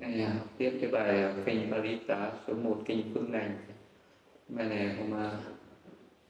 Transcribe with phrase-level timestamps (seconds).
[0.00, 3.56] Này, học tiếp cái bài ờ, kinh Parita số 1 kinh phương lành
[4.48, 5.30] bài này hôm, ờ,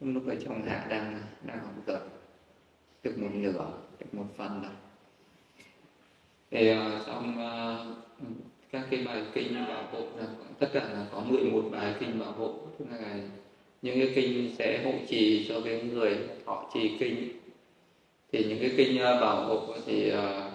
[0.00, 2.08] hôm lúc ở trong hạ đang ờ, đang học được
[3.02, 3.70] được một nửa
[4.00, 4.72] được một phần rồi
[6.50, 6.72] thì
[7.06, 7.96] trong uh,
[8.72, 10.26] các cái bài kinh bảo hộ là
[10.58, 12.54] tất cả là có 11 bài kinh bảo hộ.
[12.78, 13.14] Tức là
[13.82, 17.28] những cái kinh sẽ hộ trì cho cái người họ trì kinh.
[18.32, 20.52] Thì những cái kinh bảo hộ thì uh,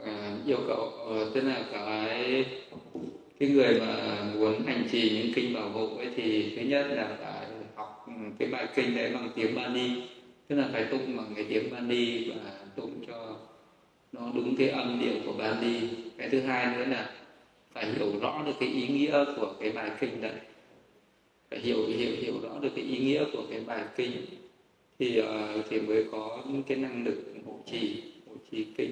[0.00, 2.44] uh, yêu cầu ờ, tức là cái
[3.38, 7.16] cái người mà muốn hành trì những kinh bảo hộ ấy thì thứ nhất là
[7.20, 8.06] phải học
[8.38, 9.90] cái bài kinh đấy bằng tiếng Bani
[10.48, 13.36] tức là phải tụng bằng cái tiếng Bani và tụng cho
[14.12, 15.80] nó đúng cái âm điệu của Bani
[16.18, 17.10] cái thứ hai nữa là
[17.74, 20.40] phải hiểu rõ được cái ý nghĩa của cái bài kinh đấy.
[21.50, 24.12] Phải hiểu hiểu hiểu rõ được cái ý nghĩa của cái bài kinh.
[24.98, 28.90] Thì ờ, thì mới có cái năng lực hộ trì hộ trì kinh.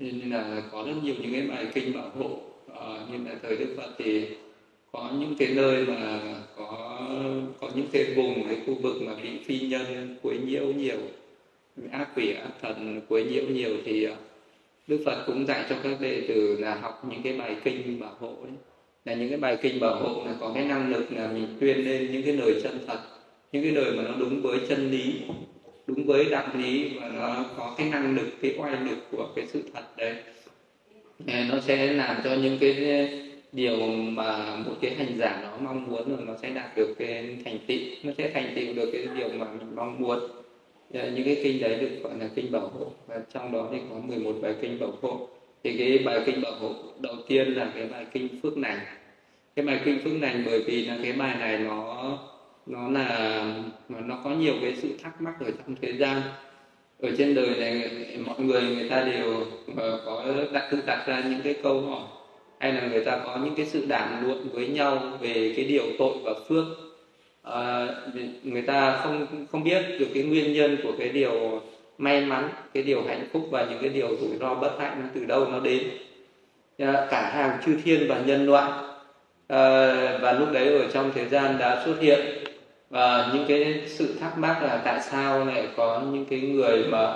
[0.00, 2.38] Ừ, nên là có rất nhiều những cái bài kinh bảo hộ
[2.80, 4.26] à, như là thời Đức Phật thì
[4.92, 6.20] có những cái nơi mà
[6.56, 6.98] có
[7.60, 10.98] có những cái vùng cái khu vực mà bị phi nhân quấy nhiễu nhiều
[11.90, 14.16] ác quỷ ác thần quấy nhiễu nhiều thì ờ,
[14.86, 18.14] Đức Phật cũng dạy cho các đệ tử là học những cái bài kinh bảo
[18.18, 18.52] hộ ấy.
[19.04, 21.84] là những cái bài kinh bảo hộ là có cái năng lực là mình tuyên
[21.84, 22.98] lên những cái lời chân thật
[23.52, 25.12] những cái lời mà nó đúng với chân lý
[25.96, 29.46] đúng với đạo lý và nó có cái năng lực, cái oai lực của cái
[29.46, 30.14] sự thật đấy.
[31.26, 33.08] Ờ, nó sẽ làm cho những cái
[33.52, 37.36] điều mà một cái hành giả nó mong muốn rồi nó sẽ đạt được cái
[37.44, 40.18] thành tựu, nó sẽ thành tựu được cái điều mà mình mong muốn.
[40.94, 43.78] Ờ, những cái kinh đấy được gọi là kinh bảo hộ và trong đó thì
[43.90, 45.28] có 11 bài kinh bảo hộ.
[45.64, 48.78] Thì cái bài kinh bảo hộ đầu tiên là cái bài kinh phước lành.
[49.56, 52.18] Cái bài kinh phước lành bởi vì là cái bài này nó
[52.66, 53.44] nó là
[53.88, 56.22] mà nó có nhiều cái sự thắc mắc ở trong thế gian.
[57.02, 57.90] Ở trên đời này
[58.26, 62.02] mọi người người ta đều ờ, có đặt tự đặt ra những cái câu hỏi.
[62.58, 65.84] Hay là người ta có những cái sự đàm luận với nhau về cái điều
[65.98, 66.64] tội và phước.
[67.42, 67.86] À,
[68.42, 71.62] người ta không không biết được cái nguyên nhân của cái điều
[71.98, 75.24] may mắn cái điều hạnh phúc và những cái điều rủi ro bất hạnh từ
[75.24, 75.82] đâu nó đến.
[76.78, 78.72] Ờ, cả hàng chư thiên và nhân loại.
[79.48, 82.39] À, và lúc đấy ở trong thế gian đã xuất hiện
[82.90, 87.14] và những cái sự thắc mắc là tại sao lại có những cái người mà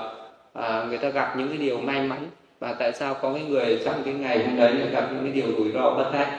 [0.52, 2.18] à, người ta gặp những cái điều may mắn
[2.60, 5.32] và tại sao có cái người trong cái ngày hôm đấy lại gặp những cái
[5.32, 6.38] điều rủi ro bất hạnh.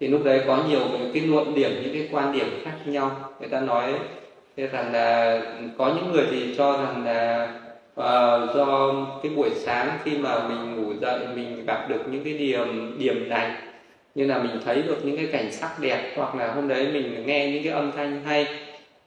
[0.00, 0.80] Thì lúc đấy có nhiều
[1.14, 3.10] cái luận điểm những cái quan điểm khác nhau.
[3.40, 3.94] Người ta nói
[4.56, 5.40] thế rằng là
[5.78, 7.48] có những người thì cho rằng là
[8.00, 12.32] uh, do cái buổi sáng khi mà mình ngủ dậy mình gặp được những cái
[12.32, 13.50] điểm điểm này
[14.14, 17.26] như là mình thấy được những cái cảnh sắc đẹp hoặc là hôm đấy mình
[17.26, 18.46] nghe những cái âm thanh hay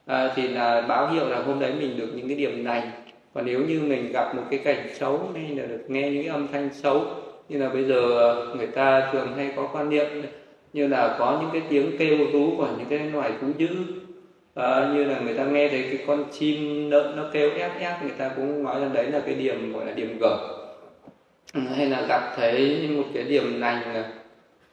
[0.07, 2.91] à, thì là báo hiệu là hôm đấy mình được những cái điểm lành
[3.33, 6.31] còn nếu như mình gặp một cái cảnh xấu hay là được nghe những cái
[6.31, 7.05] âm thanh xấu
[7.49, 10.05] như là bây giờ người ta thường hay có quan niệm
[10.73, 13.67] như là có những cái tiếng kêu rú của những cái loài thú dữ.
[14.55, 18.01] À, như là người ta nghe thấy cái con chim lợn nó kêu ép ép
[18.01, 20.37] người ta cũng nói rằng đấy là cái điểm gọi là điểm gở.
[21.75, 24.03] Hay là gặp thấy một cái điểm lành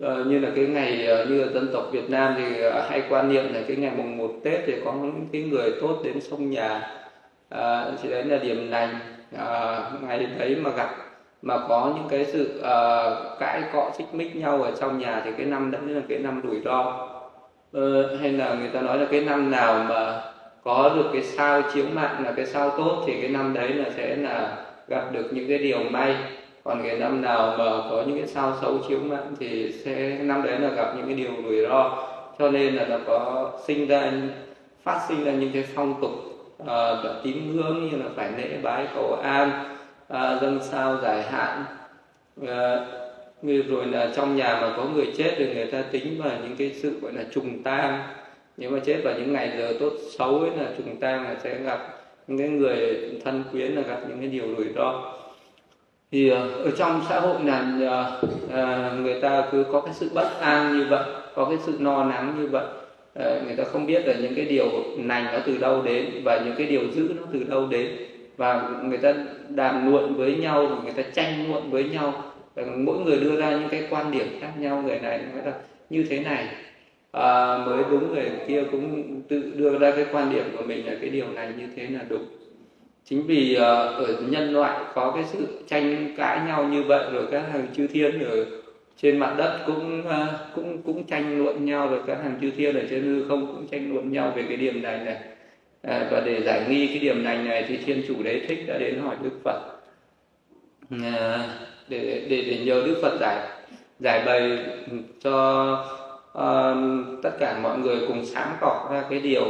[0.04, 3.02] uh, như là cái ngày uh, như là dân tộc Việt Nam thì uh, hay
[3.08, 6.20] quan niệm là cái ngày mùng 1 Tết thì có những cái người tốt đến
[6.20, 7.04] sông nhà.
[7.48, 8.98] À, thì đấy là điểm lành
[9.36, 10.90] à, ngày đấy mà gặp
[11.42, 13.10] mà có những cái sự à,
[13.40, 16.40] cãi cọ xích mích nhau ở trong nhà thì cái năm đấy là cái năm
[16.44, 17.08] rủi ro.
[17.78, 20.22] Uh, hay là người ta nói là cái năm nào mà
[20.64, 23.84] có được cái sao chiếu mạng là cái sao tốt thì cái năm đấy là
[23.96, 24.56] sẽ là
[24.88, 26.16] gặp được những cái điều may
[26.64, 30.42] còn cái năm nào mà có những cái sao xấu chiếu mạng thì sẽ năm
[30.42, 32.02] đấy là gặp những cái điều rủi ro.
[32.38, 34.12] Cho nên là nó có sinh ra
[34.82, 36.10] phát sinh ra những cái phong tục
[36.62, 39.76] uh, tín ngưỡng như là phải lễ bái cầu an
[40.08, 41.64] ờ, uh, dâng sao giải hạn.
[42.40, 42.48] Uh,
[43.68, 46.72] rồi là trong nhà mà có người chết thì người ta tính vào những cái
[46.82, 48.02] sự gọi là trùng tang.
[48.56, 51.58] Nếu mà chết vào những ngày giờ tốt xấu ấy là trùng tang là sẽ
[51.58, 51.78] gặp
[52.26, 55.12] những cái người thân quyến là gặp những cái điều rủi ro
[56.14, 58.20] thì ờ, ở trong xã hội là ờ,
[58.50, 61.04] ờ, người ta cứ có cái sự bất an như vậy
[61.34, 62.64] có cái sự no nắng như vậy
[63.44, 64.66] người ta không biết là những cái điều
[64.98, 67.88] lành nó từ đâu đến và những cái điều dữ nó từ đâu đến.
[68.36, 69.14] Và người ta
[69.48, 72.22] đàm luận với nhau người ta tranh luận với nhau
[72.76, 75.52] mỗi người đưa ra những cái quan điểm khác nhau người này nói là
[75.90, 76.48] như thế này
[77.12, 80.92] à, mới đúng người kia cũng tự đưa ra cái quan điểm của mình là
[81.00, 82.43] cái điều này như thế là đúng
[83.04, 83.62] chính vì uh,
[83.96, 87.86] ở nhân loại có cái sự tranh cãi nhau như vậy rồi các hàng chư
[87.86, 88.44] thiên ở
[88.96, 92.76] trên mặt đất cũng uh, cũng cũng tranh luận nhau rồi các hàng chư thiên
[92.76, 95.16] ở trên hư không cũng tranh luận nhau về cái điểm này này.
[95.82, 98.78] À, và để giải nghi cái điểm này này thì thiên chủ đế thích đã
[98.78, 99.60] đến hỏi đức phật.
[101.02, 101.48] À,
[101.88, 103.48] để, để để nhờ đức phật giải
[104.00, 104.58] giải bày
[105.20, 105.72] cho
[106.38, 109.44] uh, tất cả mọi người cùng sáng tỏ ra cái điều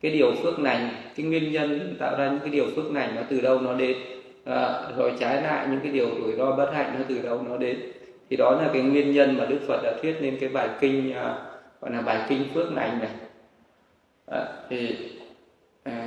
[0.00, 3.22] cái điều phước lành cái nguyên nhân tạo ra những cái điều phước lành nó
[3.30, 3.96] từ đâu nó đến
[4.44, 7.56] à, rồi trái lại những cái điều rủi ro bất hạnh nó từ đâu nó
[7.56, 7.80] đến.
[8.30, 11.12] Thì đó là cái nguyên nhân mà đức phật đã thuyết lên cái bài kinh
[11.12, 11.38] à,
[11.80, 13.10] gọi là bài kinh phước lành này.
[14.26, 14.96] À, thì
[15.82, 16.06] à,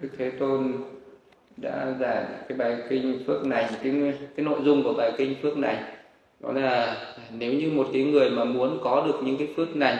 [0.00, 0.72] đức thế tôn
[1.56, 5.58] đã giảng cái bài kinh phước lành cái cái nội dung của bài kinh phước
[5.58, 5.84] lành.
[6.40, 6.96] Đó là
[7.38, 9.96] nếu như một cái người mà muốn có được những cái phước lành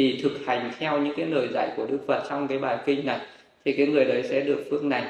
[0.00, 3.06] thì thực hành theo những cái lời dạy của Đức Phật trong cái bài kinh
[3.06, 3.18] này
[3.64, 5.02] thì cái người đấy sẽ được phước này.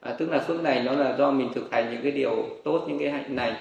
[0.00, 2.84] À, tức là phước này nó là do mình thực hành những cái điều tốt
[2.88, 3.52] những cái hạnh này.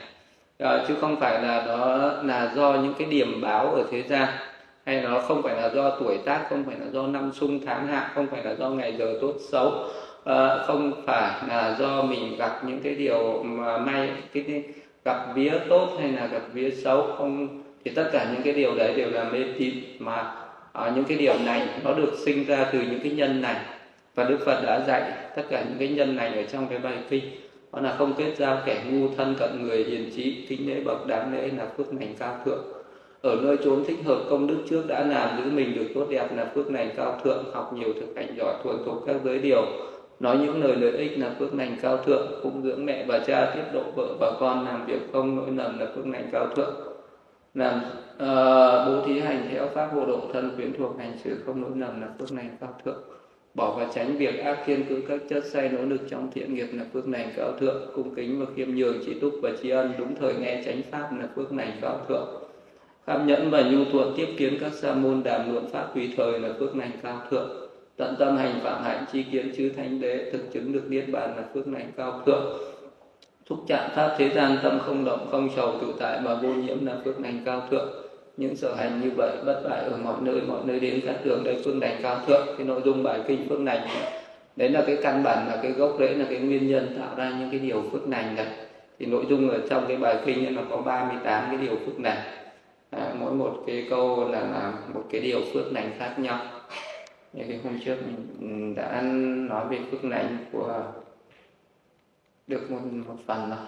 [0.59, 4.27] À, chứ không phải là đó là do những cái điểm báo ở thế gian
[4.85, 7.87] hay nó không phải là do tuổi tác không phải là do năm sung tháng
[7.87, 9.71] hạ không phải là do ngày giờ tốt xấu
[10.25, 14.63] à, không phải là do mình gặp những cái điều mà may cái, cái
[15.05, 18.75] gặp vía tốt hay là gặp vía xấu không thì tất cả những cái điều
[18.75, 20.42] đấy đều là mê tín mà
[20.73, 23.55] à, những cái điều này nó được sinh ra từ những cái nhân này.
[24.15, 26.97] Và Đức Phật đã dạy tất cả những cái nhân này ở trong cái bài
[27.09, 27.23] kinh.
[27.73, 31.07] Đó là không kết giao kẻ ngu thân cận người hiền trí kính lễ bậc
[31.07, 32.63] đáng lễ là phước lành cao thượng.
[33.21, 36.27] Ở nơi chốn thích hợp công đức trước đã làm giữ mình được tốt đẹp
[36.35, 39.65] là phước lành cao thượng học nhiều thực hành giỏi thuần thục các giới điều.
[40.19, 43.51] Nói những lời lợi ích là phước lành cao thượng cũng dưỡng mẹ và cha
[43.55, 46.92] tiếp độ vợ và con làm việc không lỗi lầm là phước lành cao thượng
[47.53, 47.81] làm
[48.13, 51.71] uh, bố thí hành theo pháp hộ độ thân quyến thuộc hành xử không lỗi
[51.75, 53.03] lầm là phước này cao thượng.
[53.53, 56.67] Bỏ và tránh việc ác thiên cứ các chất say nỗ lực trong thiện nghiệp
[56.73, 57.91] là phước này cao thượng.
[57.95, 61.09] Cung kính và khiêm nhường trí túc và tri ân đúng thời nghe tránh pháp
[61.19, 62.27] là phước này cao thượng.
[63.07, 66.39] Kham nhẫn và nhu thuận tiếp kiến các sa môn đàm luận pháp tùy thời
[66.39, 67.49] là phước này cao thượng.
[67.97, 71.37] Tận tâm hành phạm hạnh chi kiến chư thánh đế thực chứng được niết bàn
[71.37, 72.57] là phước này cao thượng
[73.45, 76.85] thúc trạng pháp thế gian tâm không động không sầu tự tại mà vô nhiễm
[76.85, 77.89] là phước lành cao thượng.
[78.37, 81.43] Những sở hành như vậy bất bại ở mọi nơi mọi nơi đến các đường
[81.43, 82.47] đây phương lành cao thượng.
[82.57, 83.87] Cái nội dung bài kinh phương lành
[84.55, 87.33] đấy là cái căn bản là cái gốc rễ là cái nguyên nhân tạo ra
[87.39, 88.47] những cái điều phước lành này.
[88.99, 92.17] Thì nội dung ở trong cái bài kinh nó có 38 cái điều phước lành.
[92.89, 96.39] À, mỗi một cái câu là, là một cái điều phước lành khác nhau.
[97.33, 97.95] Như cái hôm trước
[98.39, 99.01] mình đã
[99.49, 100.83] nói về phước lành của
[102.47, 103.67] được một một phần rồi.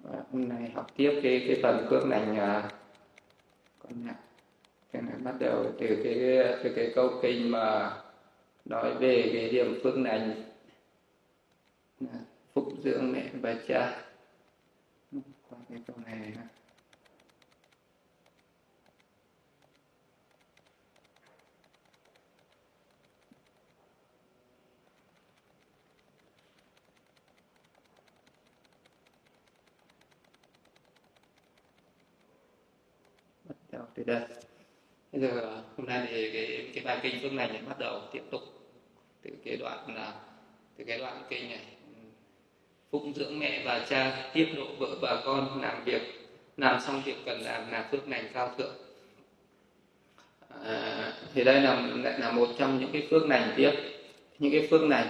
[0.00, 2.72] Và hôm nay học tiếp cái cái phần phước lành uh,
[3.78, 4.16] con nhạc
[4.92, 6.14] cái này bắt đầu từ cái
[6.64, 7.96] từ cái câu kinh mà
[8.64, 10.42] nói về cái điểm phước lành.
[12.54, 14.02] Phúc dưỡng mẹ và cha.
[15.50, 16.32] Qua cái câu này
[33.94, 34.20] từ đây
[35.12, 38.22] bây giờ hôm nay thì cái cái bài kinh phương này thì bắt đầu tiếp
[38.30, 38.40] tục
[39.22, 40.12] từ cái đoạn là
[40.76, 41.60] từ cái đoạn kinh này.
[42.90, 46.02] Phụng dưỡng mẹ và cha tiếp độ vợ và con làm việc
[46.56, 48.74] làm xong việc cần làm là phước lành cao thượng.
[50.64, 53.72] À, thì đây là lại là một trong những cái phước lành tiếp.
[54.38, 55.08] Những cái phước lành.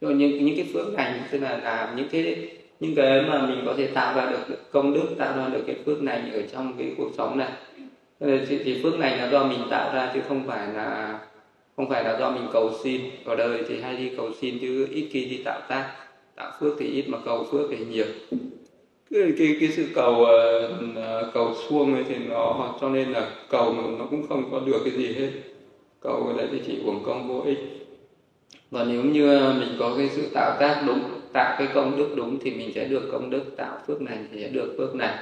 [0.00, 2.50] Rồi những những cái phước lành tức là làm những cái
[2.80, 5.76] những cái mà mình có thể tạo ra được công đức tạo ra được cái
[5.86, 7.52] phước lành ở trong cái cuộc sống này.
[8.24, 11.18] Ờ, thì, thì phước này là do mình tạo ra chứ không phải là
[11.76, 13.00] không phải là do mình cầu xin.
[13.24, 15.90] Ở đời thì hay đi cầu xin chứ ít khi đi tạo tác.
[16.36, 18.06] Tạo phước thì ít mà cầu phước thì nhiều.
[19.10, 23.72] Cái cái, cái sự cầu uh, cầu xuông ấy thì nó cho nên là cầu
[23.72, 25.30] mà nó cũng không có được cái gì hết.
[26.00, 27.58] Cầu đấy thì chỉ uổng công vô ích.
[28.70, 31.00] Và nếu như mình có cái sự tạo tác đúng
[31.32, 34.42] tạo cái công đức đúng thì mình sẽ được công đức tạo phước này thì
[34.42, 35.14] sẽ được phước này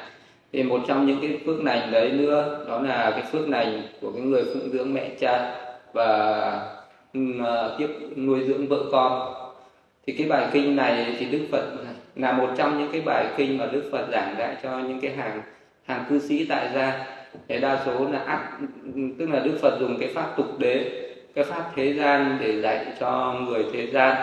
[0.52, 4.12] thì một trong những cái phước lành đấy nữa, đó là cái phước lành của
[4.12, 5.54] cái người phụng dưỡng mẹ cha
[5.92, 6.50] và
[7.44, 9.34] à, tiếp nuôi dưỡng vợ con.
[10.06, 11.64] Thì cái bài kinh này thì đức phật
[12.16, 15.10] là một trong những cái bài kinh mà đức phật giảng dạy cho những cái
[15.10, 15.42] hàng
[15.84, 17.06] hàng cư sĩ tại gia.
[17.48, 18.58] Thế đa số là áp,
[19.18, 20.90] tức là đức phật dùng cái pháp tục đế,
[21.34, 24.16] cái pháp thế gian để dạy cho người thế gian.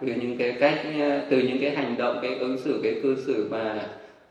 [0.00, 3.16] Từ những cái cách ờ, từ những cái hành động, cái ứng xử, cái cư
[3.26, 3.80] xử mà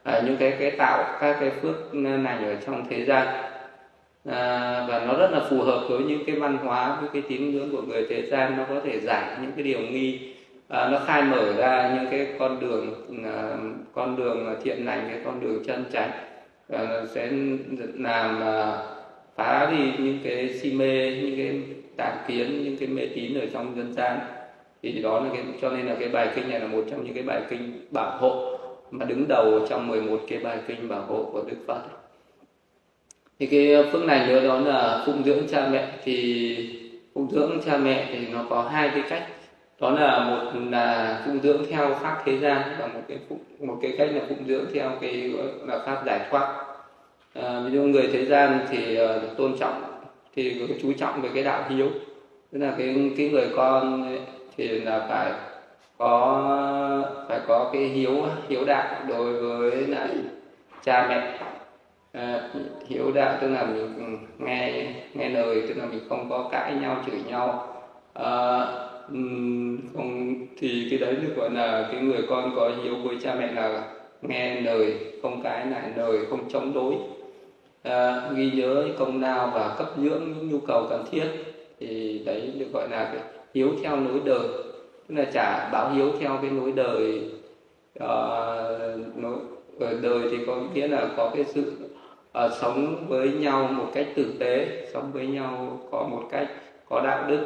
[0.06, 3.28] à, những cái cái tạo các cái phước này ở trong thế gian.
[4.30, 7.52] À, và nó rất là phù hợp với những cái văn hóa với cái tín
[7.52, 8.58] ngưỡng của người thế gian.
[8.58, 10.34] Nó có thể giải những cái điều nghi.
[10.68, 12.94] À, nó khai mở ra những cái con đường
[13.24, 13.58] à,
[13.94, 16.12] con đường thiện lành cái con đường chân chánh.
[16.74, 16.80] À,
[17.14, 17.30] sẽ
[17.94, 18.78] làm à,
[19.36, 21.62] phá đi những cái si mê những cái
[21.98, 24.20] tà kiến những cái mê tín ở trong dân gian.
[24.84, 27.14] Thì đó là cái cho nên là cái bài kinh này là một trong những
[27.14, 28.55] cái bài kinh bảo hộ
[28.92, 31.82] mà đứng đầu trong 11 cái bài kinh bảo hộ của Đức Phật.
[33.40, 35.92] Thì cái phước này nữa đó là phụng dưỡng cha mẹ.
[36.04, 36.80] Thì
[37.14, 39.24] phụng dưỡng cha mẹ thì nó có hai cái cách.
[39.80, 43.78] Đó là một là phụng dưỡng theo pháp thế gian và một cái phụng, một
[43.82, 46.66] cái cách là phụng dưỡng theo cái gọi là pháp giải thoát.
[47.34, 49.84] À, ví dụ người thế gian thì uh, tôn trọng
[50.36, 51.88] thì chú trọng về cái đạo hiếu.
[52.52, 54.20] Tức là cái cái người con ấy,
[54.58, 55.32] thì là phải
[55.98, 58.12] có phải có cái hiếu
[58.50, 60.10] hiếu đạo đối với lại
[60.84, 61.40] cha mẹ.
[62.12, 62.50] À,
[62.88, 67.04] hiếu đạo tức là mình nghe nghe lời tức là mình không có cãi nhau
[67.06, 67.68] chửi nhau.
[68.14, 68.60] À,
[69.96, 73.52] không thì cái đấy được gọi là cái người con có hiếu với cha mẹ
[73.52, 73.84] là
[74.22, 76.96] nghe lời không cãi lại lời không chống đối.
[77.84, 81.26] À, ghi nhớ công lao và cấp dưỡng những nhu cầu cần thiết
[81.80, 83.22] thì đấy được gọi là cái
[83.54, 84.48] hiếu theo nối đời
[85.08, 87.22] tức là trả báo hiếu theo cái lối đời
[88.00, 89.38] ờ, uh, nối
[89.80, 91.74] ờ, đời thì có nghĩa là có cái sự
[92.46, 96.48] uh, sống với nhau một cách tử tế sống với nhau có một cách
[96.90, 97.46] có đạo đức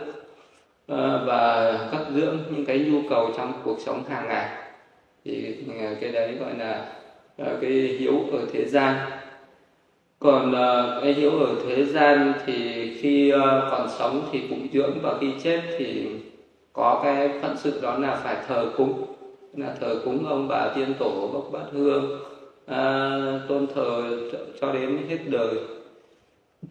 [0.91, 4.49] uh, và cấp dưỡng những cái nhu cầu trong cuộc sống hàng ngày.
[5.25, 6.85] Thì uh, cái đấy gọi là
[7.41, 8.95] uh, cái hiếu ở thế gian.
[10.19, 14.99] Còn uh, cái hiếu ở thế gian thì khi uh, còn sống thì phụng dưỡng
[15.01, 16.05] và khi chết thì
[16.79, 19.05] có cái phận sự đó là phải thờ cúng.
[19.53, 22.19] Là thờ cúng ông bà tiên tổ bốc bát hương
[22.65, 23.09] à,
[23.47, 24.03] tôn thờ
[24.61, 25.55] cho đến hết đời.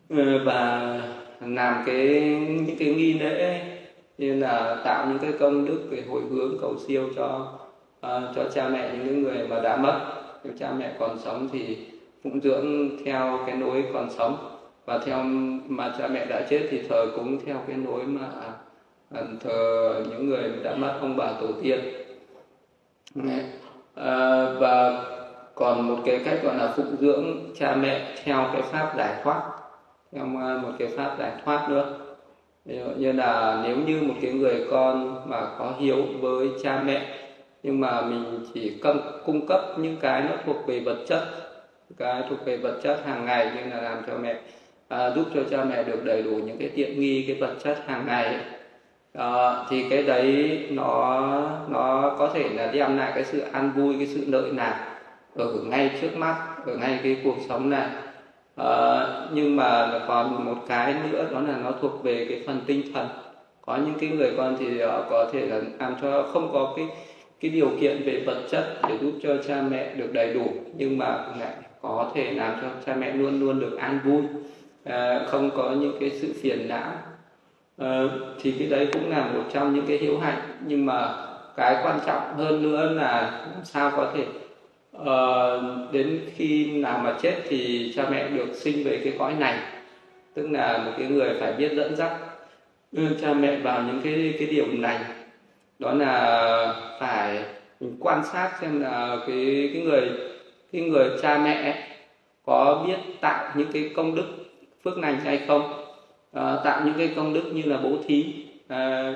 [0.08, 0.92] Ừ, Và
[1.40, 2.06] làm cái
[2.48, 3.60] những cái nghi lễ
[4.18, 7.52] như là tạo những cái công đức về hồi hướng cầu siêu cho
[8.06, 10.00] uh, cho cha mẹ những người mà đã mất.
[10.44, 11.76] Nếu cha mẹ còn sống thì
[12.24, 14.36] phụng dưỡng theo cái nối còn sống.
[14.86, 15.22] Và theo
[15.68, 18.28] mà cha mẹ đã chết thì thờ cúng theo cái nối mà
[19.40, 21.80] thờ những người đã mất ông bà tổ tiên.
[23.94, 25.04] À, và
[25.54, 29.42] còn một cái cách gọi là phụng dưỡng cha mẹ theo cái pháp giải thoát
[30.12, 31.94] theo một cái pháp giải thoát nữa.
[32.96, 37.18] Như là nếu như một cái người con mà có hiếu với cha mẹ
[37.62, 41.22] nhưng mà mình chỉ cung, cung cấp những cái nó thuộc về vật chất
[41.96, 44.36] cái thuộc về vật chất hàng ngày như là làm cho mẹ
[44.88, 47.78] à, giúp cho cha mẹ được đầy đủ những cái tiện nghi cái vật chất
[47.86, 48.40] hàng ngày
[49.18, 51.20] à, thì cái đấy nó
[51.68, 54.84] nó có thể là đem lại cái sự an vui cái sự lợi lạc
[55.36, 57.86] ở ngay trước mắt ở ngay cái cuộc sống này.
[58.56, 62.82] À, nhưng mà còn một cái nữa đó là nó thuộc về cái phần tinh
[62.94, 63.08] thần.
[63.66, 66.86] Có những cái người con thì họ có thể là làm cho không có cái
[67.40, 70.46] cái điều kiện về vật chất để giúp cho cha mẹ được đầy đủ
[70.76, 74.22] nhưng mà lại có thể làm cho cha mẹ luôn luôn được an vui.
[74.84, 76.92] À, không có những cái sự phiền não.
[77.78, 78.08] Ờ,
[78.40, 81.14] thì cái đấy cũng là một trong những cái hiếu hạnh nhưng mà
[81.56, 83.20] cái quan trọng hơn nữa là
[83.54, 84.24] làm sao có thể
[84.96, 89.58] uh, đến khi nào mà chết thì cha mẹ được sinh về cái cõi này.
[90.34, 92.12] Tức là một cái người phải biết dẫn dắt
[92.92, 94.98] đưa cha mẹ vào những cái cái điều này.
[95.78, 97.44] Đó là phải
[97.80, 100.10] mình quan sát xem là cái cái người
[100.72, 101.88] cái người cha mẹ
[102.46, 104.26] có biết tạo những cái công đức
[104.84, 105.77] phước lành hay không
[106.32, 108.24] à, tạo những cái công đức như là bố thí.
[108.68, 109.14] À,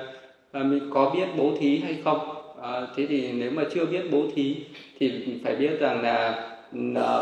[0.51, 2.19] à, mình có biết bố thí hay không?
[2.61, 4.55] À, thế thì nếu mà chưa biết bố thí
[4.99, 6.49] thì phải biết rằng là
[6.95, 7.21] à,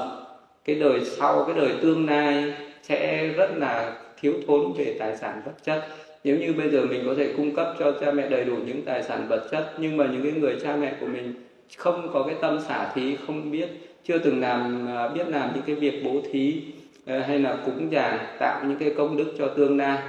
[0.65, 5.41] cái đời sau cái đời tương lai sẽ rất là thiếu thốn về tài sản
[5.45, 5.87] vật chất.
[6.23, 8.81] Nếu như bây giờ mình có thể cung cấp cho cha mẹ đầy đủ những
[8.81, 11.33] tài sản vật chất nhưng mà những cái người cha mẹ của mình
[11.77, 13.69] không có cái tâm xả thí không biết
[14.03, 16.61] chưa từng làm biết làm những cái việc bố thí
[17.05, 19.99] Ờ, hay là cúng dường tạo những cái công đức cho tương lai.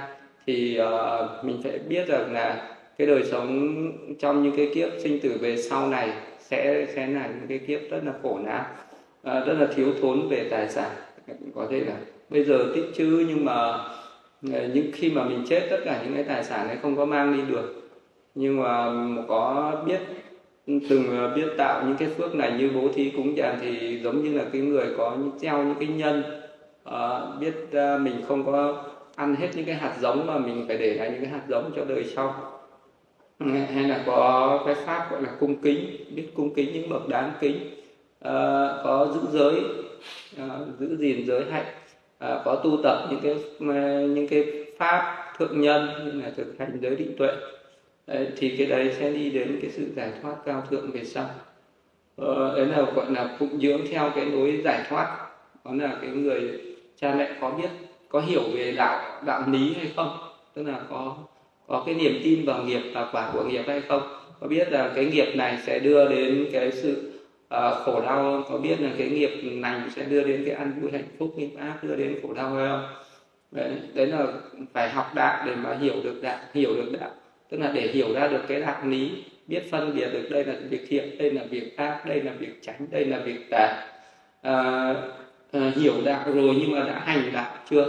[0.45, 5.19] Thì uh, mình phải biết rằng là cái đời sống trong những cái kiếp sinh
[5.19, 6.09] tử về sau này
[6.39, 9.87] sẽ sẽ là những cái kiếp rất là khổ não uh, ờ, rất là thiếu
[10.01, 10.89] thốn về tài sản.
[11.55, 11.93] Có thể là
[12.29, 13.77] bây giờ tích chữ nhưng mà
[14.41, 17.33] những khi mà mình chết tất cả những cái tài sản ấy không có mang
[17.37, 17.89] đi được.
[18.35, 19.99] Nhưng mà ừ, có biết
[20.65, 24.37] từng biết tạo những cái phước này như bố thí cúng dường thì giống như
[24.37, 26.42] là cái người có treo những cái nhân
[26.89, 28.83] uh, biết uh, mình không có
[29.15, 31.71] ăn hết những cái hạt giống mà mình phải để lại những cái hạt giống
[31.75, 32.59] cho đời sau.
[33.39, 37.31] Hay là có cái pháp gọi là cung kính biết cung kính những bậc đáng
[37.39, 37.55] kính.
[37.55, 39.63] Uh, có giữ giới
[40.45, 41.65] uh, giữ gìn giới hạnh.
[42.25, 43.35] Uh, có tu tập những cái
[44.07, 47.31] những cái pháp thượng nhân như là thực hành giới định tuệ.
[48.07, 51.29] Đấy, thì cái đấy sẽ đi đến cái sự giải thoát cao thượng về sau.
[52.17, 55.17] Ờ, đấy là gọi là phụng dưỡng theo cái lối giải thoát.
[55.65, 56.61] Đó là cái người
[57.01, 57.69] cha mẹ có biết
[58.09, 60.17] có hiểu về đạo đạo lý hay không?
[60.53, 61.15] Tức là có
[61.67, 64.01] có cái niềm tin vào nghiệp và quả của nghiệp hay không?
[64.39, 67.11] Có biết là cái nghiệp này sẽ đưa đến cái sự
[67.55, 70.91] uh, khổ đau có biết là cái nghiệp lành sẽ đưa đến cái an vui
[70.91, 72.85] hạnh phúc nghiệp ác đưa đến khổ đau hay không?
[73.51, 74.25] Đấy, đấy là
[74.73, 77.09] phải học đạo để mà hiểu được đạo hiểu được đạo.
[77.49, 80.53] Tức là để hiểu ra được cái đạo lý biết phân biệt được đây là
[80.69, 83.87] việc thiện đây là việc ác đây là việc tránh đây là việc tà.
[84.41, 84.93] À,
[85.53, 87.85] à, hiểu đạo rồi nhưng mà đã hành đạo chưa?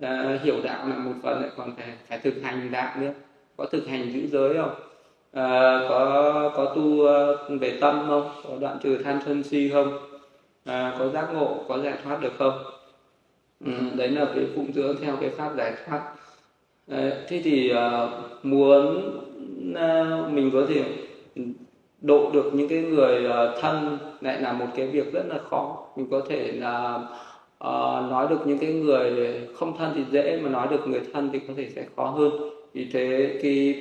[0.00, 3.12] À, hiểu đạo là một phần lại còn phải phải thực hành đạo nữa.
[3.56, 4.74] Có thực hành giữ giới không?
[5.32, 7.06] À, có có tu
[7.58, 8.30] về tâm không?
[8.44, 9.98] Có đoạn trừ tham sân si không?
[10.64, 12.62] À, có giác ngộ có giải thoát được không?
[13.64, 16.02] Ừ, đấy là cái phụng dưỡng theo cái pháp giải thoát.
[16.90, 18.10] À, thế thì uh,
[18.44, 19.08] muốn
[19.70, 20.84] uh, mình có thể
[22.00, 25.86] độ được những cái người ờ, thân lại là một cái việc rất là khó.
[25.96, 26.94] Mình có thể là
[27.64, 31.30] uh, nói được những cái người không thân thì dễ mà nói được người thân
[31.32, 32.30] thì có thể sẽ khó hơn.
[32.72, 33.74] Vì thế khi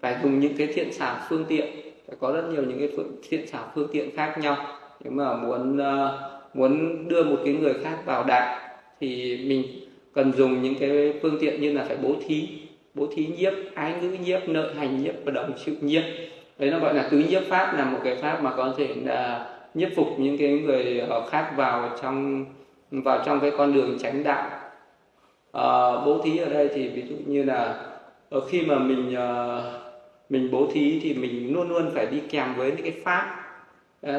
[0.00, 1.66] phải dùng những cái thiện xảo phương tiện
[2.06, 4.56] phải có rất nhiều những cái phương, thiện xảo phương tiện khác nhau.
[5.04, 6.10] Nếu mà muốn uh,
[6.54, 8.58] muốn đưa một cái người khác vào đạo
[9.00, 9.62] thì mình
[10.12, 12.48] cần dùng những cái phương tiện như là phải bố thí.
[12.94, 16.02] Bố thí nhiếp ái ngữ nhiếp nợ hành nhiếp và đồng chịu nhiếp
[16.58, 19.48] đấy nó gọi là tứ nhiếp pháp là một cái pháp mà có thể là
[19.74, 22.44] nhiếp phục những cái người ờ, khác vào trong
[22.90, 24.50] vào trong cái con đường tránh đạo.
[25.52, 25.68] À,
[26.04, 27.84] bố thí ở đây thì ví dụ như là
[28.30, 29.14] ờ, khi mà mình
[30.28, 33.42] mình bố thí thì mình luôn luôn phải đi kèm với những cái pháp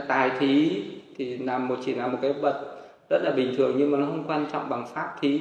[0.08, 0.82] tài thí
[1.18, 2.78] thì làm một chỉ là một cái vật
[3.10, 5.40] rất là bình thường nhưng mà nó không quan trọng bằng pháp thí.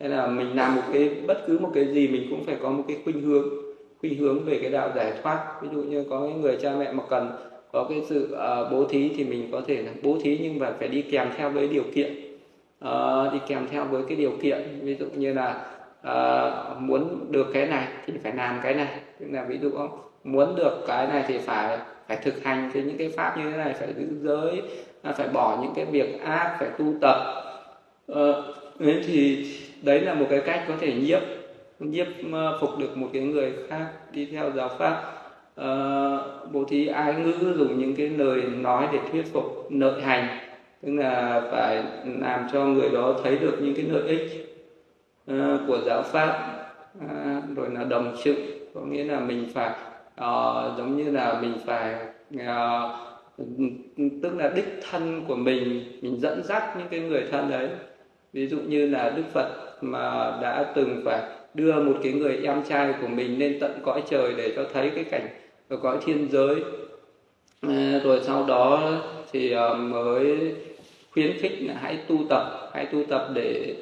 [0.00, 2.70] Nên là mình làm một cái bất cứ một cái gì mình cũng phải có
[2.70, 3.48] một cái khuynh hướng
[4.02, 5.62] khuynh hướng về cái đạo giải thoát.
[5.62, 7.30] Ví dụ như có cái người cha mẹ mà cần
[7.72, 10.72] có cái sự uh, bố thí thì mình có thể là bố thí nhưng mà
[10.78, 12.12] phải đi kèm theo với điều kiện.
[12.84, 14.80] Uh, đi kèm theo với cái điều kiện.
[14.82, 15.64] Ví dụ như là
[16.00, 18.88] uh, muốn được cái này thì phải làm cái này.
[19.20, 19.70] Tức là ví dụ
[20.24, 21.78] muốn được cái này thì phải
[22.08, 24.62] phải thực hành cái những cái pháp như thế này phải giữ giới
[25.02, 27.16] à, phải bỏ những cái việc ác phải tu tập.
[28.12, 28.18] Uh,
[28.78, 29.46] thế thì
[29.82, 31.22] đấy là một cái cách có thể nhiếp
[31.90, 35.02] nhiếp ờ, phục được một cái người khác đi theo giáo pháp.
[35.56, 35.68] À,
[36.52, 40.38] bố thí ái ngữ dùng những cái lời nói để thuyết phục nội hành
[40.82, 44.56] tức là phải làm cho người đó thấy được những cái lợi ích
[45.30, 46.58] uh, của giáo pháp.
[47.04, 48.34] Uh, rồi là đồng sự
[48.74, 49.70] có nghĩa là mình phải
[50.20, 51.94] uh, giống như là mình phải
[52.36, 52.90] uh,
[54.22, 57.68] tức là đích thân của mình mình dẫn dắt những cái người thân đấy.
[58.32, 59.48] Ví dụ như là đức phật
[59.80, 61.22] mà đã từng phải
[61.54, 64.90] đưa một cái người em trai của mình lên tận cõi trời để cho thấy
[64.94, 65.28] cái cảnh
[65.68, 66.56] ở cõi thiên giới.
[67.60, 68.92] À, rồi sau đó
[69.32, 70.52] thì à, mới
[71.12, 73.74] khuyến khích là hãy tu tập, hãy tu tập để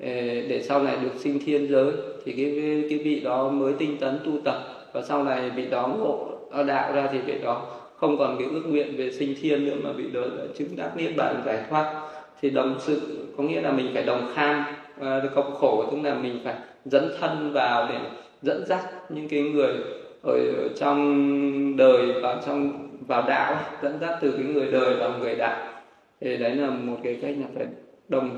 [0.00, 0.12] à,
[0.48, 1.92] để sau này được sinh thiên giới.
[2.24, 5.88] Thì cái cái vị đó mới tinh tấn tu tập và sau này vị đó
[5.98, 6.28] ngộ
[6.66, 9.92] đạo ra thì vị đó không còn cái ước nguyện về sinh thiên nữa mà
[9.92, 12.08] vị đó đã chứng đắc niết bàn giải thoát.
[12.42, 13.00] Thì đồng sự
[13.36, 14.64] có nghĩa là mình phải đồng kham
[14.96, 17.98] và cộng khổ tức là mình phải dẫn thân vào để
[18.42, 19.74] dẫn dắt những cái người
[20.22, 25.34] ở trong đời vào trong vào đạo dẫn dắt từ cái người đời vào người
[25.34, 25.72] đạo.
[26.20, 27.66] Thì đấy là một cái cách là phải
[28.08, 28.36] đồng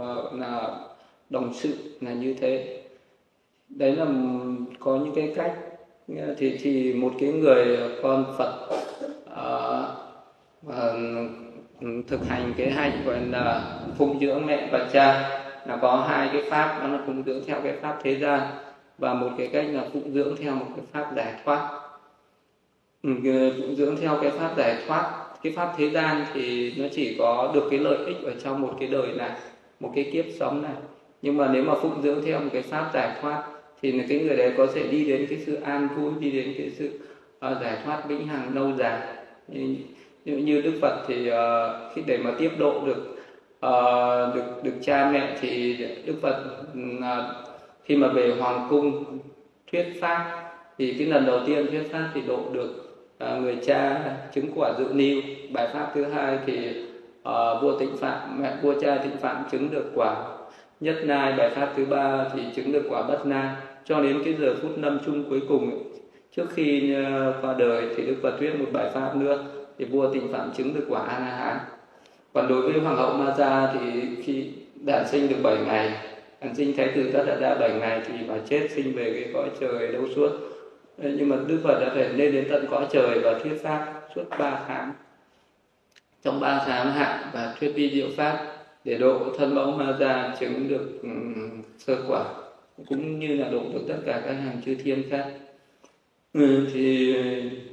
[0.00, 0.78] ờ, là
[1.30, 2.82] đồng sự là như thế.
[3.68, 4.06] Đấy là
[4.78, 5.58] có những cái cách
[6.18, 8.68] ờ, thì thì một cái người con Phật
[9.30, 9.84] uh,
[10.66, 11.49] uh,
[12.08, 15.36] thực hành cái hai gọi là phụng dưỡng mẹ và cha.
[15.66, 18.40] Là có hai cái pháp đó là phụng dưỡng theo cái pháp thế gian
[18.98, 21.80] và một cái cách là phụng dưỡng theo một cái pháp giải thoát.
[23.02, 23.10] Ừ,
[23.60, 25.12] phụng dưỡng theo cái pháp giải thoát
[25.42, 28.76] cái pháp thế gian thì nó chỉ có được cái lợi ích ở trong một
[28.80, 29.30] cái đời này
[29.80, 30.72] một cái kiếp sống này.
[31.22, 33.44] Nhưng mà nếu mà phụng dưỡng theo một cái pháp giải thoát
[33.82, 36.54] thì là cái người đấy có thể đi đến cái sự an vui đi đến
[36.58, 37.00] cái sự
[37.46, 39.00] uh, giải thoát vĩnh hằng lâu dài
[40.24, 41.36] như, như đức phật thì uh,
[41.94, 43.16] khi để mà tiếp độ được
[43.66, 46.44] uh, được được cha mẹ thì đức phật
[46.98, 47.04] uh,
[47.84, 49.18] khi mà về hoàng cung
[49.72, 52.70] thuyết pháp thì cái lần đầu tiên thuyết pháp thì độ được
[53.24, 54.00] uh, người cha
[54.34, 55.22] chứng quả dự niu.
[55.52, 56.68] Bài pháp thứ hai thì
[57.28, 60.24] uh, vua tịnh phạm mẹ vua cha tịnh phạm chứng được quả
[60.80, 61.32] nhất nai.
[61.32, 63.54] Bài pháp thứ ba thì chứng được quả bất nai.
[63.84, 65.92] Cho đến cái giờ phút năm chung cuối cùng
[66.36, 69.44] trước khi uh, qua đời thì đức phật thuyết một bài pháp nữa
[69.80, 71.58] thì vua tịnh phạm chứng được quả a la hán
[72.32, 75.92] còn đối với hoàng hậu ma gia thì khi đản sinh được 7 ngày
[76.40, 79.32] đản sinh thái tử tất đã ra 7 ngày thì bà chết sinh về cái
[79.34, 80.30] cõi trời đâu suốt.
[80.98, 84.24] Nhưng mà đức phật đã phải lên đến tận cõi trời và thuyết pháp suốt
[84.38, 84.92] ba tháng.
[86.22, 88.46] Trong ba tháng hạn và thuyết đi diệu pháp
[88.84, 92.24] để độ thân mẫu ma gia chứng được um, sơ quả
[92.88, 95.26] cũng như là độ được tất cả các hàng chư thiên khác.
[96.32, 97.12] Ừ, thì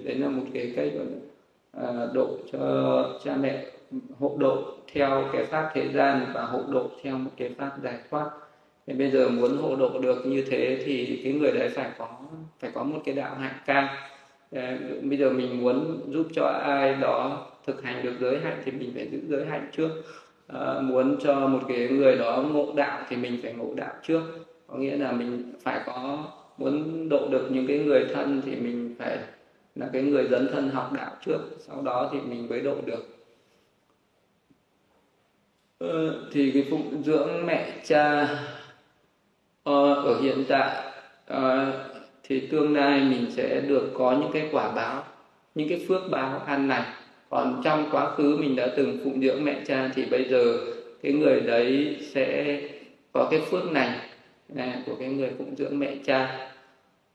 [0.04, 1.27] đấy là một cái cách gọi là
[1.82, 3.66] Ờ, độ cho cha mẹ
[4.20, 4.64] hộ độ
[4.94, 8.30] theo cái pháp thế gian và hộ độ theo một cái pháp giải thoát.
[8.88, 12.08] Thì bây giờ muốn hộ độ được như thế thì cái người đấy phải có
[12.60, 13.88] phải có một cái đạo hạnh cao.
[14.52, 14.62] Ờ,
[15.02, 18.92] bây giờ mình muốn giúp cho ai đó thực hành được giới hạnh thì mình
[18.96, 19.90] phải giữ giới hạnh trước.
[20.48, 24.22] À, muốn cho một cái người đó ngộ đạo thì mình phải ngộ đạo trước.
[24.68, 26.26] Có nghĩa là mình phải có
[26.58, 29.18] muốn độ được những cái người thân thì mình phải
[29.80, 33.18] là cái người dấn thân học đạo trước sau đó thì mình mới độ được.
[35.78, 38.28] Ờ, thì cái phụng dưỡng mẹ cha
[39.64, 40.84] ờ, ở hiện tại
[41.26, 41.74] ờ,
[42.24, 45.04] thì tương lai mình sẽ được có những cái quả báo
[45.56, 46.84] những cái phước báo ăn này
[47.30, 50.58] còn trong quá khứ mình đã từng phụng dưỡng mẹ cha thì bây giờ
[51.04, 52.60] cái người đấy sẽ
[53.12, 54.00] có cái phước này,
[54.50, 56.50] này của cái người phụng dưỡng mẹ cha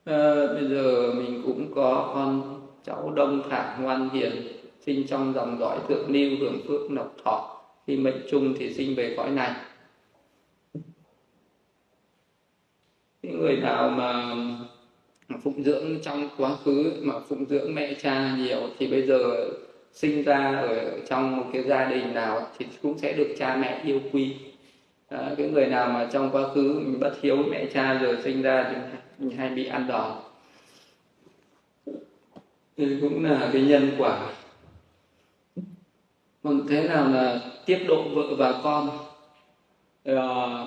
[0.04, 4.32] à, bây giờ mình cũng có con cháu đông thả ngoan hiền
[4.80, 7.60] sinh trong dòng dõi thượng lưu hưởng phước lộc thọ.
[7.86, 9.52] Khi mệnh chung thì sinh về cõi này.
[13.22, 14.34] Những người nào mà
[15.42, 19.18] phụng dưỡng trong quá khứ mà phụng dưỡng mẹ cha nhiều thì bây giờ
[19.92, 23.82] sinh ra ở trong một cái gia đình nào thì cũng sẽ được cha mẹ
[23.84, 24.36] yêu quý.
[25.08, 28.42] À, cái người nào mà trong quá khứ mình bất hiếu mẹ cha rồi sinh
[28.42, 30.12] ra thì mình hay bị ăn đòn.
[32.76, 34.32] Thì cũng là cái nhân quả.
[36.42, 38.90] Còn thế nào là tiếp độ vợ và con?
[40.04, 40.16] À,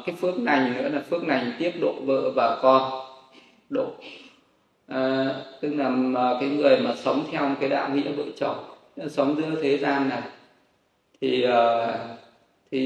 [0.06, 2.92] cái phước này nữa là phước này tiếp độ vợ và con.
[3.70, 3.94] Độ.
[4.88, 8.76] À, tức là cái người mà sống theo cái đạo nghĩa vợ chồng
[9.10, 10.22] sống giữa thế gian này
[11.22, 11.98] thì ờ,
[12.72, 12.82] thì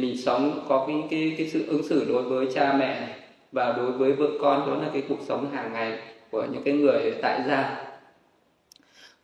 [0.00, 3.72] mình sống có cái cái cái sự ứng xử đối với cha mẹ này và
[3.72, 5.98] đối với vợ con đó là cái cuộc sống hàng ngày
[6.30, 7.84] của những cái người tại gia.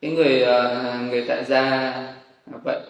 [0.01, 1.93] Cái người ờ, người tại gia
[2.65, 2.81] vậy.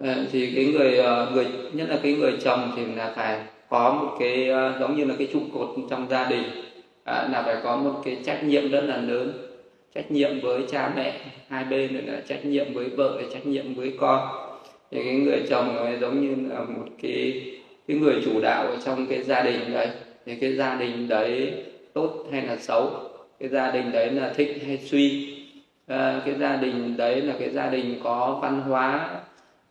[0.00, 3.92] Ờ, thì cái người ờ, người nhất là cái người chồng thì là phải có
[3.92, 4.48] một cái
[4.80, 6.42] giống như là cái trụ cột trong gia đình.
[7.04, 9.32] À, là phải có một cái trách nhiệm rất là lớn.
[9.94, 13.74] Trách nhiệm với cha mẹ hai bên rồi là trách nhiệm với vợ trách nhiệm
[13.74, 14.28] với con.
[14.90, 17.42] Thì cái người chồng nó giống như là một cái
[17.88, 19.88] cái người chủ đạo ở trong cái gia đình đấy
[20.26, 21.54] thì cái gia đình đấy
[21.92, 22.90] tốt hay là xấu?
[23.40, 25.36] Cái gia đình đấy là thích hay suy?
[25.86, 29.20] À, cái gia đình đấy là cái gia đình có văn hóa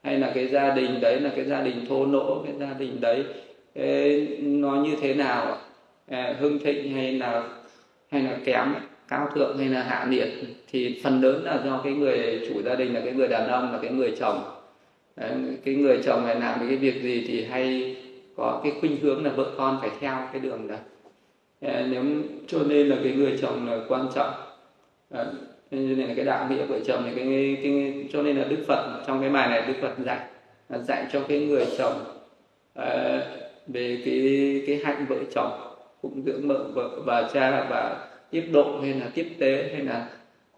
[0.04, 2.44] hay là cái gia đình đấy là cái gia đình thô lỗ?
[2.46, 3.24] Cái gia đình đấy
[3.76, 5.58] cái, nó như thế nào
[6.08, 7.44] à, hưng thịnh hay là
[8.12, 8.74] hay là kém
[9.08, 10.30] cao thượng hay là hạ liệt
[10.72, 13.72] thì phần lớn là do cái người chủ gia đình là cái người đàn ông
[13.72, 14.44] là cái người chồng.
[15.16, 15.32] Đấy,
[15.66, 17.96] cái người chồng này làm cái việc gì thì hay
[18.38, 20.76] có cái khuynh hướng là vợ con phải theo cái đường đó.
[21.62, 22.04] Ờ, nếu
[22.48, 24.34] cho nên là cái người chồng là quan trọng.
[25.10, 25.34] Ờ,
[25.72, 28.64] đấy, nên là cái đạo nghĩa vợ chồng này cái, cái cho nên là đức
[28.68, 30.20] phật trong cái bài này đức phật dạy
[30.70, 31.94] dạy cho cái người chồng
[32.80, 32.84] uh,
[33.68, 35.52] về cái cái hạnh vợ chồng
[36.02, 40.10] cũng dưỡng vợ vợ và cha và tiếp độ hay là tiếp tế hay là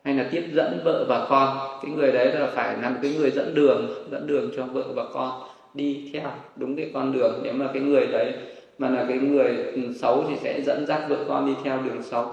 [0.03, 1.79] hay là tiếp dẫn vợ và con.
[1.83, 4.83] Cái người đấy là phải là một cái người dẫn đường dẫn đường cho vợ
[4.95, 5.46] và con
[5.77, 7.39] đi theo đúng cái con đường.
[7.43, 8.33] Nếu mà cái người đấy
[8.77, 12.31] mà là cái người xấu thì sẽ dẫn dắt vợ con đi theo đường xấu.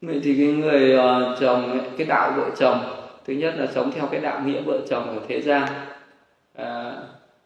[0.00, 2.78] Vậy thì cái người uh, chồng ấy, cái đạo vợ chồng
[3.26, 5.68] thứ nhất là sống theo cái đạo nghĩa vợ chồng ở thế gian.
[6.54, 6.96] À,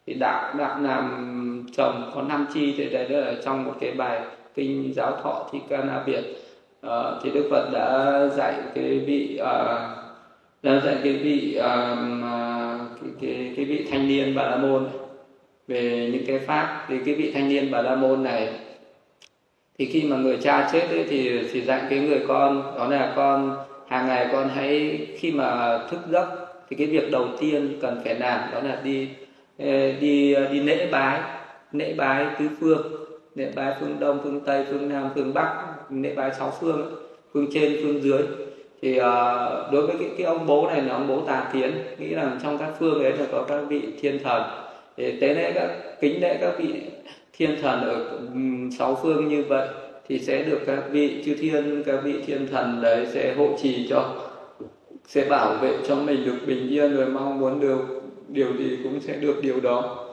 [0.07, 4.21] thì đạo đạo làm chồng có năm chi thì đấy là trong một cái bài
[4.55, 6.35] kinh giáo thọ thi ca na biệt uh,
[6.81, 9.47] ờ, thì đức phật đã dạy cái vị uh,
[10.63, 11.65] đã dạy cái vị uh,
[13.21, 14.85] cái, cái, vị thanh niên bà la môn
[15.67, 18.49] về những cái pháp thì cái vị thanh niên bà la môn này
[19.77, 23.13] thì khi mà người cha chết ấy, thì thì dạy cái người con đó là
[23.15, 28.01] con hàng ngày con hãy khi mà thức giấc thì cái việc đầu tiên cần
[28.03, 29.09] phải làm đó là đi
[29.99, 31.21] đi đi lễ bái.
[31.71, 32.81] Lễ bái tứ phương.
[33.35, 35.65] Lễ bái phương đông phương tây phương nam phương bắc.
[35.89, 36.95] Lễ bái sáu phương
[37.33, 38.21] phương trên phương dưới
[38.85, 42.09] thì uh, đối với cái, cái ông bố này là ông bố tà kiến nghĩ
[42.09, 44.43] là trong các phương ấy là có các vị thiên thần.
[44.97, 45.69] Để tế lễ các
[46.01, 46.73] kính lễ các vị
[47.37, 48.19] thiên thần ở
[48.77, 49.67] sáu phương như vậy
[50.07, 53.87] thì sẽ được các vị chư thiên các vị thiên thần đấy sẽ hộ trì
[53.89, 54.09] cho
[55.07, 58.99] sẽ bảo vệ cho mình được bình yên rồi mong muốn được điều gì cũng
[59.01, 60.05] sẽ được điều đó.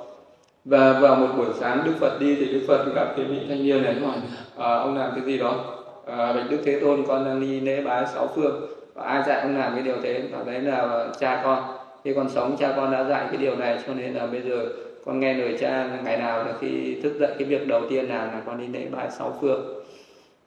[0.64, 3.66] Và vào một buổi sáng đức phật đi thì đức phật gặp cái vị thanh
[3.66, 4.16] niên này hỏi
[4.58, 5.81] à, ông làm cái gì đó?
[6.06, 8.66] À, bạch đức thế tôn con đang đi lễ bái sáu phương.
[8.94, 10.22] Và ai dạy ông làm cái điều thế?
[10.32, 11.64] Và đấy là cha con.
[12.04, 14.68] Khi còn sống cha con đã dạy cái điều này cho nên là bây giờ
[15.04, 18.28] con nghe lời cha ngày nào là khi thức dậy cái việc đầu tiên làm
[18.28, 19.82] là con đi lễ bái sáu phương.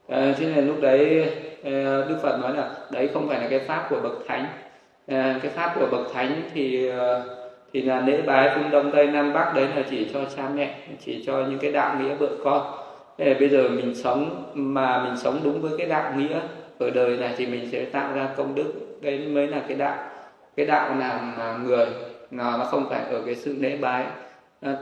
[0.08, 1.26] À, thế nên lúc đấy
[1.64, 4.46] à, đức phật nói là đấy không phải là cái pháp của bậc thánh.
[5.06, 7.20] À, cái pháp của bậc thánh thì à,
[7.72, 10.74] thì là lễ bái phương đông tây nam bắc đấy là chỉ cho cha mẹ
[11.04, 12.85] chỉ cho những cái đạo nghĩa vợ con
[13.18, 16.40] để bây giờ mình sống, mà mình sống đúng với cái đạo nghĩa
[16.78, 18.74] ở đời này thì mình sẽ tạo ra công đức.
[19.00, 19.96] Đấy mới là cái đạo
[20.56, 21.86] cái đạo làm người
[22.30, 24.04] nó không phải ở cái sự lễ bái.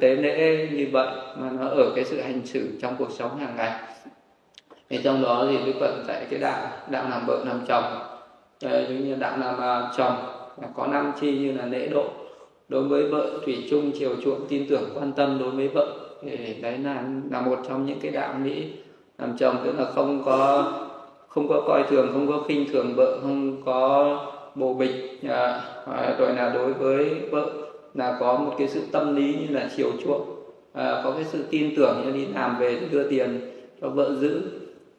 [0.01, 3.57] Tế lễ như vậy mà nó ở cái sự hành xử trong cuộc sống hàng
[3.57, 3.73] ngày.
[4.89, 7.85] Thì trong đó thì đức phật dạy cái đạo đạo làm vợ làm chồng.
[8.61, 10.17] Giống như đạo làm à, chồng
[10.75, 12.05] có năm chi như là lễ độ.
[12.69, 16.55] Đối với vợ thủy chung, chiều chuộng, tin tưởng, quan tâm đối với vợ thì
[16.63, 18.67] đấy là là một trong những cái đạo mỹ
[19.19, 20.73] làm chồng tức là không có
[21.29, 24.19] không có coi thường không có khinh thường vợ không có
[24.55, 25.61] bồ bịch à,
[25.93, 27.51] à, rồi là đối với vợ
[27.95, 30.35] là có một cái sự tâm lý như là chiều chuộng
[30.73, 33.41] à, có cái sự tin tưởng như đi làm về đưa tiền
[33.81, 34.43] cho vợ giữ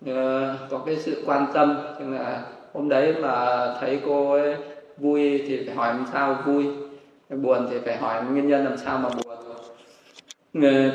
[0.06, 1.78] à, có cái sự quan tâm.
[2.00, 4.56] Tức là hôm đấy mà thấy cô ấy
[4.98, 6.66] vui thì phải hỏi làm sao vui
[7.30, 9.25] buồn thì phải hỏi nguyên nhân làm sao mà buồn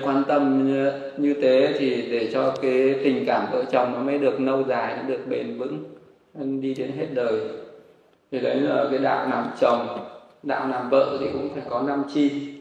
[0.02, 4.18] quan tâm như, như thế thì để cho cái tình cảm vợ chồng nó mới
[4.18, 5.84] được lâu dài nó được bền vững
[6.60, 7.40] đi đến hết đời.
[8.30, 9.88] Thì đấy là cái đạo làm chồng
[10.42, 12.54] đạo làm vợ thì cũng phải có năm chi.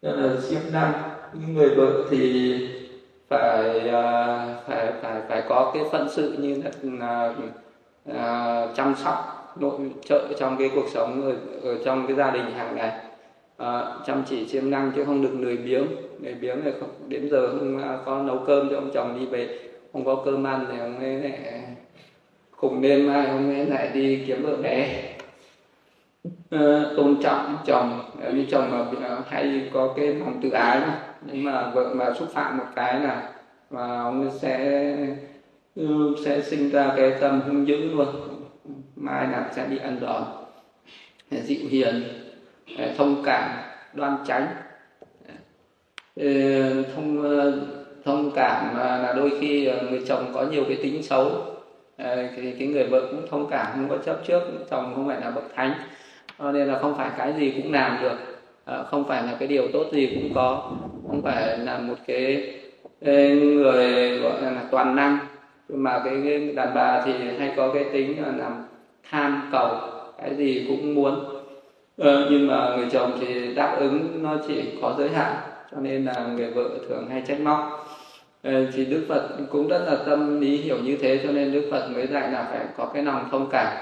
[0.00, 0.92] Tức là siêng năng
[1.32, 2.54] những người vợ thì
[3.28, 7.34] phải à, phải phải phải có cái phận sự như là, là
[8.14, 11.32] à, chăm sóc nội trợ trong cái cuộc sống ở,
[11.70, 12.92] ở trong cái gia đình hàng ngày.
[13.56, 15.86] À, chăm chỉ siêng năng chứ không được lười biếng
[16.20, 19.26] để biếng thì không, đến giờ không à, có nấu cơm cho ông chồng đi
[19.26, 19.58] về.
[19.92, 21.62] Không có cơm ăn thì ông ấy lại
[22.50, 25.10] khủng đêm mai ông ấy lại đi kiếm vợ bé.
[26.50, 28.00] Ờ, tôn trọng chồng.
[28.34, 32.14] Như chồng mà à, hay có cái lòng tự ái mà nhưng mà vợ mà
[32.18, 33.32] xúc phạm một cái là,
[33.70, 34.96] mà ông sẽ
[35.76, 38.06] ừ, sẽ sinh ra cái tâm hung dữ luôn.
[38.96, 40.22] Mai là sẽ bị ăn đòn,
[41.30, 42.02] dịu hiền
[42.78, 43.50] à, thông cảm,
[43.94, 44.46] đoan tránh.
[46.16, 46.24] Ờ,
[46.94, 47.52] thông ờ,
[48.04, 51.30] thông cảm ờ, là đôi khi người chồng có nhiều cái tính xấu.
[52.36, 55.30] Thì cái người vợ cũng thông cảm không có chấp trước chồng không phải là
[55.30, 55.72] bậc thánh.
[56.38, 58.16] Nên là không phải cái gì cũng làm được.
[58.86, 60.70] Không phải là cái điều tốt gì cũng có.
[61.08, 62.54] Không phải là một cái
[63.00, 65.18] người gọi là toàn năng.
[65.68, 68.64] Mà cái đàn bà thì hay có cái tính là làm
[69.10, 69.68] tham cầu
[70.22, 71.24] cái gì cũng muốn.
[71.98, 75.32] Ờ, nhưng mà người chồng thì đáp ứng nó chỉ có giới hạn
[75.74, 77.86] cho nên là người vợ thường hay trách móc.
[78.42, 81.68] Ờ, thì đức phật cũng rất là tâm lý hiểu như thế cho nên đức
[81.70, 83.76] phật mới dạy là phải có cái lòng thông cảm.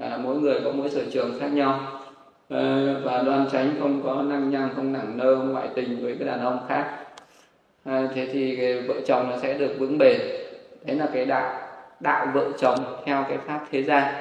[0.00, 1.80] À, mỗi người có mỗi sở trường khác nhau.
[2.48, 6.16] À, và đoan tránh không có năng nhang không nặng nơ không ngoại tình với
[6.18, 6.96] cái đàn ông khác.
[7.84, 10.20] À, thế thì vợ chồng nó sẽ được vững bền.
[10.84, 11.60] Đấy là cái đạo
[12.00, 14.14] đạo vợ chồng theo cái pháp thế gian.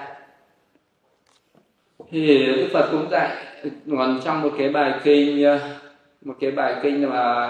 [2.12, 3.46] Thì đức phật cũng dạy
[3.92, 5.46] còn trong một cái bài kinh
[6.26, 7.50] một cái bài kinh mà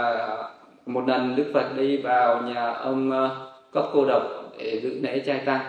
[0.85, 3.29] một lần đức phật đi vào nhà ông ờ,
[3.71, 4.23] cấp cô độc
[4.57, 5.61] để dự lễ trai tăng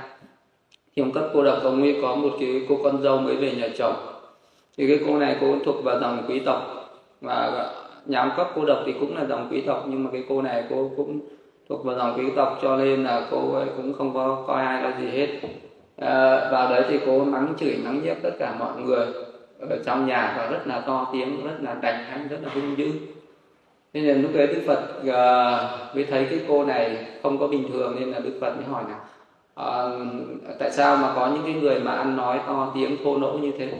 [0.97, 3.53] thì ông cấp cô độc ông ấy có một cái cô con dâu mới về
[3.53, 3.95] nhà chồng.
[4.77, 6.63] Thì cái cô này cô thuộc vào dòng quý tộc.
[7.21, 7.71] Và
[8.07, 10.43] nhà ông cấp cô độc thì cũng là dòng quý tộc nhưng mà cái cô
[10.43, 11.21] này cô cũng
[11.69, 14.83] thuộc vào dòng quý tộc cho nên là cô ấy cũng không có coi ai
[14.83, 15.29] là gì hết.
[15.97, 19.07] À, vào đấy thì cô mắng chửi mắng nhiếc tất cả mọi người
[19.61, 22.79] ở trong nhà và rất là to tiếng rất là đành hãnh rất là hung
[22.79, 22.91] dữ
[23.95, 27.73] thế nên lúc đấy đức phật uh, mới thấy cái cô này không có bình
[27.73, 28.99] thường nên là đức phật mới hỏi là
[29.61, 30.01] uh,
[30.59, 33.53] tại sao mà có những cái người mà ăn nói to tiếng thô lỗ như
[33.59, 33.73] thế?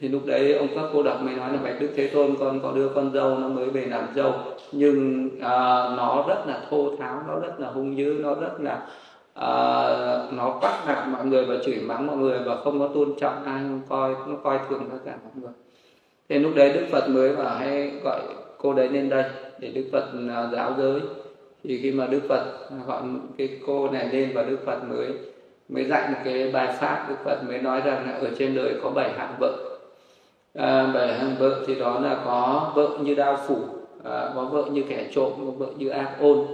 [0.00, 2.60] Thì lúc đấy ông các cô độc mới nói là bạch đức thế tôn con
[2.60, 4.32] có đưa con dâu nó mới về làm dâu.
[4.72, 5.42] Nhưng uh,
[5.96, 8.86] nó rất là thô tháo nó rất là hung dữ nó rất là
[9.44, 13.14] uh, nó bắt nạt mọi người và chửi mắng mọi người và không có tôn
[13.20, 15.52] trọng ai không coi nó coi thường tất cả mọi người.
[16.28, 18.20] Thế lúc đấy đức phật mới bảo hay gọi
[18.58, 19.24] cô đấy lên đây
[19.58, 21.00] để đức phật uh, giáo giới.
[21.64, 23.02] Thì khi mà đức phật à, gọi
[23.38, 25.08] cái cô này lên và đức phật mới
[25.68, 28.74] mới dạy một cái bài pháp đức phật mới nói rằng là ở trên đời
[28.82, 29.78] có bảy hạng vợ.
[30.54, 33.56] À, bảy hạng vợ thì đó là có vợ như đao phủ
[34.04, 36.46] à, có vợ như kẻ trộm có vợ như ác ôn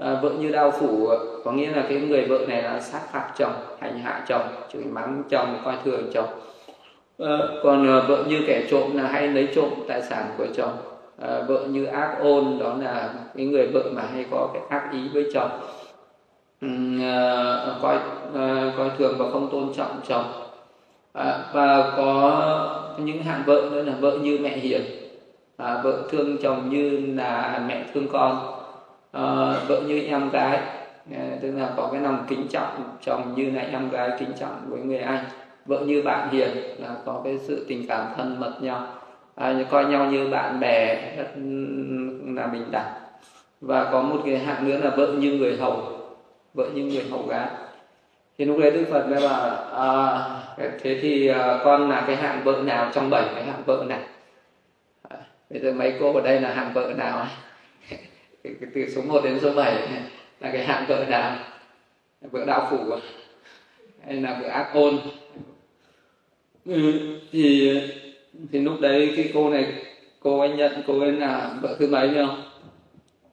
[0.00, 1.10] à, vợ như đau phủ
[1.44, 4.84] có nghĩa là cái người vợ này là sát phạt chồng hành hạ chồng chửi
[4.84, 6.28] mắng chồng coi thường chồng.
[7.18, 10.72] À, còn à, vợ như kẻ trộm là hay lấy trộm tài sản của chồng.
[11.22, 14.92] À, vợ như ác ôn đó là cái người vợ mà hay có cái ác
[14.92, 15.50] ý với chồng.
[17.02, 17.98] À, coi
[18.34, 20.24] à, coi thường và không tôn trọng chồng.
[21.12, 24.82] À, và có những hạng vợ nữa là vợ như mẹ hiền.
[25.56, 28.59] À, vợ thương chồng như là mẹ thương con.
[29.12, 30.60] Ờ, vợ như em gái
[31.12, 34.60] ờ, tức là có cái lòng kính trọng chồng như là em gái kính trọng
[34.68, 35.24] với người anh.
[35.66, 38.86] Vợ như bạn hiền là có cái sự tình cảm thân mật nhau.
[39.34, 41.28] À, coi nhau như bạn bè rất
[42.36, 42.92] là bình đẳng.
[43.60, 45.82] Và có một cái hạng nữa là vợ như người hầu
[46.54, 47.46] vợ như người hầu gái.
[48.38, 50.18] Thì lúc đấy đức phật mới bảo à,
[50.82, 54.00] thế thì à, con là cái hạng vợ nào trong bảy cái hạng vợ này?
[55.08, 55.16] À,
[55.50, 57.26] bây giờ mấy cô ở đây là hạng vợ nào
[58.44, 59.88] cái từ số 1 đến số 7
[60.40, 61.36] là cái hạng tội nào
[62.20, 62.98] vợ đạo phủ à,
[64.06, 64.98] hay là vợ ác ôn.
[66.64, 66.92] Ừ,
[67.32, 67.72] thì
[68.52, 69.74] thì lúc đấy cái cô này
[70.20, 72.42] cô ấy nhận cô ấy là vợ thứ mấy không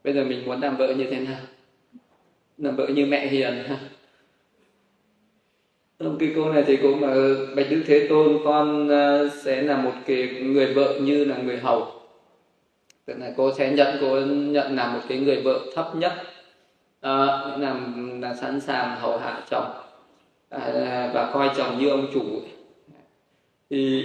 [0.04, 1.40] bây giờ mình muốn làm vợ như thế nào?
[2.58, 3.78] Làm vợ như mẹ hiền ha.
[6.20, 7.14] Cái cô này thì cũng mà
[7.56, 11.58] bạch đức thế tôn con ờ, sẽ là một cái người vợ như là người
[11.58, 11.97] hầu
[13.08, 16.14] tức là cô sẽ nhận cô nhận làm một cái người vợ thấp nhất
[17.02, 17.76] ờ, à, là
[18.20, 19.72] là sẵn sàng hầu hạ chồng
[20.50, 22.24] à, và coi chồng như ông chủ.
[23.70, 24.04] Thì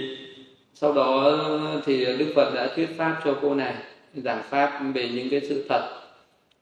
[0.73, 1.39] sau đó
[1.85, 3.73] thì đức phật đã thuyết pháp cho cô này
[4.15, 5.81] giảng pháp về những cái sự thật.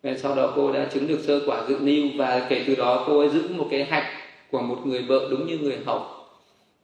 [0.04, 3.04] Và sau đó cô đã chứng được sơ quả dự niu và kể từ đó
[3.08, 4.14] cô ấy giữ một cái hạnh
[4.52, 6.06] của một người vợ đúng như người hầu.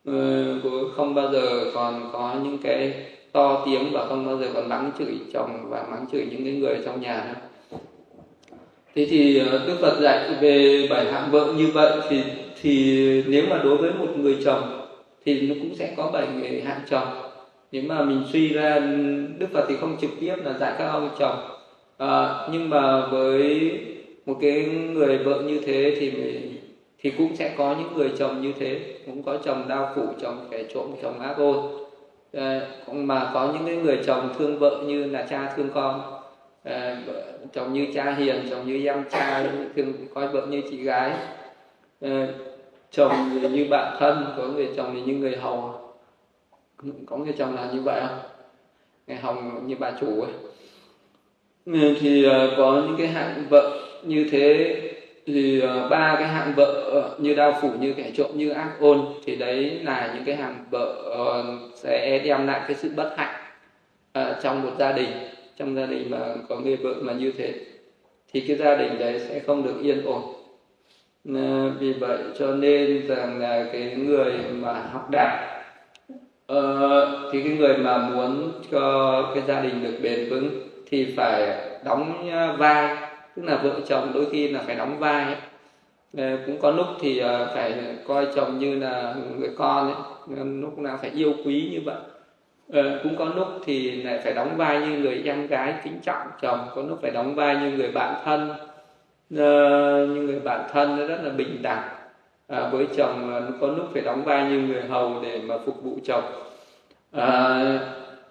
[0.06, 2.94] Ờ, cô không bao giờ còn có những cái
[3.38, 6.54] to tiếng và không bao giờ còn mắng chửi chồng và mắng chửi những cái
[6.54, 7.42] người trong nhà nữa.
[8.96, 12.22] Thế thì ờ, đức phật dạy về bảy hạng vợ như vậy thì
[12.62, 14.82] thì nếu mà đối với một người chồng
[15.26, 17.08] thì nó cũng sẽ có bảy người hạng chồng.
[17.72, 18.80] Nếu mà mình suy ra
[19.38, 21.38] đức phật thì không trực tiếp là dạy các ông chồng.
[21.98, 23.72] À, nhưng mà với
[24.26, 26.56] một cái người vợ như thế thì mình,
[27.00, 28.80] thì cũng sẽ có những người chồng như thế.
[29.06, 31.87] Cũng có chồng đau phủ chồng kẻ trộm chồng ác ôn
[32.34, 32.62] à,
[32.92, 36.22] mà có những cái người chồng thương vợ như là cha thương con.
[36.64, 37.02] À,
[37.54, 39.44] chồng như cha hiền chồng như em cha
[39.76, 41.12] thương coi vợ như chị gái.
[42.02, 42.28] À,
[42.92, 45.74] chồng thì như bạn thân có người chồng thì như người hầu.
[47.06, 48.20] Có người chồng là như vậy không?
[49.08, 49.36] Người hầu
[49.66, 50.32] như bà chủ ấy.
[52.00, 52.26] Thì
[52.58, 54.82] có những cái hạng vợ như thế
[55.28, 58.72] thì ờ, ba cái hạng vợ ờ, như đao phủ như kẻ trộm như ác
[58.80, 63.14] ôn thì đấy là những cái hạng vợ ờ, sẽ đem lại cái sự bất
[63.18, 63.36] hạnh
[64.44, 65.10] trong một gia đình.
[65.58, 66.18] Trong gia đình mà
[66.50, 67.54] có người vợ mà như thế
[68.34, 70.22] thì cái gia đình đấy sẽ không được yên ổn.
[71.80, 75.48] Vì vậy cho nên rằng là cái người mà học đạo
[76.54, 80.50] uh, thì cái người mà muốn cho cái gia đình được bền vững
[80.90, 83.07] thì phải đóng vai
[83.38, 85.36] tức là vợ chồng đôi khi là phải đóng vai ấy.
[86.18, 87.74] Ờ, cũng có lúc thì ờ, phải
[88.08, 90.04] coi chồng như là người con ấy.
[90.38, 91.96] Ờ, lúc nào phải yêu quý như vậy.
[93.04, 96.60] Cũng có lúc thì lại phải đóng vai như người em gái kính trọng chồng
[96.76, 98.50] có lúc phải đóng vai như người bạn thân.
[99.30, 101.90] Như người bạn thân rất là bình đẳng.
[102.48, 105.98] À, với chồng có lúc phải đóng vai như người hầu để mà phục vụ
[106.06, 106.24] chồng.
[107.12, 107.80] À,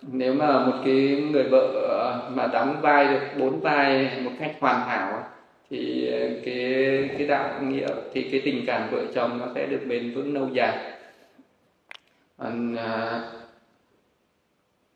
[0.02, 4.56] nếu mà một cái người vợ ờ, mà đóng vai được bốn vai một cách
[4.61, 5.24] hoàn hảo
[5.70, 6.11] thì
[6.44, 10.35] cái cái đạo nghĩa thì cái tình cảm vợ chồng nó sẽ được bền vững
[10.35, 10.92] lâu dài.
[12.38, 12.50] À,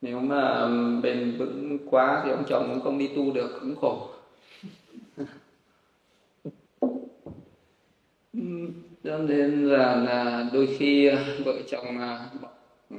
[0.03, 0.69] nếu mà
[1.03, 4.09] bền vững quá thì ông chồng cũng không đi tu được cũng khổ.
[9.05, 12.21] Cho nên là, là đôi khi ờ, vợ chồng à,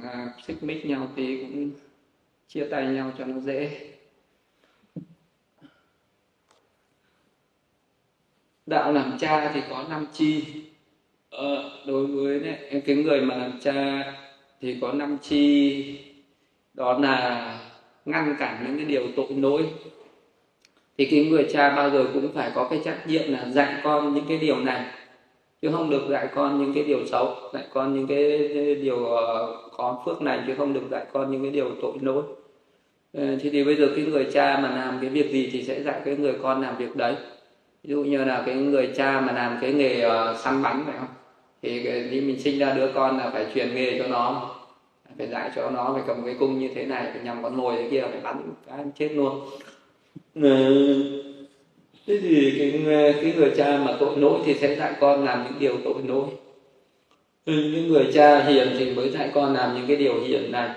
[0.02, 1.70] à, xích mích nhau thì cũng
[2.54, 3.70] chia tay nhau cho nó dễ.
[8.66, 10.44] Đạo làm cha thì có năm chi.
[11.30, 14.12] Ờ, đối với này, cái người mà làm cha
[14.60, 15.98] thì có năm chi.
[16.74, 17.58] Đó là
[18.04, 19.66] ngăn cản những cái điều tội lỗi.
[20.98, 24.14] Thì cái người cha bao giờ cũng phải có cái trách nhiệm là dạy con
[24.14, 24.86] những cái điều này.
[25.62, 29.56] Chứ không được dạy con những cái điều xấu dạy con những cái điều ờ,
[29.76, 32.22] có phước này chứ không được dạy con những cái điều tội lỗi.
[33.14, 35.62] Ờ, thế thì thì bây giờ cái người cha mà làm cái việc gì thì
[35.62, 37.14] sẽ dạy cái người con làm việc đấy.
[37.84, 40.94] Ví dụ như là cái người cha mà làm cái nghề uh, săn bắn phải
[40.98, 41.08] không?
[41.62, 44.54] Thì khi mình sinh ra đứa con là phải truyền nghề cho nó
[45.18, 47.76] phải dạy cho nó phải cầm cái cung như thế này phải nhằm con mồi
[47.76, 48.36] thế kia phải bắn
[48.66, 49.40] cái chết luôn.
[50.34, 50.72] Ờ,
[52.06, 52.84] thế thì cái
[53.22, 56.24] cái người cha mà tội lỗi thì sẽ dạy con làm những điều tội lỗi
[57.46, 60.70] những ừ, người cha hiền thì mới dạy con làm những cái điều hiền này.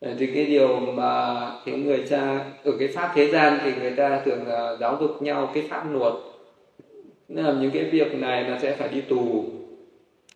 [0.00, 1.36] Ờ, thì cái điều mà
[1.66, 5.22] cái người cha ở cái pháp thế gian thì người ta thường là giáo dục
[5.22, 6.12] nhau cái pháp luật.
[7.28, 9.44] Làm những cái việc này là sẽ phải đi tù.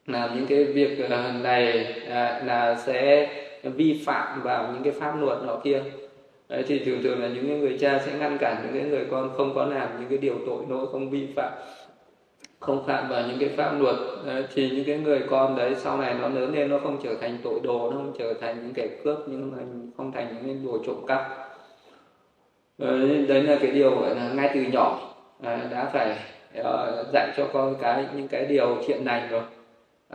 [0.06, 3.28] Làm những cái việc ờ, này à, là sẽ
[3.62, 5.82] vi phạm vào những cái pháp luật nọ kia.
[6.48, 9.30] Đấy, thì thường thường là những người cha sẽ ngăn cản những cái người con
[9.36, 11.52] không có làm những cái điều tội lỗi không vi phạm
[12.62, 13.96] không phạm vào những cái pháp luật
[14.26, 17.14] ờ, thì những cái người con đấy sau này nó lớn lên nó không trở
[17.20, 19.58] thành tội đồ nó không trở thành những kẻ cướp nhưng mà
[19.96, 21.20] không thành những cái đồ trộm cắp.
[22.78, 22.98] Ờ,
[23.28, 26.16] đấy là cái điều gọi là ngay từ nhỏ ờ, đã phải
[27.12, 29.42] dạy cho con cái những cái điều thiện lành rồi.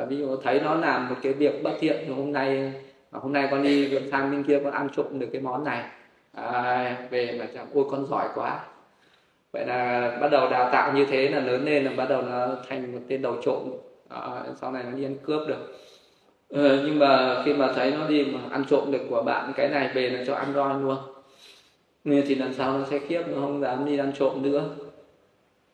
[0.08, 2.74] Ví dụ thấy nó làm một cái việc bất thiện hôm nay
[3.12, 5.84] hôm nay con đi sang bên kia con ăn trộm được cái món này.
[6.34, 8.60] À, về mà chẳng ôi con giỏi quá
[9.58, 12.48] vậy là bắt đầu đào tạo như thế là lớn lên là bắt đầu nó
[12.70, 13.72] thành một tên đầu trộm.
[14.10, 15.78] À, sau này nó đi ăn cướp được.
[16.50, 19.70] Ừ, nhưng mà khi mà thấy nó đi mà ăn trộm được của bạn cái
[19.70, 20.98] này về là cho ăn roi luôn.
[22.04, 24.64] Nên thì lần sau nó sẽ khiếp nó không dám đi ăn trộm nữa.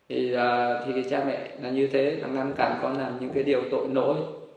[0.08, 3.30] Thì uh, thì cái cha mẹ là như thế là ngăn cản con làm những
[3.34, 4.16] cái điều tội lỗi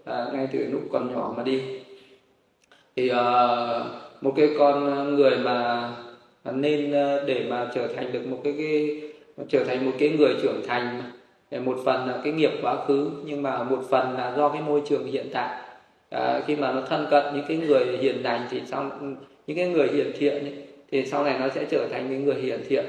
[0.10, 1.62] uh, ngay từ lúc còn nhỏ mà đi.
[2.96, 3.86] Thì uh,
[4.22, 5.90] một cái con người mà
[6.54, 6.92] nên
[7.28, 9.02] để mà trở thành được một cái, cái
[9.50, 11.02] trở thành một cái người trưởng thành
[11.66, 14.82] một phần là cái nghiệp quá khứ nhưng mà một phần là do cái môi
[14.86, 15.62] trường hiện tại.
[16.10, 18.92] À, khi mà nó thân cận những cái người hiền lành thì sau
[19.48, 20.54] những cái người hiền thiện ấy,
[20.92, 22.86] thì sau này nó sẽ trở thành những người hiền thiện.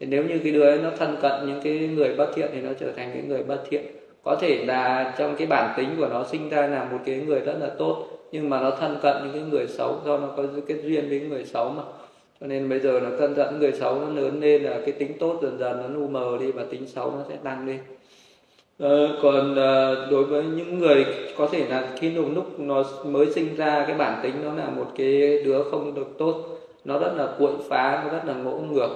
[0.00, 2.60] Thì nếu như cái đứa ấy nó thân cận những cái người bất thiện thì
[2.60, 3.86] nó trở thành cái người bất thiện.
[4.22, 7.40] Có thể là trong cái bản tính của nó sinh ra là một cái người
[7.40, 10.44] rất là tốt nhưng mà nó thân cận những cái người xấu do nó có
[10.68, 11.82] cái duyên với người xấu mà
[12.42, 15.18] cho nên bây giờ nó thân dẫn người xấu nó lớn lên là cái tính
[15.18, 17.78] tốt dần dần nó nu mờ đi và tính xấu nó sẽ tăng lên.
[18.78, 23.30] Ờ, còn ờ, đối với những người có thể là khi lúc lúc nó mới
[23.30, 26.34] sinh ra cái bản tính nó là một cái đứa không được tốt
[26.84, 28.90] nó rất là cuội phá nó rất là ngỗ ngược.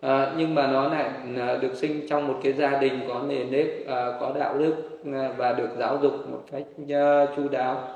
[0.00, 3.50] À, nhưng mà nó lại à, được sinh trong một cái gia đình có nền
[3.50, 4.74] nếp à, có đạo đức
[5.12, 7.88] à, và được giáo dục một cách à, chu đáo.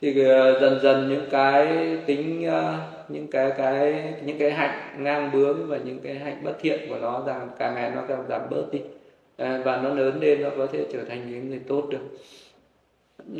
[0.00, 1.66] Thì à, dần dần những cái
[2.06, 2.78] tính à,
[3.08, 6.98] những cái cái những cái hạnh ngang bướng và những cái hạnh bất thiện của
[6.98, 8.80] nó rằng càng ngày nó càng giảm bớt đi.
[9.36, 11.98] À, và nó lớn lên nó có thể trở thành những người tốt được.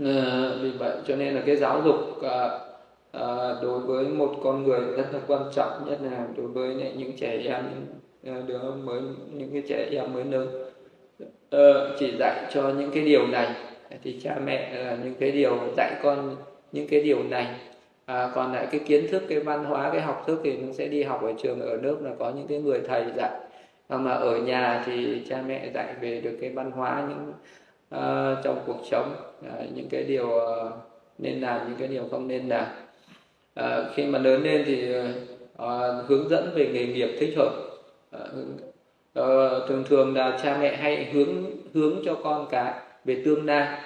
[0.05, 2.49] À, vì vậy cho nên là cái giáo dục à,
[3.13, 7.17] à, đối với một con người rất là quan trọng nhất là đối với những
[7.17, 7.65] trẻ em
[8.23, 9.01] những đứa mới
[9.33, 10.65] những cái trẻ em mới lớn.
[11.51, 13.49] Ờ, chỉ dạy cho những cái điều này
[14.03, 16.37] thì cha mẹ là những cái điều dạy con
[16.73, 17.47] những cái điều này
[18.07, 20.89] à, còn lại cái kiến thức cái văn hóa cái học thức thì nó sẽ
[20.89, 23.31] đi học ở trường ở nước là có những cái người thầy dạy.
[23.89, 27.33] Mà ở nhà thì cha mẹ dạy về được cái văn hóa những
[27.95, 29.15] uh, trong cuộc sống.
[29.41, 30.73] Uh, những cái điều uh,
[31.19, 32.67] nên làm những cái điều không nên làm.
[33.61, 34.95] Uh, khi mà lớn lên thì
[35.63, 37.53] uh, hướng dẫn về nghề nghiệp thích hợp.
[39.19, 41.45] Uh, thường thường là cha mẹ hay hướng
[41.75, 42.73] hướng cho con cái
[43.05, 43.81] về tương lai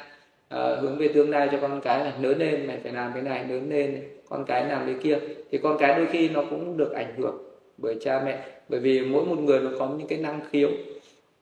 [0.48, 3.22] à, hướng về tương lai cho con cái là lớn lên mày phải làm cái
[3.22, 5.18] này lớn lên con cái làm cái kia.
[5.50, 7.38] Thì con cái đôi khi nó cũng được ảnh hưởng
[7.78, 8.38] bởi cha mẹ
[8.68, 10.68] bởi vì mỗi một người nó có những cái năng khiếu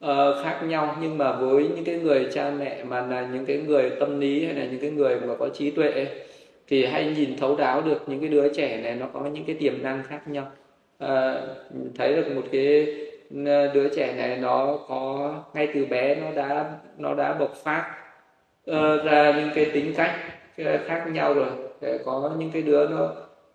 [0.04, 0.96] uh, khác nhau.
[1.00, 4.44] Nhưng mà với những cái người cha mẹ mà là những cái người tâm lý
[4.44, 6.06] hay là những cái người mà có trí tuệ
[6.68, 9.56] thì hay nhìn thấu đáo được những cái đứa trẻ này nó có những cái
[9.60, 10.46] tiềm năng khác nhau.
[11.04, 11.08] Uh,
[11.94, 12.86] thấy được một cái
[13.74, 18.05] đứa trẻ này nó có ngay từ bé nó đã nó đã bộc phát
[18.70, 20.16] uh, ra những cái tính cách
[20.86, 21.48] khác nhau rồi.
[21.80, 23.08] Để có những cái đứa nó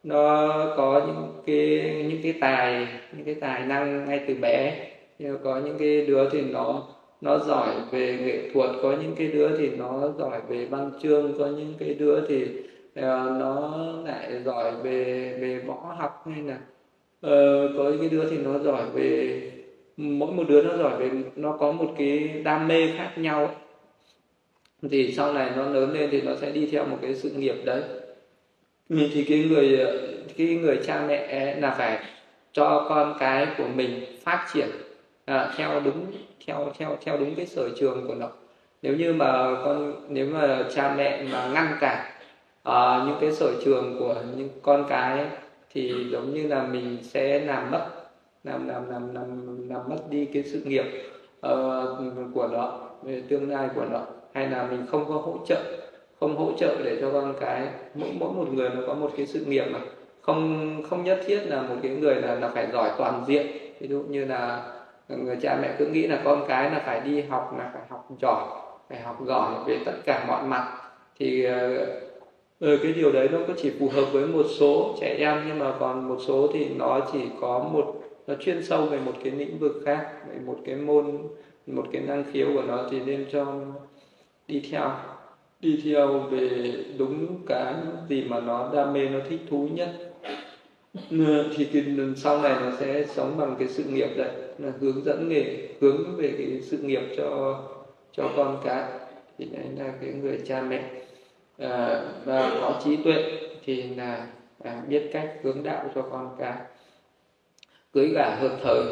[0.04, 0.48] nó
[0.78, 4.88] có những cái những cái tài những cái tài năng ngay từ bé.
[5.20, 6.84] Nhưng có những cái đứa thì nó
[7.22, 11.34] nó giỏi về nghệ thuật có những cái đứa thì nó giỏi về văn chương
[11.40, 12.44] có những cái đứa thì
[13.00, 13.04] uh,
[13.40, 18.38] nó lại giỏi về về võ học hay là uh, có những cái đứa thì
[18.38, 19.42] nó giỏi về
[19.98, 23.50] mỗi một đứa nó giỏi về nó có một cái đam mê khác nhau
[24.90, 27.56] thì sau này nó lớn lên thì nó sẽ đi theo một cái sự nghiệp
[27.66, 27.82] đấy.
[28.90, 29.86] Thì cái người
[30.38, 32.00] cái người cha mẹ là phải
[32.52, 34.68] cho con cái của mình phát triển
[35.26, 36.06] à, theo đúng
[36.48, 38.30] theo theo theo đúng cái sở trường của nó.
[38.82, 39.28] Nếu như mà
[39.66, 42.12] con nếu mà cha mẹ mà ngăn cản
[42.70, 45.26] uh, những cái sở trường của những con cái
[45.74, 47.88] thì giống như là mình sẽ làm mất
[48.44, 50.86] làm làm làm làm làm mất đi cái sự nghiệp
[51.48, 52.80] uh, của nó
[53.30, 55.62] tương lai của nó hay là mình không có hỗ trợ
[56.20, 59.26] không hỗ trợ để cho con cái mỗi mỗi một người nó có một cái
[59.26, 59.80] sự nghiệp mà
[60.22, 63.48] không không nhất thiết là một cái người là là phải giỏi toàn diện.
[63.80, 64.64] Ví dụ như là
[65.10, 68.08] người cha mẹ cứ nghĩ là con cái là phải đi học là phải học
[68.22, 68.46] giỏi
[68.90, 70.78] phải học giỏi về tất cả mọi mặt.
[71.20, 71.46] Thì
[72.60, 75.60] ừ, cái điều đấy nó có chỉ phù hợp với một số trẻ em nhưng
[75.60, 77.96] mà còn một số thì nó chỉ có một
[78.28, 81.18] nó chuyên sâu về một cái lĩnh vực khác về một cái môn
[81.68, 83.46] một cái năng khiếu của nó thì nên cho
[84.52, 84.92] đi theo.
[85.60, 87.74] Đi theo về đúng cái
[88.10, 89.90] gì mà nó đam mê nó thích thú nhất.
[91.56, 91.84] Thì cái,
[92.16, 96.16] sau này nó sẽ sống bằng cái sự nghiệp đấy là hướng dẫn nghề hướng
[96.18, 97.60] về cái sự nghiệp cho
[98.12, 98.84] cho con cái.
[99.38, 100.84] Thì đấy là cái người cha mẹ.
[101.58, 104.28] À, và có trí tuệ thì là
[104.64, 106.54] à, biết cách hướng đạo cho con cái.
[107.94, 108.84] Cưới gả hợp thời.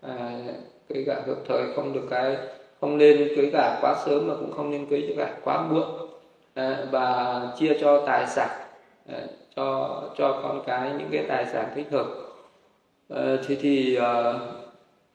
[0.00, 0.40] À,
[0.88, 2.36] cưới gả hợp thời không được cái
[2.80, 5.84] không nên cưới gả quá sớm mà cũng không nên cưới gả quá muộn.
[6.54, 8.48] À, và chia cho tài sản
[9.12, 9.18] à,
[9.56, 12.06] cho cho con cái những cái tài sản thích hợp.
[13.08, 14.32] À, thì thì à,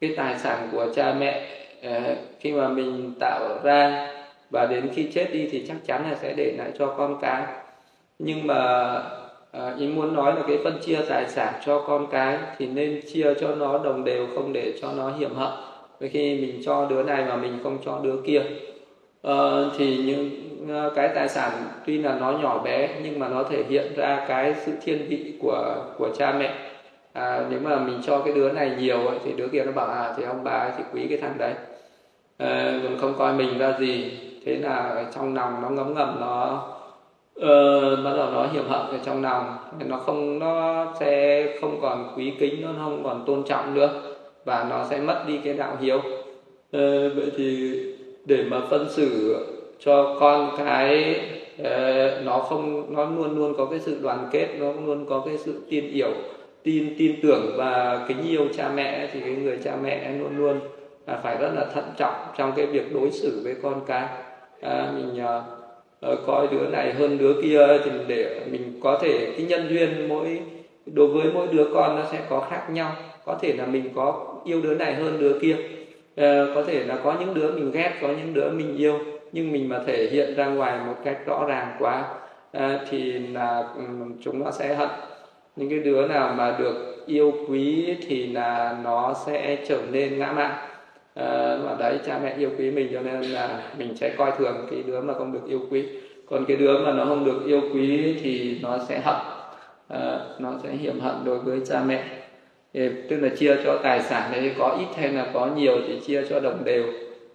[0.01, 1.47] cái tài sản của cha mẹ
[1.82, 4.11] à, khi mà mình tạo ra
[4.49, 7.43] và đến khi chết đi thì chắc chắn là sẽ để lại cho con cái.
[8.20, 8.55] Nhưng mà
[9.51, 13.01] à, ý muốn nói là cái phân chia tài sản cho con cái thì nên
[13.13, 15.51] chia cho nó đồng đều không để cho nó hiểm hận
[15.99, 18.43] vì khi mình cho đứa này mà mình không cho đứa kia.
[19.23, 19.35] À,
[19.77, 20.29] thì những
[20.69, 21.51] ờ, cái tài sản
[21.85, 25.33] tuy là nó nhỏ bé nhưng mà nó thể hiện ra cái sự thiên vị
[25.41, 26.53] của của cha mẹ.
[27.13, 29.87] À, nếu mà mình cho cái đứa này nhiều ấy, thì đứa kia nó bảo
[29.87, 31.53] à thì ông bà ấy thì quý cái thằng đấy.
[32.37, 34.11] À, còn không coi mình ra gì.
[34.45, 36.63] Thế là trong lòng nó ngấm ngầm nó
[37.39, 39.57] uh, bắt đầu nó hiểm hận ở trong lòng.
[39.85, 44.14] Nó không nó sẽ không còn quý kính nó không còn tôn trọng nữa
[44.45, 45.97] và nó sẽ mất đi cái đạo hiếu.
[45.97, 47.79] Uh, vậy thì
[48.25, 49.35] để mà phân xử
[49.79, 51.19] cho con cái
[51.63, 55.37] ờ, nó không nó luôn luôn có cái sự đoàn kết nó luôn có cái
[55.37, 56.11] sự tin hiểu
[56.63, 60.59] tin tin tưởng và kính yêu cha mẹ thì cái người cha mẹ luôn luôn
[61.07, 64.07] là phải rất là thận trọng trong cái việc đối xử với con cái.
[64.61, 65.41] À, mình à,
[65.99, 70.07] ờ, coi đứa này hơn đứa kia thì để mình có thể cái nhân duyên
[70.07, 70.39] mỗi
[70.85, 72.91] đối với mỗi đứa con nó sẽ có khác nhau
[73.26, 75.55] có thể là mình có yêu đứa này hơn đứa kia.
[76.15, 78.99] À, có thể là có những đứa mình ghét có những đứa mình yêu
[79.32, 82.03] nhưng mình mà thể hiện ra ngoài một cách rõ ràng quá
[82.51, 83.63] à, thì là
[84.21, 84.89] chúng nó sẽ hận.
[85.55, 90.32] Những cái đứa nào mà được yêu quý thì là nó sẽ trở nên ngã
[90.32, 90.51] mạn.
[91.13, 94.84] À, đấy cha mẹ yêu quý mình cho nên là mình sẽ coi thường cái
[94.84, 95.86] đứa mà không được yêu quý.
[96.30, 99.15] Còn cái đứa mà nó không được yêu quý thì nó sẽ hận.
[99.88, 102.03] À, nó sẽ hiểm hận đối với cha mẹ
[103.09, 106.26] tức là chia cho tài sản đấy có ít hay là có nhiều thì chia
[106.30, 106.93] cho đồng đều.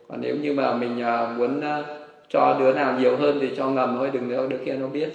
[0.09, 1.84] Còn nếu như mà mình à, muốn à,
[2.28, 5.11] cho đứa nào nhiều hơn thì cho ngầm thôi, đừng để đứa kia nó biết.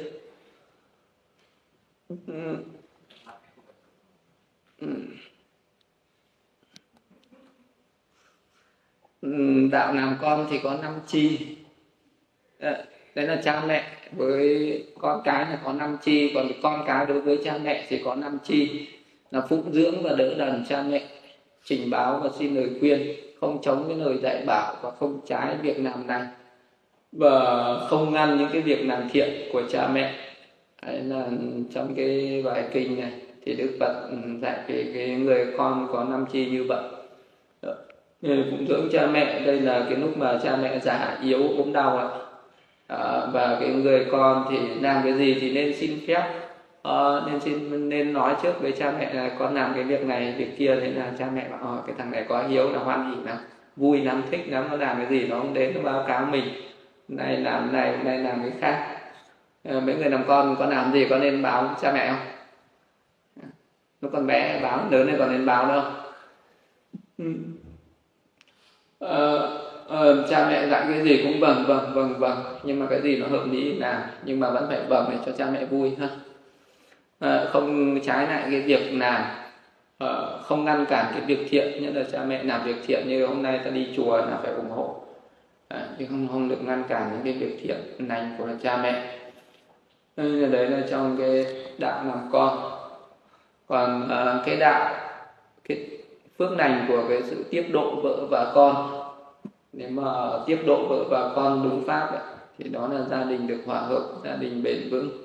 [9.22, 11.56] Ừ, đạo làm con thì có năm chi.
[12.60, 17.06] Ờ, đấy là cha mẹ với con cái là có năm chi, còn con cái
[17.06, 18.88] đối với cha mẹ thì có năm chi
[19.32, 21.02] là phụng dưỡng và đỡ đần cha mẹ
[21.66, 25.56] trình báo và xin lời khuyên không chống cái lời dạy bảo và không trái
[25.62, 26.22] việc làm này.
[27.12, 30.14] Và không ngăn những cái việc làm thiện của cha mẹ.
[30.86, 31.28] Đấy là
[31.74, 33.12] trong cái bài kinh này
[33.46, 36.84] thì đức phật ừ, dạy về cái người con có năm chi như vậy.
[38.22, 41.98] Phụng dưỡng cha mẹ đây là cái lúc mà cha mẹ già yếu ốm đau
[41.98, 42.08] ạ.
[42.88, 46.45] À, và cái người con thì làm cái gì thì nên xin phép
[46.86, 50.36] ờ, nên xin nên nói trước với cha mẹ là con làm cái việc này
[50.38, 53.12] việc kia thế là cha mẹ bảo ờ, cái thằng này có hiếu là hoan
[53.12, 53.38] hỉ lắm
[53.76, 56.44] vui lắm thích lắm nó làm cái gì nó không đến nó báo cáo mình
[57.08, 58.98] này làm này này làm cái khác.
[59.64, 62.26] Ờ, mấy người làm con con làm gì con nên báo cha mẹ không?
[64.02, 65.84] Nó còn bé báo lớn này còn nên báo đâu.
[69.00, 69.38] Ờ,
[69.88, 73.18] ờ, cha mẹ dạy cái gì cũng vâng vâng vâng vâng nhưng mà cái gì
[73.18, 76.10] nó hợp lý làm nhưng mà vẫn phải vâng để cho cha mẹ vui ha.
[77.20, 79.24] Ờ, không trái lại cái việc làm.
[79.98, 83.26] Ờ, không ngăn cản cái việc thiện nhất là cha mẹ làm việc thiện như
[83.26, 84.96] hôm nay ta đi chùa là phải ủng hộ.
[85.68, 89.20] Ờ, chứ không không được ngăn cản những cái việc thiện lành của cha mẹ.
[90.18, 91.46] Nên đấy là trong cái
[91.78, 92.72] đạo làm con.
[93.68, 94.10] Còn
[94.46, 94.96] cái đạo
[95.68, 95.88] cái
[96.38, 99.02] phước lành của cái sự tiếp độ vợ và con.
[99.74, 100.04] Nếu mà
[100.46, 102.22] tiếp độ vợ và con đúng pháp ấy,
[102.58, 105.25] thì đó là gia đình được hòa hợp gia đình bền vững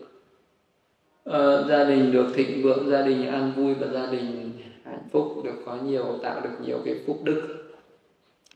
[1.29, 4.53] uh, gia đình được thịnh vượng gia đình an vui và gia đình
[4.85, 7.43] hạnh phúc được có nhiều tạo được nhiều cái phúc đức.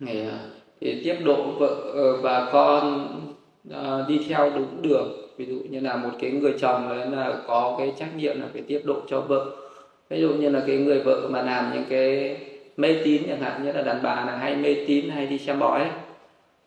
[0.07, 0.39] Thì, ờ,
[0.81, 3.09] thì tiếp độ vợ ờ, và con
[3.69, 5.13] uh, đi theo đúng đường.
[5.37, 8.47] Ví dụ như là một cái người chồng đấy là có cái trách nhiệm là
[8.53, 9.47] phải tiếp độ cho vợ.
[10.09, 12.37] Ví dụ như là cái người vợ mà làm những cái
[12.77, 15.59] mê tín chẳng hạn như là đàn bà là hay mê tín hay đi xem
[15.59, 15.91] bói.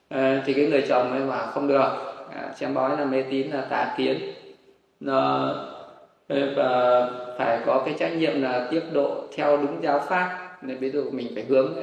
[0.10, 1.90] À, thì cái người chồng ấy bảo không được
[2.36, 4.18] à, xem bói là mê tín là tà kiến.
[5.00, 5.54] Nó
[6.28, 10.58] Ờ, và phải có cái trách nhiệm là tiếp độ theo đúng giáo pháp.
[10.62, 11.74] Nên ví dụ mình phải hướng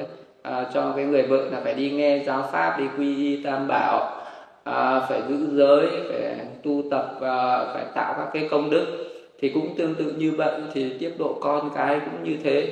[0.41, 3.67] à, cho cái người vợ là phải đi nghe giáo pháp đi quy y tam
[3.67, 4.21] bảo
[4.63, 8.85] à, phải giữ giới phải tu tập và phải tạo các cái công đức.
[9.41, 12.67] Thì cũng tương tự như vậy thì tiếp độ con cái cũng như thế.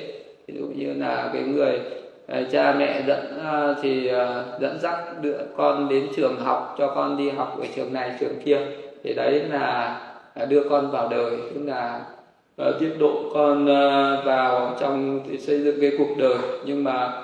[0.46, 1.80] Ví dụ như là cái người
[2.26, 6.92] à, cha mẹ dẫn à, thì à, dẫn dắt đưa con đến trường học cho
[6.94, 8.58] con đi học ở trường này trường kia.
[9.04, 10.00] Thì đấy là
[10.48, 11.30] đưa con vào đời.
[11.54, 12.04] Tức là
[12.56, 16.38] ờ, tiếp độ con ờ, vào trong xây dựng cái cuộc đời.
[16.66, 17.22] Nhưng mà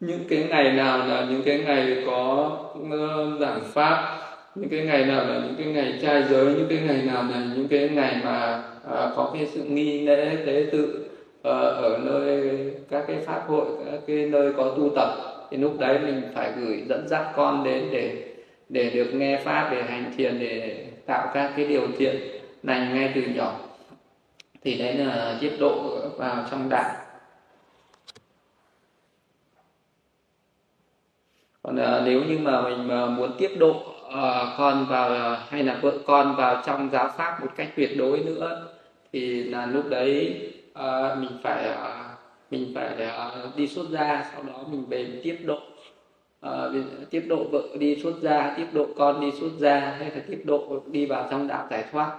[0.00, 2.50] những cái ngày nào là những cái ngày có
[2.90, 4.18] ờ, giảng pháp
[4.54, 7.46] những cái ngày nào là những cái ngày trai giới những cái ngày nào là
[7.56, 11.04] những cái ngày mà à, có cái sự nghi lễ tế tự
[11.42, 12.50] à, ở nơi
[12.90, 15.08] các cái pháp hội các cái nơi có tu tập
[15.50, 18.24] thì lúc đấy mình phải gửi dẫn dắt con đến để
[18.68, 22.16] để được nghe pháp để hành thiền để tạo các cái điều kiện
[22.62, 23.60] lành ngay từ nhỏ.
[24.62, 26.94] Thì đấy là tiếp độ vào trong đạo
[31.62, 33.70] còn ờ, nếu như mà mình ờ, muốn tiếp độ
[34.06, 38.18] uh, con vào hay là vợ con vào trong giáo pháp một cách tuyệt đối
[38.18, 38.66] nữa
[39.12, 40.40] thì là lúc đấy
[40.70, 42.18] uh, mình phải uh,
[42.50, 43.08] mình phải
[43.46, 45.58] uh, đi xuất gia sau đó mình về tiếp độ
[46.40, 46.50] à,
[47.10, 50.42] tiếp độ vợ đi xuất gia tiếp độ con đi xuất gia hay là tiếp
[50.44, 52.12] độ đi vào trong đạo giải thoát.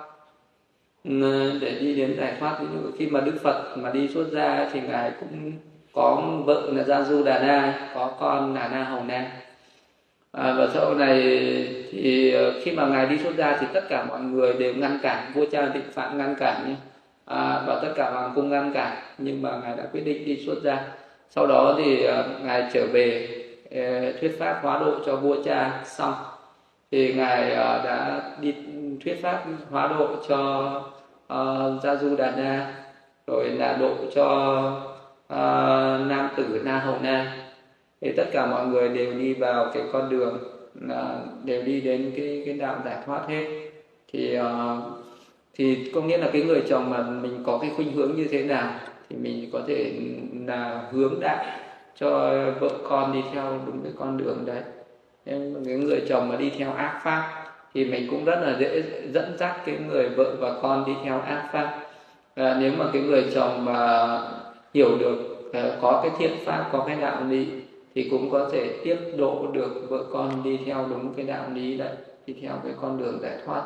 [1.04, 4.28] Ừ, để đi đến giải thoát ví dụ khi mà đức phật mà đi xuất
[4.32, 5.52] gia thì ngài cũng
[5.94, 9.32] có vợ là gia du đà na có con là na hầu na
[10.32, 11.22] à, và sau này
[11.92, 15.00] thì ờ, khi mà ngài đi xuất gia thì tất cả mọi người đều ngăn
[15.02, 16.76] cản vua cha định phạm ngăn cản nhé.
[17.26, 20.44] À, và tất cả hoàng cung ngăn cản nhưng mà ngài đã quyết định đi
[20.46, 20.88] xuất gia
[21.30, 23.39] sau đó thì uh, ngài trở về
[23.72, 26.14] Ờ, thuyết pháp hóa độ cho vua cha xong.
[26.92, 28.54] Thì ngài ờ, đã đi
[29.04, 30.72] thuyết pháp hóa độ cho
[31.34, 32.74] uh, gia du đà na
[33.28, 34.26] rồi là độ cho
[35.34, 37.38] uh, nam tử na hầu na.
[38.02, 40.38] Thì tất cả mọi người đều đi vào cái con đường
[40.82, 43.70] là đều đi đến cái cái đạo giải thoát hết.
[44.14, 44.46] Thì uh,
[45.54, 48.44] thì có nghĩa là cái người chồng mà mình có cái khuynh hướng như thế
[48.44, 48.72] nào
[49.10, 49.92] thì mình có thể
[50.48, 51.46] là hướng đại
[52.00, 52.10] cho
[52.60, 54.62] vợ con đi theo đúng cái con đường đấy.
[55.26, 58.84] Nên cái người chồng mà đi theo ác pháp thì mình cũng rất là dễ
[59.14, 61.80] dẫn dắt cái người vợ và con đi theo ác pháp.
[62.36, 64.22] À, nếu mà cái người chồng mà
[64.74, 65.18] hiểu được
[65.54, 67.48] à, có cái thiện pháp có cái đạo lý
[67.96, 71.78] thì cũng có thể tiếp độ được vợ con đi theo đúng cái đạo lý
[71.78, 71.96] đấy
[72.26, 73.64] đi theo cái con đường giải thoát.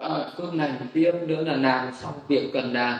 [0.00, 2.98] À, này tiếp nữa là làm xong việc cần làm.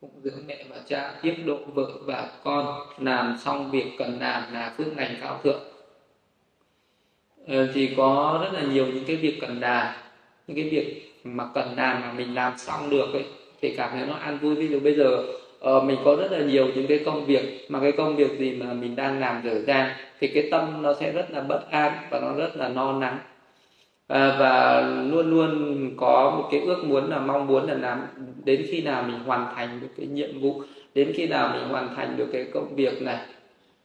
[0.00, 4.42] Cũng dưỡng mẹ và cha tiếp độ vợ và con làm xong việc cần làm
[4.52, 5.62] là phước ngành cao thượng.
[7.46, 9.94] Ờ, thì có rất là nhiều những cái việc cần làm.
[10.46, 13.24] Những cái việc mà cần làm mà mình làm xong được ấy
[13.60, 14.54] thì cảm thấy nó an vui.
[14.54, 15.24] Ví dụ bây giờ
[15.76, 18.52] uh, mình có rất là nhiều những cái công việc mà cái công việc gì
[18.52, 21.92] mà mình đang làm dở dang thì cái tâm nó sẽ rất là bất an
[22.10, 23.18] và nó rất là no nắng
[24.08, 24.80] à, và
[25.10, 28.06] luôn luôn có một cái ước muốn là mong muốn là làm
[28.44, 30.62] đến khi nào mình hoàn thành được cái nhiệm vụ
[30.94, 33.18] đến khi nào mình hoàn thành được cái công việc này.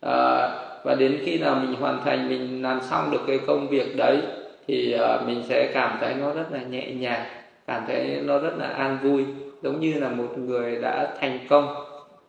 [0.01, 0.49] À,
[0.84, 4.21] và đến khi nào mình hoàn thành mình làm xong được cái công việc đấy
[4.67, 7.26] thì uh, mình sẽ cảm thấy nó rất là nhẹ nhàng
[7.67, 9.26] cảm thấy nó rất là an vui
[9.61, 11.76] giống như là một người đã thành công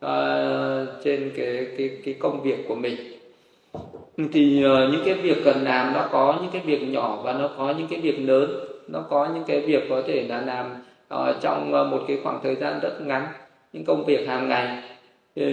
[0.05, 3.14] uh, trên cái cái cái công việc của mình
[4.33, 7.49] thì ờ, những cái việc cần làm nó có những cái việc nhỏ và nó
[7.57, 8.49] có những cái việc lớn.
[8.87, 10.73] Nó có những cái việc có thể là làm
[11.13, 13.27] uh, trong ờ, một cái khoảng thời gian rất ngắn
[13.73, 14.83] những công việc hàng ngày.
[15.35, 15.45] Thì,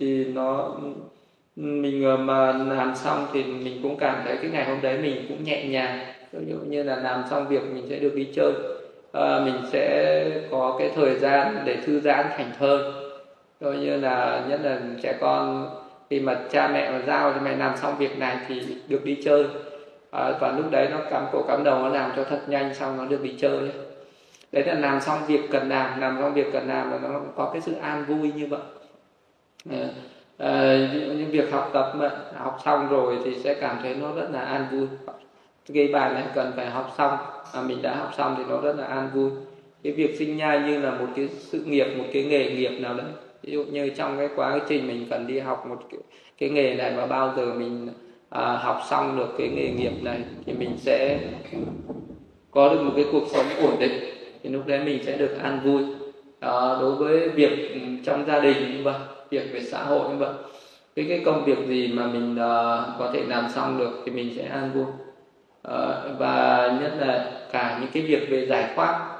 [0.00, 0.76] thì nó
[1.56, 5.44] mình mà làm xong thì mình cũng cảm thấy cái ngày hôm đấy mình cũng
[5.44, 5.98] nhẹ nhàng.
[6.32, 8.52] Ví dụ như là làm xong việc mình sẽ được đi chơi
[9.12, 12.78] à, mình sẽ có cái thời gian để thư giãn thành thơi.
[13.60, 15.68] Coi như là nhất là trẻ con
[16.14, 19.18] khi mà cha mẹ mà giao cho mẹ làm xong việc này thì được đi
[19.24, 19.44] chơi.
[20.10, 22.96] À, và lúc đấy nó cắm cổ cắm đầu nó làm cho thật nhanh xong
[22.96, 23.70] nó được đi chơi.
[24.52, 27.50] Đấy là làm xong việc cần làm làm xong việc cần làm là nó có
[27.52, 28.60] cái sự an vui như vậy.
[29.70, 29.88] À,
[30.38, 34.28] à, những việc học tập mà học xong rồi thì sẽ cảm thấy nó rất
[34.32, 34.86] là an vui.
[35.74, 37.16] Cái bài này cần phải học xong
[37.54, 39.30] mà mình đã học xong thì nó rất là an vui.
[39.82, 42.94] Cái việc sinh nhai như là một cái sự nghiệp một cái nghề nghiệp nào
[42.94, 43.06] đấy
[43.46, 46.00] ví dụ như trong cái quá trình mình cần đi học một cái,
[46.38, 47.88] cái nghề này và bao giờ mình
[48.30, 51.18] à, học xong được cái nghề nghiệp này thì mình sẽ
[52.50, 53.92] có được một cái cuộc sống ổn định.
[54.42, 55.82] Thì lúc đấy mình sẽ được an vui.
[56.40, 58.94] Đó, đối với việc trong gia đình như vậy
[59.30, 60.32] việc về xã hội như vậy.
[60.96, 64.34] Cái cái công việc gì mà mình uh, có thể làm xong được thì mình
[64.36, 64.84] sẽ an vui.
[64.84, 69.10] Uh, và nhất là cả những cái việc về giải thoát.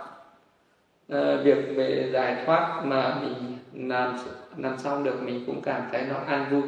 [1.13, 4.17] Uh, việc về giải thoát mà mình làm
[4.57, 6.63] làm xong được mình cũng cảm thấy nó an vui.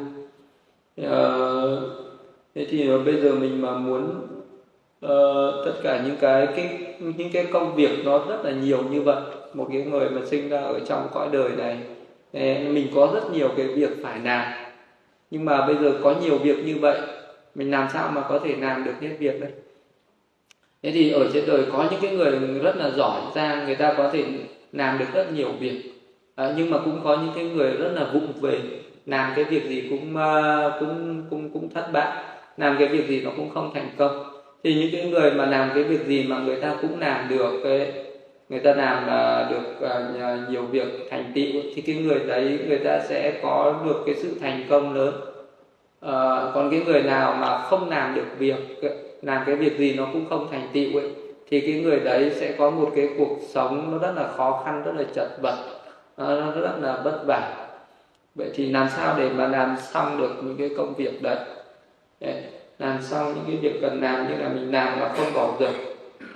[1.07, 1.79] Uh,
[2.55, 4.27] thế thì bây giờ mình mà muốn
[5.05, 9.01] uh, tất cả những cái cái những cái công việc nó rất là nhiều như
[9.01, 9.21] vậy
[9.53, 11.79] một cái người mà sinh ra ở trong cõi đời này
[12.69, 14.53] mình có rất nhiều cái việc phải làm.
[15.31, 16.99] Nhưng mà bây giờ có nhiều việc như vậy
[17.55, 19.51] mình làm sao mà có thể làm được hết việc đấy
[20.83, 23.93] thế thì ở trên đời có những cái người rất là giỏi ra người ta
[23.97, 24.25] có thể
[24.71, 25.96] làm được rất nhiều việc
[26.37, 28.59] à, nhưng mà cũng có những cái người rất là vụng về
[29.05, 32.23] làm cái việc gì cũng uh, cũng cũng cũng thất bại
[32.57, 34.23] làm cái việc gì nó cũng không thành công.
[34.63, 37.51] Thì những cái người mà làm cái việc gì mà người ta cũng làm được
[37.63, 37.93] cái
[38.49, 42.79] người ta làm uh, được uh, nhiều việc thành tựu thì cái người đấy người
[42.79, 45.13] ta sẽ có được cái sự thành công lớn.
[46.05, 48.55] Uh, còn cái người nào mà không làm được việc
[49.21, 51.11] làm cái việc gì nó cũng không thành tựu ấy
[51.49, 54.83] thì cái người đấy sẽ có một cái cuộc sống nó rất là khó khăn
[54.85, 55.76] rất là chật vật
[56.17, 57.67] nó rất là vất vả.
[58.35, 61.37] Vậy thì làm sao để mà làm xong được những cái công việc đấy?
[62.79, 65.69] Làm xong những cái việc cần làm như là mình làm mà không bỏ dở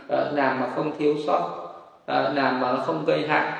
[0.08, 1.74] ờ, làm mà không thiếu sót
[2.06, 3.54] ờ, làm mà không gây hại.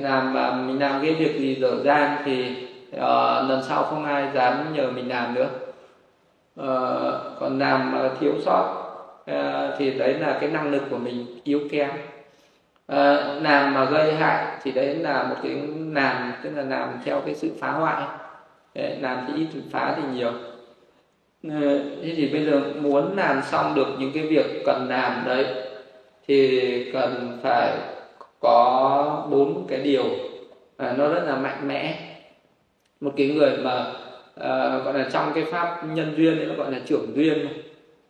[0.00, 2.66] Làm mà mình làm cái việc gì dở dang thì
[2.96, 3.00] uh,
[3.48, 5.48] lần sau không ai dám nhờ mình làm nữa.
[6.60, 8.74] Uh, còn làm uh, thiếu sót
[9.30, 11.90] uh, thì đấy là cái năng lực của mình yếu kém
[12.92, 15.56] uh, làm mà gây hại thì đấy là một cái
[15.92, 18.02] làm tức là làm theo cái sự phá hoại.
[18.74, 20.32] Đấy, làm thì ít thì phá thì nhiều.
[21.44, 25.46] Ờ, thế thì bây giờ muốn làm xong được những cái việc cần làm đấy
[26.28, 27.78] thì cần phải
[28.40, 30.04] có bốn cái điều
[30.76, 31.98] à, nó rất là mạnh mẽ.
[33.00, 33.86] Một cái người mà
[34.40, 37.48] à, gọi là trong cái pháp nhân duyên ấy nó gọi là trưởng duyên.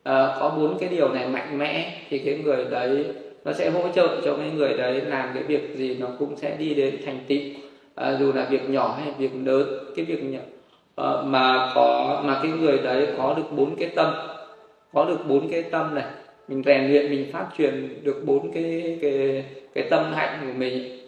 [0.02, 3.06] À, có bốn cái điều này mạnh mẽ thì cái người đấy
[3.44, 6.56] nó sẽ hỗ trợ cho cái người đấy làm cái việc gì nó cũng sẽ
[6.56, 7.38] đi đến thành tựu.
[7.94, 10.40] À, dù là việc nhỏ hay việc lớn cái việc nhỏ
[10.96, 14.14] à, mà có mà cái người đấy có được bốn cái tâm
[14.92, 16.04] có được bốn cái tâm này
[16.48, 20.98] mình rèn luyện mình phát truyền được bốn cái cái cái tâm hạnh của mình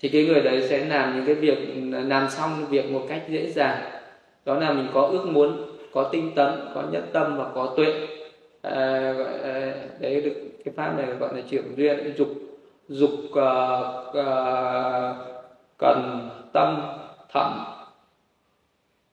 [0.00, 1.58] thì cái người đấy sẽ làm những cái việc
[1.90, 3.78] làm xong việc một cách dễ dàng.
[4.44, 5.56] Đó là mình có ước muốn
[5.92, 8.06] có tinh tấn có nhất tâm và có tuệ
[8.62, 12.28] à, à, đấy được cái pháp này gọi là chuyển duyên dục
[12.88, 13.36] dục uh,
[14.08, 15.16] uh,
[15.78, 16.82] cần tâm
[17.32, 17.74] thận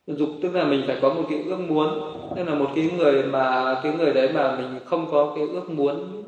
[0.07, 2.17] dục tức là mình phải có một cái ước muốn.
[2.35, 5.69] Tức là một cái người mà cái người đấy mà mình không có cái ước
[5.69, 6.23] muốn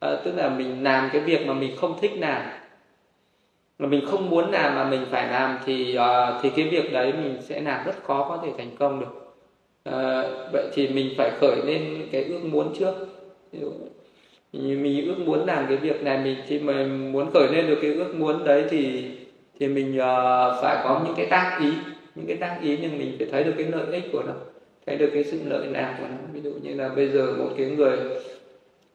[0.00, 2.42] à, tức là mình làm cái việc mà mình không thích làm.
[3.78, 7.12] Mà mình không muốn làm mà mình phải làm thì uh, thì cái việc đấy
[7.12, 9.36] mình sẽ làm rất khó có thể thành công được.
[9.88, 12.94] Uh, vậy thì mình phải khởi lên cái ước muốn trước
[14.52, 17.78] mình, mình ước muốn làm cái việc này mình khi mình muốn khởi lên được
[17.82, 19.04] cái ước muốn đấy thì
[19.60, 21.72] thì mình uh, phải có những cái tác ý
[22.14, 24.32] những cái tác ý nhưng mình phải thấy được cái lợi ích của nó
[24.86, 26.16] thấy được cái sự lợi lạc của nó.
[26.32, 27.98] Ví dụ như là bây giờ một cái người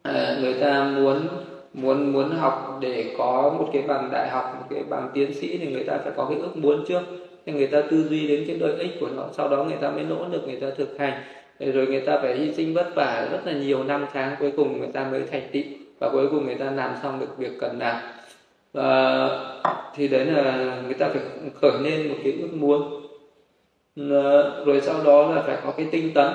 [0.08, 1.28] uh, người ta muốn
[1.72, 5.58] muốn muốn học để có một cái bằng đại học một cái bằng tiến sĩ
[5.58, 7.02] thì người ta phải có cái ước muốn trước.
[7.46, 9.90] Thì người ta tư duy đến cái lợi ích của nó sau đó người ta
[9.90, 11.22] mới nỗ lực người ta thực hành
[11.58, 14.78] rồi người ta phải hy sinh vất vả rất là nhiều năm tháng cuối cùng
[14.78, 15.62] người ta mới thành tựu
[15.98, 17.96] và cuối cùng người ta làm xong được việc cần làm.
[18.72, 19.28] Và
[19.94, 21.22] thì đấy là người ta phải
[21.60, 23.02] khởi lên một cái ước muốn.
[24.66, 26.26] Rồi sau đó là phải có cái tinh tấn.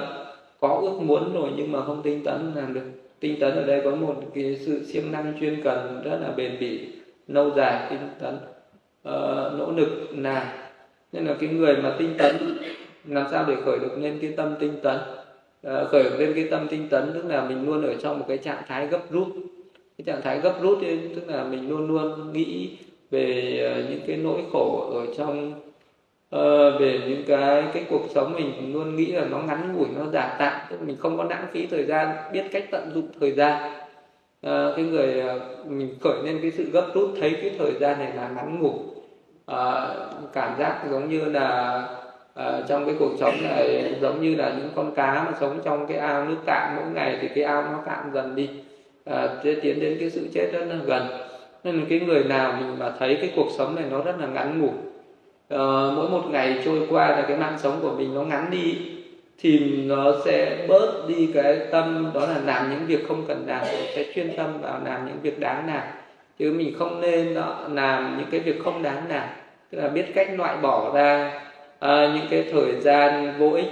[0.59, 2.81] Có ước muốn rồi nhưng mà không tinh tấn làm được.
[3.19, 6.59] Tinh tấn ở đây có một cái sự siêng năng chuyên cần rất là bền
[6.59, 6.87] bỉ
[7.27, 10.47] lâu dài tinh tấn uh, nỗ lực làm
[11.11, 12.57] nên là cái người mà tinh tấn
[13.05, 14.97] làm sao để khởi được lên cái tâm tinh tấn?
[15.63, 18.37] À, khởi lên cái tâm tinh tấn tức là mình luôn ở trong một cái
[18.37, 19.27] trạng thái gấp rút.
[19.97, 22.77] Cái trạng thái gấp rút ấy, tức là mình luôn luôn nghĩ
[23.11, 25.53] về ờ, những cái nỗi khổ ở trong
[26.35, 30.05] uh, về những cái cái cuộc sống mình luôn nghĩ là nó ngắn ngủi nó
[30.13, 30.61] giả tạm.
[30.69, 33.71] Tức mình không có lãng phí thời gian biết cách tận dụng thời gian.
[34.47, 37.99] Uh, cái người uh, mình khởi lên cái sự gấp rút thấy cái thời gian
[37.99, 38.79] này là ngắn ngủi.
[39.51, 41.87] Uh, cảm giác giống như là
[42.33, 45.87] à, trong cái cuộc sống này giống như là những con cá mà sống trong
[45.87, 48.49] cái ao nước cạn mỗi ngày thì cái ao nó cạn dần đi.
[49.05, 51.07] Ờ, sẽ tiến đến cái sự chết rất là gần.
[51.63, 54.27] Nên là cái người nào mình mà thấy cái cuộc sống này nó rất là
[54.27, 54.77] ngắn ngủi
[55.49, 58.77] à, mỗi một ngày trôi qua là cái mạng sống của mình nó ngắn đi
[59.39, 63.65] thì nó sẽ bớt đi cái tâm đó là làm những việc không cần làm
[63.95, 65.83] sẽ chuyên tâm vào làm những việc đáng làm.
[66.39, 67.35] Chứ mình không nên
[67.69, 69.27] làm những cái việc không đáng làm.
[69.71, 71.41] Tức là biết cách loại bỏ ra
[71.81, 73.67] à, những cái thời gian vô ích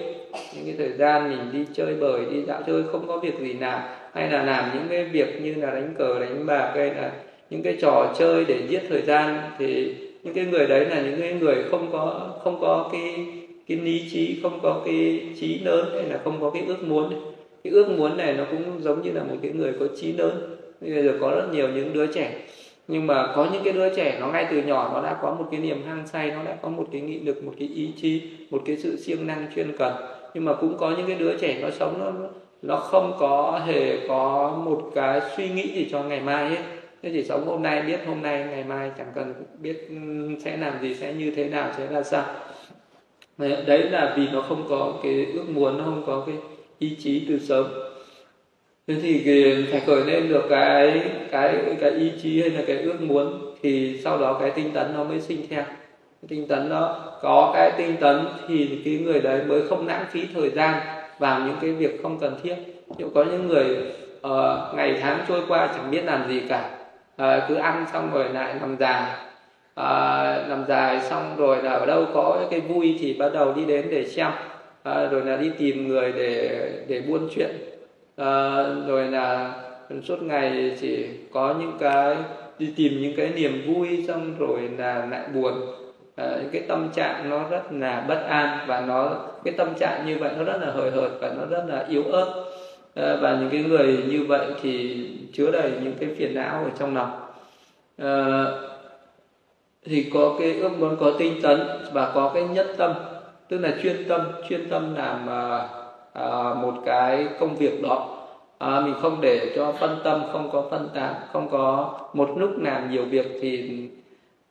[0.56, 3.54] những cái thời gian mình đi chơi bời đi dạo chơi không có việc gì
[3.54, 3.82] làm
[4.14, 7.12] hay là làm những cái việc như là đánh cờ đánh bạc hay là
[7.50, 11.22] những cái trò chơi để giết thời gian thì những cái người đấy là những
[11.22, 13.26] cái người không có không có cái
[13.68, 17.14] cái lý trí không có cái trí lớn hay là không có cái ước muốn.
[17.64, 20.58] Cái ước muốn này nó cũng giống như là một cái người có trí lớn.
[20.82, 22.34] Bây giờ có rất nhiều những đứa trẻ
[22.92, 25.48] nhưng mà có những cái đứa trẻ nó ngay từ nhỏ nó đã có một
[25.52, 28.22] cái niềm hăng say, nó đã có một cái nghị lực, một cái ý chí,
[28.50, 29.94] một cái sự siêng năng chuyên cần.
[30.34, 32.30] Nhưng mà cũng có những cái đứa trẻ nó sống nó
[32.62, 36.58] nó không có hề có một cái suy nghĩ gì cho ngày mai ấy
[37.04, 39.88] nó chỉ sống hôm nay biết hôm nay, ngày mai chẳng cần biết
[40.44, 42.26] sẽ làm gì, sẽ như thế nào, sẽ là sao.
[43.38, 46.36] Đấy là vì nó không có cái ước muốn, nó không có cái
[46.80, 47.66] ý chí từ sớm
[48.90, 53.02] thế thì phải khởi lên được cái cái cái ý chí hay là cái ước
[53.02, 55.64] muốn thì sau đó cái tinh tấn nó mới sinh theo.
[56.28, 60.22] Tinh tấn nó có cái tinh tấn thì cái người đấy mới không lãng phí
[60.34, 60.74] thời gian
[61.20, 62.56] vào những cái việc không cần thiết.
[62.98, 63.78] Nếu có những người
[64.28, 66.70] uh, ngày tháng trôi qua chẳng biết làm gì cả
[67.22, 69.04] uh, cứ ăn xong rồi lại nằm dài
[69.80, 73.66] uh, nằm dài xong rồi là ở đâu có cái vui thì bắt đầu đi
[73.66, 74.32] đến để xem
[74.90, 76.50] uh, rồi là đi tìm người để
[76.88, 77.50] để buôn chuyện
[78.20, 79.54] à, rồi là
[80.04, 82.16] suốt ngày chỉ có những cái
[82.60, 85.54] đi tìm những cái niềm vui xong rồi là lại buồn.
[86.16, 90.18] À, cái tâm trạng nó rất là bất an và nó cái tâm trạng như
[90.18, 92.44] vậy nó rất là hời hợt và nó rất là yếu ớt.
[92.96, 96.70] À, và những cái người như vậy thì chứa đầy những cái phiền não ở
[96.80, 97.20] trong lòng.
[97.98, 98.46] À,
[99.86, 101.60] thì có cái ước muốn có tinh tấn
[101.94, 102.94] và có cái nhất tâm
[103.50, 104.22] tức là chuyên tâm.
[104.50, 105.79] Chuyên tâm làm uh,
[106.20, 108.16] à, một cái công việc đó.
[108.58, 112.52] À, mình không để cho phân tâm không có phân tán không có một lúc
[112.58, 113.70] làm nhiều việc thì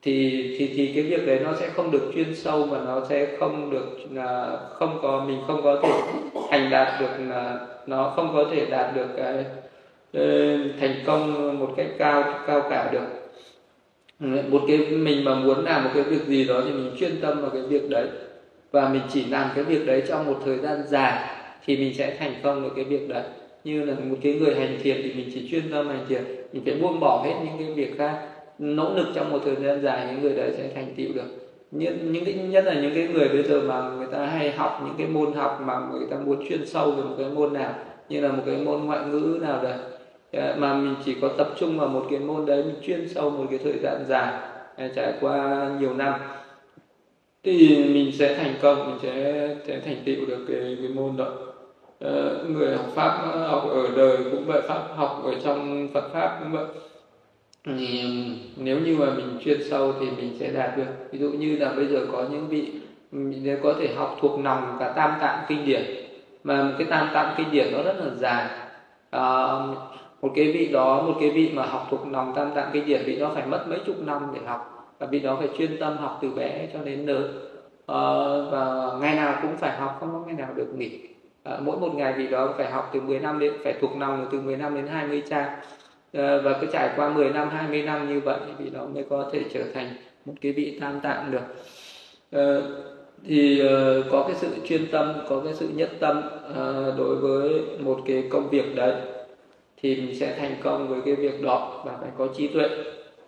[0.03, 3.37] thì thì thì cái việc đấy nó sẽ không được chuyên sâu và nó sẽ
[3.41, 5.93] không được à, không có mình không có thể
[6.51, 9.45] thành đạt được à, nó không có thể đạt được cái
[10.81, 13.07] thành công một cách cao cao cả được.
[14.51, 17.41] Một cái mình mà muốn làm một cái việc gì đó thì mình chuyên tâm
[17.41, 18.09] vào cái việc đấy.
[18.71, 21.38] Và mình chỉ làm cái việc đấy trong một thời gian dài
[21.69, 23.23] thì mình sẽ thành công được cái việc đấy.
[23.65, 26.63] Như là một cái người hành thiền thì mình chỉ chuyên tâm hành thiền mình
[26.65, 30.07] phải buông bỏ hết những cái việc khác nỗ lực trong một thời gian dài
[30.07, 31.27] những người đấy sẽ thành tựu được.
[31.71, 34.83] Những những cái nhất là những cái người bây giờ mà người ta hay học
[34.85, 37.75] những cái môn học mà người ta muốn chuyên sâu về một cái môn nào
[38.09, 39.79] như là một cái môn ngoại ngữ nào đấy
[40.33, 43.31] à, mà mình chỉ có tập trung vào một cái môn đấy mình chuyên sâu
[43.31, 44.33] một cái thời gian dài
[44.77, 46.15] à, trải qua nhiều năm
[47.43, 51.48] thì mình sẽ thành công mình sẽ, sẽ thành tựu được cái, cái môn đó
[52.49, 53.19] người học pháp
[53.49, 56.67] học ở đời cũng vậy pháp học ở trong Phật pháp cũng vậy.
[57.65, 58.05] Thì
[58.57, 60.85] nếu như mà mình chuyên sâu thì mình sẽ đạt được.
[61.13, 62.73] Ví dụ như là bây giờ có những vị
[63.13, 65.85] mình có thể học thuộc lòng cả tam tạng kinh điển
[66.45, 68.47] mà cái tam tạng kinh điển nó rất là dài.
[69.11, 69.23] À,
[70.23, 73.03] một cái vị đó một cái vị mà học thuộc lòng tam tạng kinh điển
[73.07, 75.97] vị nó phải mất mấy chục năm để học và vị đó phải chuyên tâm
[75.97, 77.39] học từ bé cho đến lớn.
[77.87, 78.03] À,
[78.51, 81.01] và ngày nào cũng phải học không có ngày nào được nghỉ
[81.49, 84.27] à, mỗi một ngày vị đó phải học từ 10 năm đến phải thuộc lòng
[84.33, 85.61] từ 10 năm đến 20 trang.
[86.13, 89.31] À, và cứ trải qua 10 năm 20 năm như vậy vị đó mới có
[89.33, 89.89] thể trở thành
[90.25, 91.43] một cái vị tam tạng được.
[92.33, 92.57] À,
[93.27, 97.61] thì uh, có cái sự chuyên tâm có cái sự nhất tâm uh, đối với
[97.79, 98.95] một cái công việc đấy
[99.83, 102.69] thì mình sẽ thành công với cái việc đó và phải có trí tuệ.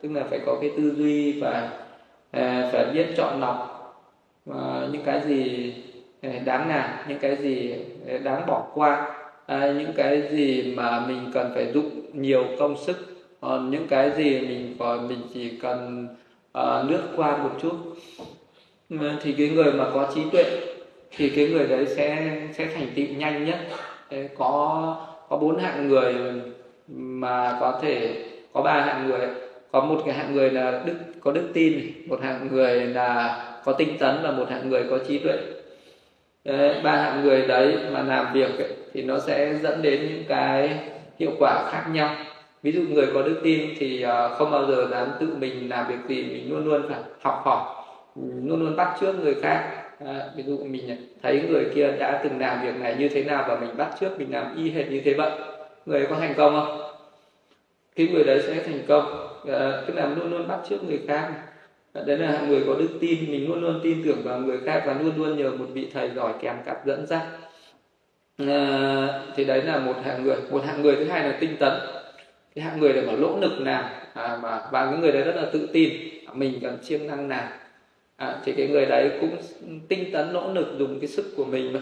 [0.03, 1.71] Tức là phải có cái tư duy và
[2.37, 3.77] uh, phải biết chọn lọc
[4.51, 4.57] uh,
[4.93, 5.73] những cái gì
[6.45, 7.75] đáng làm những cái gì
[8.09, 9.17] Ờ, đáng bỏ qua.
[9.47, 12.97] À, những cái gì mà mình cần phải dụng nhiều công sức
[13.41, 16.09] còn những cái gì mình còn mình chỉ cần
[16.59, 17.73] uh, lướt qua một chút.
[19.23, 20.45] Thì cái người mà có trí tuệ
[21.17, 23.59] thì cái người đấy sẽ sẽ thành tựu nhanh nhất.
[24.11, 24.97] Ờ, có
[25.29, 26.15] có bốn hạng người
[26.89, 29.29] mà có thể có ba hạng người.
[29.73, 33.73] Có một cái hạng người là đức có đức tin một hạng người là có
[33.73, 35.37] tinh tấn và một hạng người có trí tuệ
[36.85, 40.79] ba hạng người đấy mà làm việc ấy, thì nó sẽ dẫn đến những cái
[41.19, 42.15] hiệu quả khác nhau.
[42.63, 45.87] Ví dụ người có đức tin thì ờ, không bao giờ dám tự mình làm
[45.89, 47.65] việc gì mình luôn luôn phải học hỏi
[48.45, 49.71] luôn luôn bắt trước người khác.
[50.07, 53.45] À, ví dụ mình thấy người kia đã từng làm việc này như thế nào
[53.49, 55.31] và mình bắt trước mình làm y hệt như thế vậy.
[55.87, 56.81] Người có thành công không?
[57.97, 59.05] Cái người đấy sẽ thành công.
[59.49, 61.50] À, tức là luôn luôn bắt trước người khác
[61.95, 64.95] đấy là người có đức tin mình luôn luôn tin tưởng vào người khác và
[65.03, 67.23] luôn luôn nhờ một vị thầy giỏi kèm cặp dẫn dắt.
[68.39, 70.37] À, thì đấy là một hạng người.
[70.51, 71.73] Một hạng người thứ hai là tinh tấn.
[72.55, 75.37] Cái hạng người là mà lỗ lực nào à, mà và cái người đấy rất
[75.37, 75.91] là tự tin
[76.27, 77.49] à, mình cần siêng năng nào.
[78.17, 79.37] À, thì cái người đấy cũng
[79.89, 81.81] tinh tấn nỗ lực dùng cái sức của mình mà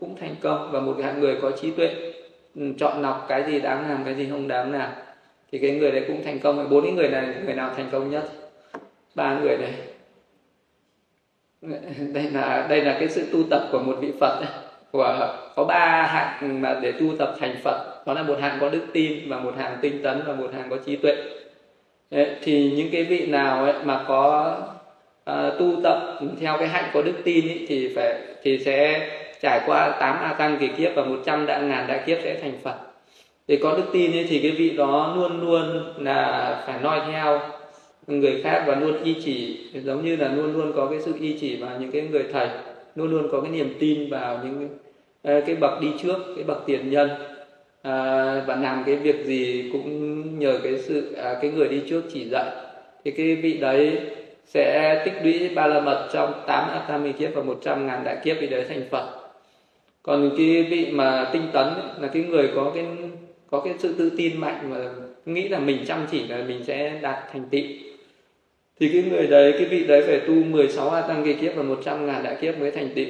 [0.00, 0.72] cũng thành công.
[0.72, 2.12] Và một hạng người có trí tuệ
[2.54, 4.90] ừ, chọn lọc cái gì đáng làm cái gì không đáng làm
[5.52, 6.70] thì cái người đấy cũng thành công.
[6.70, 8.30] Bốn cái người này người nào thành công nhất?
[9.18, 9.72] Ba người này.
[12.12, 14.44] Đây là đây là cái sự tu tập của một vị Phật.
[14.92, 18.06] Của có ba hạng mà để tu tập thành Phật.
[18.06, 20.70] Đó là một hạng có đức tin và một hạng tinh tấn và một hạng
[20.70, 21.16] có trí tuệ.
[22.10, 24.56] Đấy, thì những cái vị nào ấy mà có
[25.30, 29.08] uh, tu tập theo cái hạnh có đức tin ấy, thì phải thì sẽ
[29.42, 32.58] trải qua 8 a tăng kỳ kiếp và 100 đại ngàn đại kiếp sẽ thành
[32.62, 32.74] Phật.
[33.48, 37.40] Để có đức tin ấy, thì cái vị đó luôn luôn là phải noi theo
[38.08, 41.38] người khác và luôn y chỉ giống như là luôn luôn có cái sự y
[41.40, 42.48] chỉ vào những cái người thầy
[42.94, 44.68] luôn luôn có cái niềm tin vào những
[45.22, 47.08] cái, cái bậc đi trước cái bậc tiền nhân.
[47.82, 47.94] À,
[48.46, 52.28] và làm cái việc gì cũng nhờ cái sự à, cái người đi trước chỉ
[52.30, 52.50] dạy.
[53.04, 53.98] Thì cái vị đấy
[54.46, 58.36] sẽ tích lũy ba la mật trong 8 atami kiếp và 100 ngàn đại kiếp
[58.40, 59.30] vị đấy thành Phật.
[60.02, 62.84] Còn cái vị mà tinh tấn ấy, là cái người có cái
[63.50, 64.90] có cái sự tự tin mạnh và
[65.26, 67.62] nghĩ là mình chăm chỉ là mình sẽ đạt thành tựu
[68.80, 71.62] thì cái người đấy cái vị đấy phải tu 16 a tăng kỳ kiếp và
[71.62, 73.06] 100 ngàn đại kiếp mới thành tựu.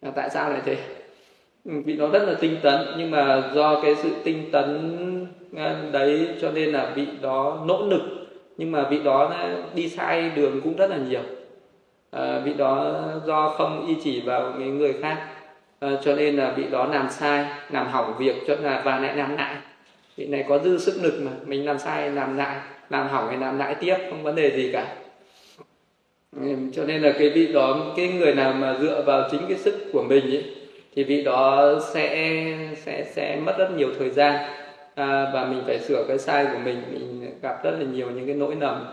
[0.00, 0.76] À, tại sao lại thế?
[1.64, 5.82] Ừ, vị nó rất là tinh tấn nhưng mà do cái sự tinh tấn à,
[5.92, 8.02] đấy cho nên là vị đó nỗ lực
[8.56, 9.32] nhưng mà vị đó
[9.74, 11.22] đi sai đường cũng rất là nhiều.
[12.10, 15.26] À, vị đó do không y chỉ vào những người khác
[15.80, 19.16] à, cho nên là vị đó làm sai làm hỏng việc cho là và lại
[19.16, 19.56] làm lại
[20.16, 22.56] vị này có dư sức lực mà mình làm sai làm lại
[22.90, 24.96] làm hỏng hay làm lại tiếp không vấn đề gì cả.
[26.72, 29.74] Cho nên là cái vị đó cái người nào mà dựa vào chính cái sức
[29.92, 30.44] của mình ấy,
[30.96, 32.32] thì vị đó sẽ
[32.76, 34.50] sẽ sẽ mất rất nhiều thời gian.
[34.94, 38.26] À, và mình phải sửa cái sai của mình mình gặp rất là nhiều những
[38.26, 38.84] cái nỗi lầm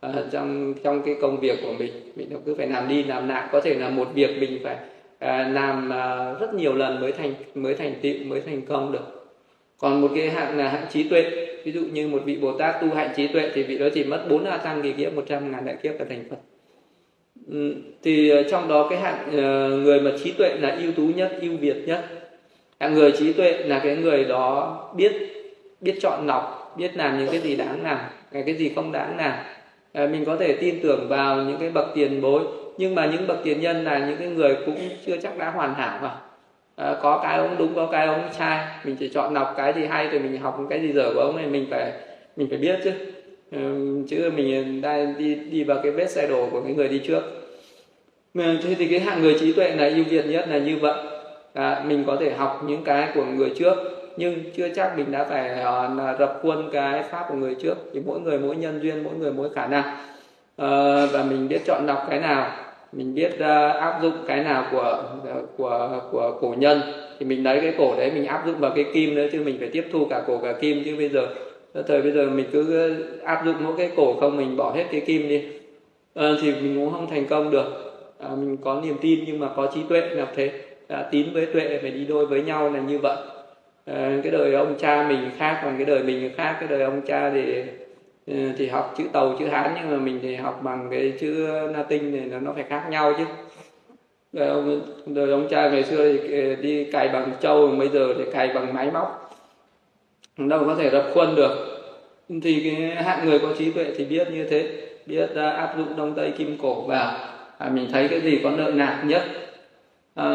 [0.00, 2.12] à, trong trong cái công việc của mình.
[2.16, 3.48] Mình cứ phải làm đi làm lại.
[3.52, 4.76] Có thể là một việc mình phải
[5.18, 9.23] à, làm à, rất nhiều lần mới thành mới thành tựu mới thành công được
[9.78, 11.22] còn một cái hạng là hạng trí tuệ.
[11.64, 14.04] Ví dụ như một vị bồ tát tu hạnh trí tuệ thì vị đó chỉ
[14.04, 16.36] mất bốn a tăng kỳ kiếp một trăm ngàn đại kiếp là thành phật.
[17.50, 21.02] Ừ, thì ờ, trong đó cái hạng ờ, người mà trí tuệ là ưu tú
[21.16, 22.04] nhất ưu việt nhất.
[22.80, 25.12] Hạng người trí tuệ là cái người đó biết
[25.80, 27.98] biết chọn lọc biết làm những cái gì đáng làm
[28.32, 29.38] cái gì không đáng làm.
[29.92, 32.42] À, mình có thể tin tưởng vào những cái bậc tiền bối
[32.78, 35.74] nhưng mà những bậc tiền nhân là những cái người cũng chưa chắc đã hoàn
[35.74, 36.16] hảo mà
[36.76, 38.66] à, có cái ông đúng có cái ông sai.
[38.84, 41.36] Mình chỉ chọn đọc cái gì hay rồi mình học cái gì dở của ông
[41.36, 41.92] này mình phải
[42.36, 42.90] mình phải biết chứ.
[43.52, 43.60] Ờ,
[44.08, 47.22] chứ mình đang đi đi vào cái vết xe đổ của cái người đi trước.
[48.34, 50.94] Ờ, thế thì cái hạng người trí tuệ là ưu việt nhất là như vậy.
[51.54, 53.74] À, mình có thể học những cái của người trước
[54.16, 57.74] nhưng chưa chắc mình đã phải uh, là khuôn cái pháp của người trước.
[57.94, 59.84] Thì mỗi người mỗi nhân duyên mỗi người mỗi khả năng.
[60.62, 62.50] Uh, và mình biết chọn đọc cái nào
[62.96, 63.40] mình biết uh,
[63.80, 66.80] áp dụng cái nào của ờ, của của cổ nhân
[67.18, 69.56] thì mình lấy cái cổ đấy mình áp dụng vào cái kim nữa chứ mình
[69.58, 71.26] phải tiếp thu cả cổ cả kim chứ bây giờ
[71.72, 74.84] ờ, thời bây giờ mình cứ áp dụng mỗi cái cổ không mình bỏ hết
[74.90, 75.42] cái kim đi.
[76.14, 77.94] À, thì mình cũng không thành công được.
[78.18, 80.50] À, mình có niềm tin nhưng mà có trí tuệ là thế.
[80.88, 83.16] À, tín với tuệ phải đi đôi với nhau là như vậy.
[83.84, 87.00] À, cái đời ông cha mình khác còn cái đời mình khác cái đời ông
[87.06, 87.62] cha thì
[88.26, 91.46] Ừ, thì học chữ tàu chữ hán nhưng mà mình thì học bằng cái chữ
[91.66, 93.24] latin này nó phải khác nhau chứ.
[94.32, 98.14] Đời ông, đời ông cha ngày xưa thì ờ, đi cày bằng trâu bây giờ
[98.18, 99.30] thì cày bằng máy móc.
[100.36, 101.80] Đâu có thể đập khuôn được.
[102.42, 104.70] Thì cái hạng người có trí tuệ thì biết như thế
[105.06, 107.18] biết uh, áp dụng đông tây kim cổ vào.
[107.58, 109.22] À, mình thấy cái gì có lợi nạp nhất?
[110.14, 110.26] À,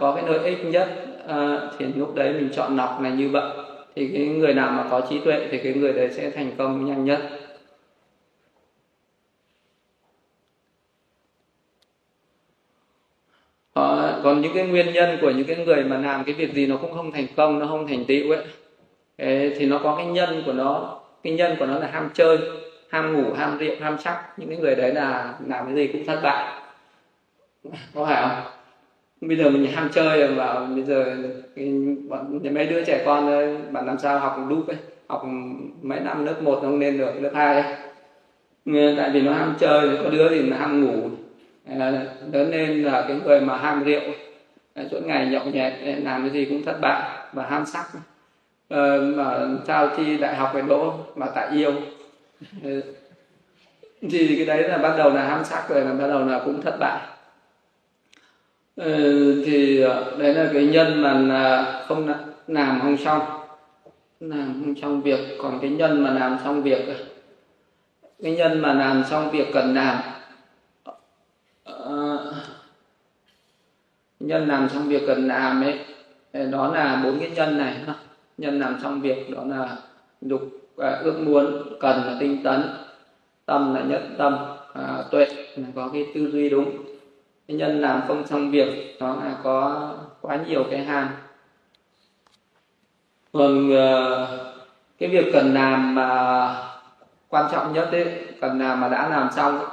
[0.00, 0.88] có cái lợi ích nhất
[1.28, 3.65] à, thì lúc đấy mình chọn lọc là như vậy
[3.96, 6.86] thì cái người nào mà có trí tuệ thì cái người đấy sẽ thành công
[6.86, 7.20] nhanh nhất.
[13.72, 16.66] Ờ, còn những cái nguyên nhân của những cái người mà làm cái việc gì
[16.66, 18.44] nó cũng không thành công nó không thành tựu ấy
[19.16, 22.38] Ê, thì nó có cái nhân của nó cái nhân của nó là ham chơi
[22.88, 26.06] ham ngủ ham rượu ham sắc những cái người đấy là làm cái gì cũng
[26.06, 26.62] thất bại.
[27.94, 28.52] Có phải không?
[29.20, 31.16] Bây giờ mình ham chơi và bây giờ
[32.08, 33.26] bọn mấy đứa trẻ con
[33.72, 34.76] bạn làm sao học đúc ấy
[35.08, 35.24] học
[35.82, 37.64] mấy năm lớp một không nên được lớp hai
[38.96, 41.10] tại vì nó ham chơi có đứa thì nó ham ngủ.
[41.68, 41.90] Ờ,
[42.32, 44.00] lớn lên là cái người mà ham rượu.
[44.74, 47.02] Ờ, suốt ngày nhậu nhẹt ờ, làm cái gì cũng thất bại
[47.32, 47.86] và ham sắc.
[48.68, 51.72] Ờ, mà sao thi đại học phải đỗ mà tại yêu?
[54.10, 56.62] Thì cái đấy là bắt đầu là ham sắc rồi là bắt đầu là cũng
[56.62, 57.00] thất bại.
[58.76, 62.08] Ừ, thì ờ, đấy là cái nhân mà à, không
[62.46, 63.20] làm không xong.
[64.20, 66.96] Làm không xong việc còn cái nhân mà làm xong việc à.
[68.22, 69.96] cái nhân mà làm xong việc cần làm.
[71.64, 72.34] Ờ,
[74.20, 75.78] nhân làm xong việc cần làm ấy
[76.50, 77.74] đó là bốn cái nhân này
[78.38, 79.76] nhân làm xong việc đó là
[80.22, 80.40] dục
[80.76, 82.62] à, ước muốn cần là tinh tấn.
[83.46, 84.36] Tâm là nhất tâm
[84.74, 86.85] à, tuệ là có cái tư duy đúng
[87.48, 89.90] nhân làm không xong việc, đó là có
[90.20, 91.08] quá nhiều cái ham
[93.38, 94.26] còn ờ,
[94.98, 96.54] cái việc cần làm mà
[97.28, 98.06] quan trọng nhất đấy
[98.40, 99.64] cần làm mà đã làm xong,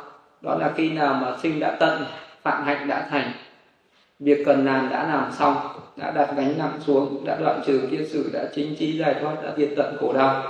[0.41, 2.05] đó là khi nào mà sinh đã tận,
[2.41, 3.31] phạm hạnh đã thành.
[4.19, 5.55] Việc cần làm đã làm xong,
[5.95, 9.33] đã đặt gánh nặng xuống, đã đoạn trừ kiết sử đã chính trí, giải thoát,
[9.43, 10.43] đã diệt tận khổ đau.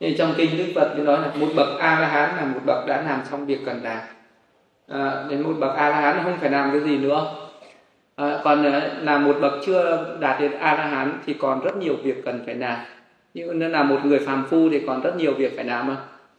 [0.00, 2.60] Nên trong kinh đức phật thì nói là một bậc a la hán là một
[2.66, 3.98] bậc đã làm xong việc cần làm
[4.88, 7.26] à, đến một bậc a la hán không phải làm cái gì nữa.
[8.16, 11.76] À, còn à, là một bậc chưa đạt đến a la hán thì còn rất
[11.76, 12.78] nhiều việc cần phải làm.
[13.34, 15.96] Như là một người phàm phu thì còn rất nhiều việc phải làm mà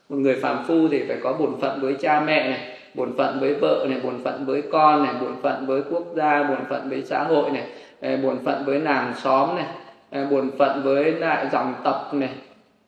[0.10, 3.39] một người phàm phu thì phải có bổn phận với cha mẹ này bổn phận
[3.39, 6.89] với vợ này bổn phận với con này bổn phận với quốc gia bổn phận
[6.89, 7.64] với xã hội này
[8.02, 9.66] à, bổn phận với làng xóm này
[10.10, 12.30] à, bổn phận với lại dòng tộc này.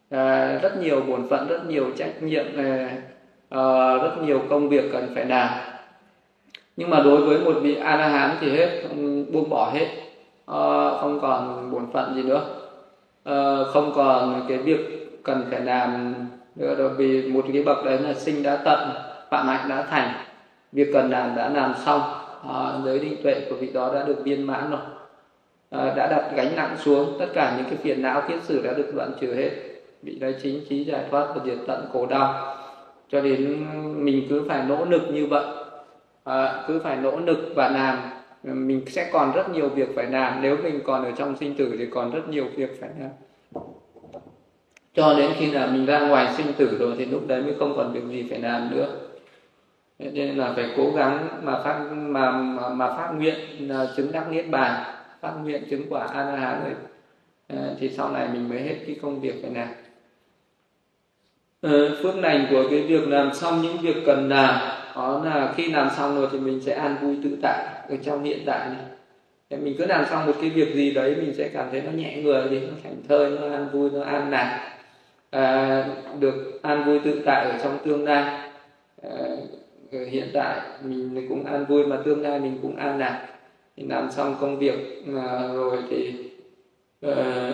[0.10, 2.90] À, rất nhiều bổn phận rất nhiều trách nhiệm này,
[4.22, 5.50] rất nhiều công việc cần phải làm.
[6.78, 8.84] Nhưng mà đối với một vị a la hán thì hết
[9.32, 9.88] buông bỏ hết.
[10.46, 12.42] Ờ, không còn bổn phận gì nữa.
[13.24, 14.80] Ờ, không còn cái việc
[15.24, 16.14] cần phải làm
[16.56, 18.90] nữa đâu, vì một cái bậc đấy là sinh đã tận,
[19.30, 20.14] phạm hạnh đã thành.
[20.72, 22.02] Việc cần làm đã làm xong.
[22.48, 24.80] Ờ, giới định tuệ của vị đó đã được viên mãn rồi.
[25.96, 28.92] Đã đặt gánh nặng xuống, tất cả những cái phiền não, kiết sử đã được
[28.96, 29.50] đoạn trừ hết.
[30.04, 32.58] Vị đấy chính trí giải thoát và diệt tận khổ đau
[33.12, 33.66] cho đến
[34.06, 35.46] mình cứ phải nỗ lực như vậy
[36.24, 37.98] à, cứ phải nỗ lực và làm
[38.44, 40.42] mình sẽ còn rất nhiều việc phải làm.
[40.42, 43.10] Nếu mình còn ở trong sinh tử thì còn rất nhiều việc phải làm.
[44.94, 47.74] Cho đến khi là mình ra ngoài sinh tử rồi thì lúc đấy mới không
[47.78, 48.88] còn việc gì phải làm nữa.
[50.00, 54.32] Nên là phải cố gắng mà phát mà mà, mà phát nguyện là chứng đắc
[54.32, 54.84] niết bàn
[55.22, 56.74] phát nguyện chứng quả a la hán rồi
[57.48, 59.68] à, thì sau này mình mới hết cái công việc phải làm
[61.62, 64.56] Ờ, phước lành của cái việc làm xong những việc cần làm
[64.96, 68.24] đó là khi làm xong rồi thì mình sẽ an vui tự tại ở trong
[68.24, 68.86] hiện tại này.
[69.50, 71.92] Thì mình cứ làm xong một cái việc gì đấy mình sẽ cảm thấy nó
[71.92, 74.78] nhẹ người thì nó thảnh thơi nó an vui nó an lạc
[75.30, 75.86] à,
[76.20, 78.50] được an vui tự tại ở trong tương lai.
[79.04, 79.12] À,
[80.12, 83.28] hiện tại mình cũng an vui mà tương lai mình cũng an lạc
[83.78, 86.14] thì làm xong công việc à, rồi thì
[87.02, 87.52] à,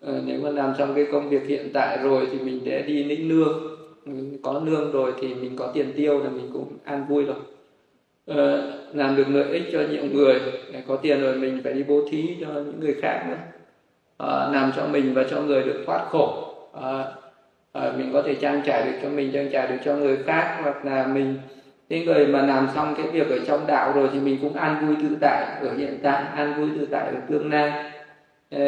[0.00, 3.04] Ờ, nếu mà làm xong cái công việc hiện tại rồi thì mình sẽ đi
[3.04, 3.52] lĩnh lương.
[4.04, 7.36] Mình có lương rồi thì mình có tiền tiêu là mình cũng an vui rồi.
[8.26, 8.62] Ờ,
[8.94, 10.40] làm được lợi ích cho nhiều người
[10.86, 13.38] có tiền rồi mình phải đi bố thí cho những người khác nữa.
[14.16, 16.52] Ờ, làm cho mình và cho người được thoát khổ.
[16.70, 17.06] Ờ,
[17.72, 20.56] ờ, mình có thể trang trải được cho mình trang trải được cho người khác
[20.62, 21.36] hoặc là mình
[21.88, 24.78] cái người mà làm xong cái việc ở trong đạo rồi thì mình cũng an
[24.80, 27.72] vui tự tại ở hiện tại an vui tự tại ở tương lai.
[28.50, 28.58] Ờ,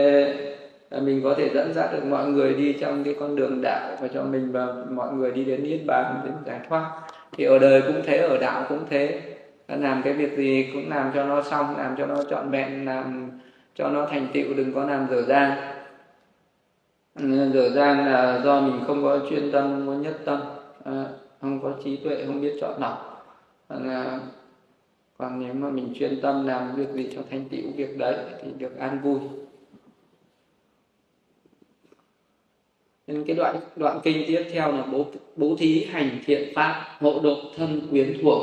[0.91, 4.09] mình có thể dẫn dắt được mọi người đi trong cái con đường đạo và
[4.09, 6.91] cho mình và mọi người đi đến niết bàn, đến giải thoát.
[7.33, 9.21] Thì ở đời cũng thế, ở đạo cũng thế.
[9.69, 13.31] Làm cái việc gì cũng làm cho nó xong, làm cho nó trọn vẹn, làm
[13.75, 15.59] cho nó thành tựu, đừng có làm dở dang.
[17.15, 20.41] Ừ, dở dang là do mình không có chuyên tâm, không có nhất tâm
[20.85, 21.05] à,
[21.41, 23.25] không có trí tuệ, không biết chọn lọc.
[25.19, 28.49] Còn nếu mà mình chuyên tâm làm việc gì cho thành tựu việc đấy thì
[28.59, 29.19] được an vui.
[33.09, 35.07] Nên cái đoạn đoạn kinh tiếp theo là bố
[35.37, 38.43] bố thí hành thiện pháp hộ độ thân quyến thuộc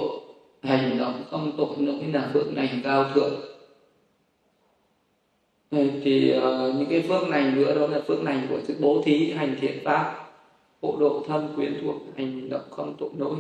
[0.62, 3.34] hành động không tội lỗi là phước lành cao thượng.
[5.72, 9.32] Thì uh, những cái phước lành nữa đó là phước lành của sự bố thí
[9.32, 10.32] hành thiện pháp
[10.82, 13.36] hộ độ thân quyến thuộc hành động không tội lỗi.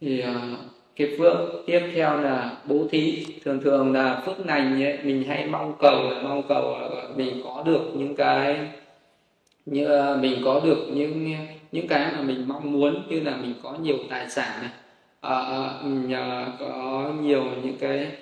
[0.00, 0.58] Thì uh,
[0.96, 1.36] cái phước
[1.66, 3.26] tiếp theo là bố thí.
[3.44, 6.76] Thường thường là phước lành ấy, mình hay mong cầu là mong cầu
[7.16, 8.70] mình có được những cái
[9.66, 11.36] như ờ, mình có được những
[11.72, 14.70] những cái mà mình mong muốn như là mình có nhiều tài sản này
[15.20, 18.12] à, nhờ có nhiều những cái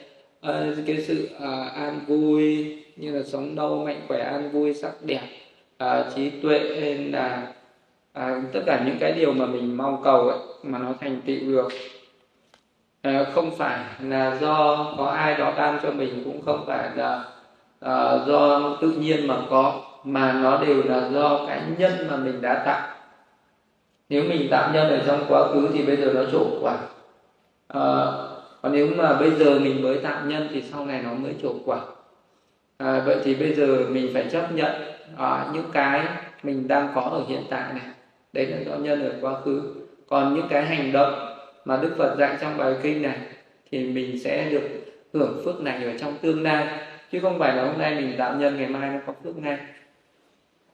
[0.87, 1.29] cái sự
[1.75, 5.29] an vui như là sống lâu mạnh khỏe an vui sắc đẹp
[5.79, 6.59] à, trí tuệ
[7.11, 7.53] là
[8.13, 11.39] à, tất cả những cái điều mà mình mong cầu ấy, mà nó thành tựu
[11.41, 11.69] được.
[13.03, 17.25] À, không phải là do có ai đó ban cho mình cũng không phải là
[17.81, 22.43] à, do tự nhiên mà có mà nó đều là do cái nhân mà mình
[22.43, 22.89] đã tạo.
[24.09, 26.77] Nếu mình tạo nhân ở trong quá khứ thì bây giờ nó trổ quả.
[27.69, 28.07] À,
[28.63, 31.55] còn nếu mà bây giờ mình mới tạo nhân thì sau này nó mới trổ
[31.65, 31.81] quả.
[32.79, 34.73] À, vậy thì bây giờ mình phải chấp nhận
[35.17, 36.07] à, những cái
[36.43, 37.87] mình đang có ở hiện tại này.
[38.33, 39.75] Đấy là do nhân ở quá khứ.
[40.09, 43.19] Còn những cái hành động mà đức phật dạy trong bài kinh này
[43.71, 44.69] thì mình sẽ được
[45.15, 46.67] hưởng phước này ở trong tương lai.
[47.13, 49.59] Chứ không phải là hôm nay mình tạo nhân ngày mai nó có phước ngay.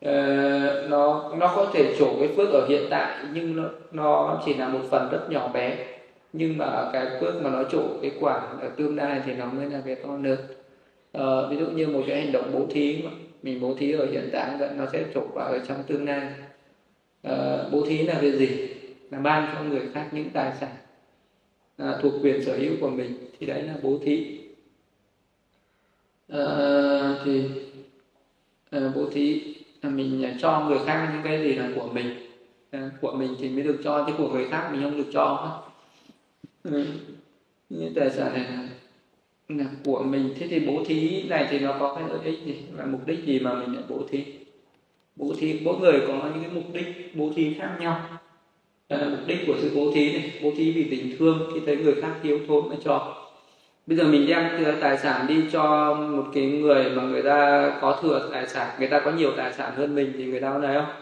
[0.01, 4.55] Ờ, nó nó có thể trổ cái phước ở hiện tại nhưng nó nó chỉ
[4.55, 5.77] là một phần rất nhỏ bé.
[6.33, 9.66] Nhưng mà cái phước mà nó trổ cái quả ở tương lai thì nó mới
[9.66, 10.39] là cái to lớn.
[11.12, 13.11] Ờ, ví dụ như một cái hành động bố thí mà
[13.43, 16.29] mình bố thí ở hiện tại vậy nó sẽ trổ quả ở trong tương lai.
[17.23, 18.69] Ờ, bố thí là cái gì?
[19.11, 20.70] Là ban cho người khác những tài sản
[21.77, 24.39] à, thuộc quyền sở hữu của mình thì đấy là bố thí.
[26.29, 26.45] À,
[27.25, 27.43] thì
[28.70, 32.15] à, bố thí là mình à, cho người khác những cái gì là của mình.
[32.71, 35.59] Ờ, của mình thì mới được cho chứ của người khác mình không được cho
[36.63, 36.87] ừ.
[37.71, 38.69] những tài sản này là,
[39.49, 40.35] là của mình.
[40.39, 43.25] Thế thì bố thí này thì nó có cái lợi ích gì và mục đích
[43.25, 44.25] gì mà mình lại bố thí?
[45.17, 48.09] Bố thí mỗi người có những cái mục đích bố thí khác nhau.
[48.89, 50.33] Đó là mục đích của sự bố thí này.
[50.43, 53.28] Bố thí vì tình thương khi thấy người khác thiếu thốn mới cho
[53.89, 57.98] bây giờ mình đem tài sản đi cho một cái người mà người ta có
[58.02, 60.59] thừa tài sản người ta có nhiều tài sản hơn mình thì người ta có
[60.59, 60.94] này không?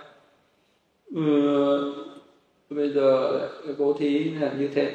[1.15, 1.95] Ừ,
[2.71, 3.41] bây giờ
[3.79, 4.93] bố thí là như thế.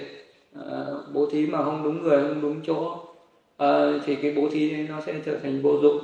[0.55, 2.97] À, bố thí mà không đúng người không đúng chỗ
[3.57, 5.99] à, thì cái bố thí nó sẽ trở thành vô dụng.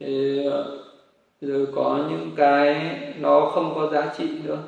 [0.00, 0.58] Thì à,
[1.40, 4.58] rồi có những cái nó không có giá trị nữa.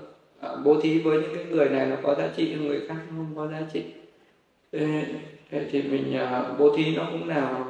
[0.40, 3.32] À, bố thí với những cái người này nó có giá trị người khác không
[3.36, 3.82] có giá trị.
[4.72, 5.04] Thế
[5.50, 7.64] thì mình uh, bố thí nó cũng là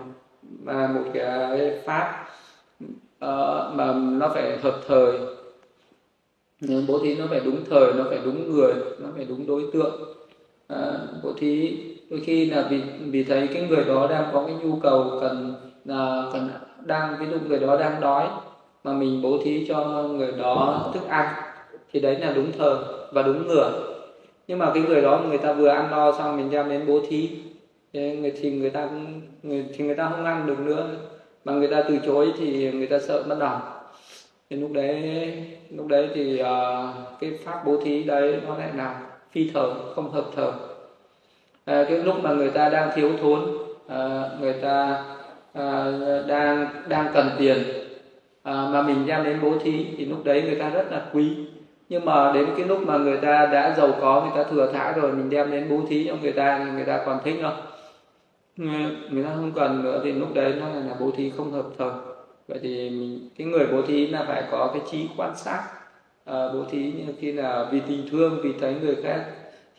[0.62, 2.26] mà một cái pháp
[3.24, 5.12] uh, mà nó phải hợp thời.
[6.88, 9.94] Bố thí nó phải đúng thời nó phải đúng người nó phải đúng đối tượng.
[10.72, 10.78] Uh,
[11.22, 11.78] bố thí
[12.10, 15.55] đôi khi là vì vì thấy cái người đó đang có cái nhu cầu cần
[15.84, 16.48] là cần
[16.84, 18.28] đang ví dụ người đó đang đói
[18.84, 21.34] mà mình bố thí cho người đó thức ăn
[21.92, 22.76] thì đấy là đúng thời
[23.12, 23.70] và đúng người.
[24.48, 27.01] Nhưng mà cái người đó người ta vừa ăn no xong mình đem đến bố
[27.09, 27.30] thí
[27.95, 30.89] người thì người ta cũng người thì người ta không ăn được nữa
[31.45, 33.61] mà người ta từ chối thì người ta sợ mất lòng
[34.51, 35.33] thì lúc đấy
[35.71, 36.47] lúc đấy thì uh,
[37.21, 39.01] cái pháp bố thí đấy nó lại là
[39.31, 40.53] phi thờ không hợp thờ
[41.65, 43.41] à, cái lúc mà người ta đang thiếu thốn
[43.89, 45.05] à, người ta
[45.53, 45.85] à,
[46.29, 47.59] đang đang cần tiền
[48.43, 51.37] à, mà mình đem đến bố thí thì lúc đấy người ta rất là quý
[51.89, 54.93] nhưng mà đến cái lúc mà người ta đã giàu có người ta thừa thãi
[54.93, 57.57] rồi mình đem đến bố thí cho người ta thì người ta còn thích không
[58.56, 61.90] người ta không cần nữa thì lúc đấy nó là bố thí không hợp thời
[62.48, 65.62] vậy thì mình, cái người bố thí là phải có cái trí quan sát
[66.24, 69.24] à, bố thí như khi là vì tình thương vì thấy người khác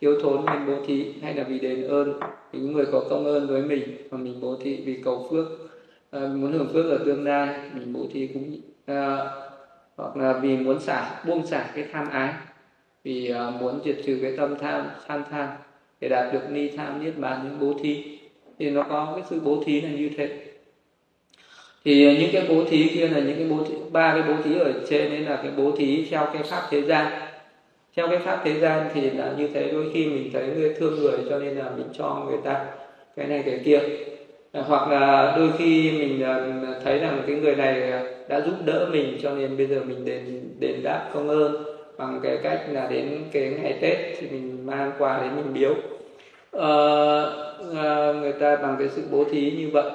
[0.02, 2.20] thiếu thốn nên bố thí hay là vì đền ơn
[2.52, 5.46] vì những người có công ơn với mình mà mình bố thí vì cầu phước.
[6.12, 9.26] À, muốn hưởng phước ở tương lai mình bố thí cũng à,
[9.96, 12.34] hoặc là vì muốn xả buông xả cái tham ái
[13.04, 15.48] vì à, muốn diệt trừ cái tâm tham tham tham
[16.00, 18.15] để đạt được ni tham niết bàn những bố thí
[18.60, 20.30] thì nó có cái sự bố thí là như thế.
[21.86, 24.60] Thì những cái bố thí kia là những cái bố thí, ba cái bố thí
[24.60, 27.12] ở trên đấy là cái bố thí theo cái pháp thế gian.
[27.96, 31.00] Theo cái pháp thế gian thì là như thế đôi khi mình thấy người thương
[31.00, 32.66] người cho nên là mình cho người ta
[33.16, 33.80] cái này cái kia.
[34.52, 36.36] À, hoặc là đôi khi mình à,
[36.84, 37.92] thấy rằng cái người này
[38.30, 41.64] đã giúp đỡ mình cho nên bây giờ mình đền đền đáp công ơn
[41.98, 45.76] bằng cái cách là đến cái ngày tết thì mình mang quà đến mình biếu
[46.56, 49.92] uh, người ta bằng cái sự bố thí như vậy.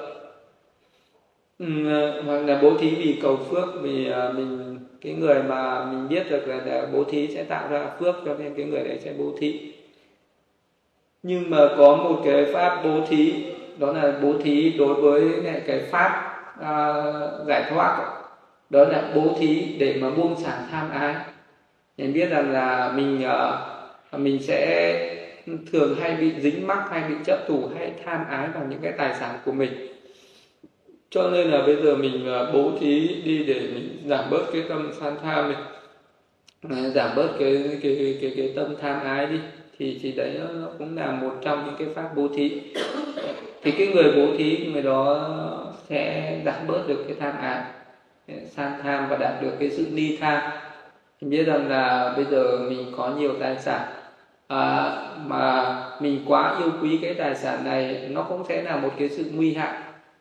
[1.63, 6.09] Uh, hoặc là bố thí vì cầu phước vì uh, mình cái người mà mình
[6.09, 8.99] biết được là, là bố thí sẽ tạo ra phước cho nên cái người đấy
[9.03, 9.73] sẽ bố thí.
[11.23, 13.33] Nhưng mà có một cái pháp bố thí
[13.77, 15.23] đó là bố thí đối với
[15.67, 18.07] cái pháp uh, giải thoát.
[18.69, 21.15] Đó là bố thí để mà buông xả tham ái.
[21.97, 25.20] Mình biết rằng là mình uh, mình sẽ
[25.71, 28.91] thường hay bị dính mắc hay bị chấp thủ hay tham ái vào những cái
[28.97, 29.71] tài sản của mình.
[31.09, 34.63] Cho nên là bây giờ mình à, bố thí đi để mình giảm bớt cái
[34.69, 35.53] tâm san tham
[36.63, 39.39] này giảm bớt cái cái cái cái, cái tâm tham ái đi
[39.79, 42.61] thì thì đấy nó cũng là một trong những cái pháp bố thí.
[43.63, 45.29] Thì cái người bố thí người đó
[45.89, 47.63] sẽ giảm bớt được cái tham ái
[48.55, 50.51] san tham và đạt được cái sự ni tham
[51.21, 54.00] mình biết rằng là bây giờ mình có nhiều tài sản
[54.51, 54.97] à,
[55.27, 59.09] mà mình quá yêu quý cái tài sản này nó cũng sẽ là một cái
[59.09, 59.73] sự nguy hại.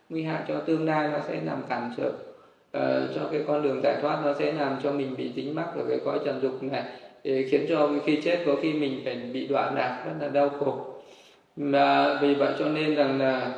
[0.09, 3.81] Nguy hại cho tương lai nó sẽ làm cản trở uh, cho cái con đường
[3.82, 6.62] giải thoát nó sẽ làm cho mình bị dính mắc ở cái cõi trần dục
[6.62, 6.85] này
[7.24, 10.48] để khiến cho khi chết có khi mình phải bị đoạn lạc rất là đau
[10.48, 10.86] khổ.
[11.57, 13.52] Mà vì vậy cho nên rằng là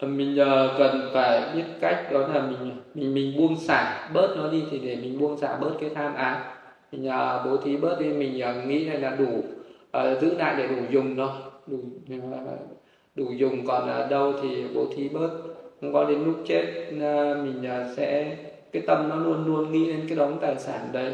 [0.00, 4.48] mình uh, cần phải biết cách đó là mình mình mình buông xả bớt nó
[4.48, 6.36] đi thì để mình buông xả bớt cái tham ái.
[6.92, 9.42] Mình uh, bố thí bớt đi mình uh, nghĩ là, là đủ
[9.96, 11.28] uh, giữ lại để đủ dùng thôi.
[11.66, 11.78] Đủ
[12.16, 12.58] uh,
[13.14, 13.66] đủ dùng.
[13.66, 15.30] Còn ở đâu thì bố thí bớt.
[15.80, 18.36] Không có đến lúc chết uh, mình uh, sẽ
[18.72, 21.12] cái tâm nó luôn luôn nghĩ đến cái đống tài sản đấy.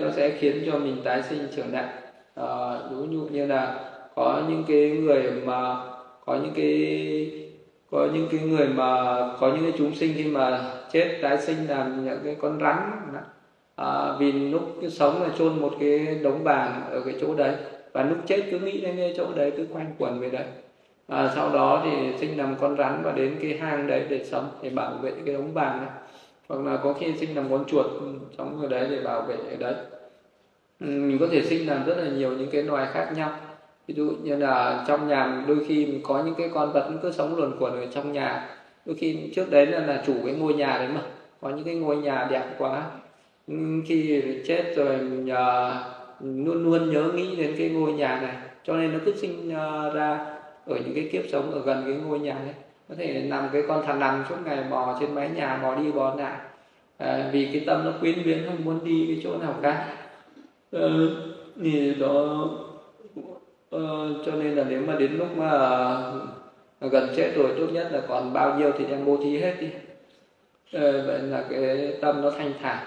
[0.00, 1.94] Nó sẽ khiến cho mình tái sinh trở lại.
[2.34, 5.76] À, ví dụ như là có những cái người mà
[6.24, 7.48] có những cái
[7.90, 8.86] có những cái người mà
[9.40, 12.90] có những cái chúng sinh khi mà chết tái sinh làm những cái con rắn
[13.76, 17.54] à, vì lúc sống là chôn một cái đống vàng ở cái chỗ đấy.
[17.92, 20.44] Và lúc chết cứ nghĩ đến cái chỗ đấy cứ quanh quẩn về đấy.
[21.08, 24.48] À, sau đó thì sinh làm con rắn và đến cái hang đấy để sống
[24.62, 25.90] để bảo vệ cái đống vàng này
[26.48, 28.06] hoặc là có khi sinh làm con chuột ừ,
[28.38, 29.74] trong ở đấy để bảo vệ ở đấy.
[30.80, 33.30] Ừ, mình có thể sinh làm rất là nhiều những cái loài khác nhau.
[33.86, 36.96] Ví dụ như là trong nhà đôi khi mình có những cái con vật nó
[37.02, 38.48] cứ sống luồn quẩn ở trong nhà.
[38.86, 41.00] Đôi khi trước đấy là, là chủ cái ngôi nhà đấy mà.
[41.40, 42.82] Có những cái ngôi nhà đẹp quá
[43.48, 43.54] Ừ,
[43.86, 45.26] khi chết rồi mình
[46.44, 48.36] luôn luôn nhớ nghĩ đến cái ngôi nhà này.
[48.64, 50.18] Cho nên nó cứ sinh à, ra
[50.66, 52.54] ở những cái kiếp sống ở gần cái ngôi nhà đấy,
[52.88, 55.92] có thể nằm cái con thằn lằn suốt ngày bò trên mái nhà bò đi
[55.92, 56.38] bò lại.
[56.98, 59.86] À, vì cái tâm nó quyến luyến không muốn đi cái chỗ nào khác.
[60.72, 60.88] À,
[61.62, 62.48] thì đó
[63.70, 63.80] à,
[64.26, 65.50] cho nên là nếu mà đến lúc mà
[66.80, 69.54] à, gần chết rồi tốt nhất là còn bao nhiêu thì đem bố thí hết
[69.60, 69.68] đi.
[70.72, 72.86] À, vậy là cái tâm nó thanh thản.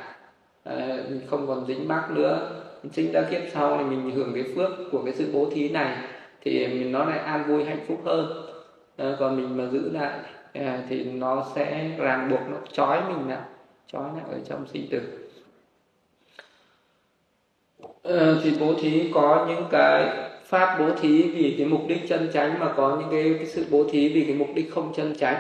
[0.66, 2.62] Ờ, không còn dính mắc nữa.
[2.92, 5.98] Sinh ra kiếp sau thì mình hưởng cái phước của cái sự bố thí này
[6.42, 8.46] thì mình nó lại an vui hạnh phúc hơn.
[8.98, 10.20] À, còn mình mà giữ lại
[10.54, 13.40] à, thì nó sẽ ràng buộc nó trói mình lại
[13.88, 15.02] trói lại ở trong sinh tử.
[18.04, 20.10] À, thì bố thí có những cái
[20.46, 23.66] pháp bố thí vì cái mục đích chân chánh mà có những cái, cái sự
[23.70, 25.36] bố thí vì cái mục đích không chân chánh.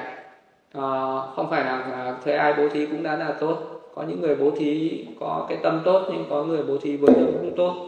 [0.73, 0.89] À,
[1.35, 4.35] không phải là à, thấy ai bố thí cũng đã là tốt có những người
[4.35, 7.85] bố thí có cái tâm tốt nhưng có người bố thí với tâm không tốt.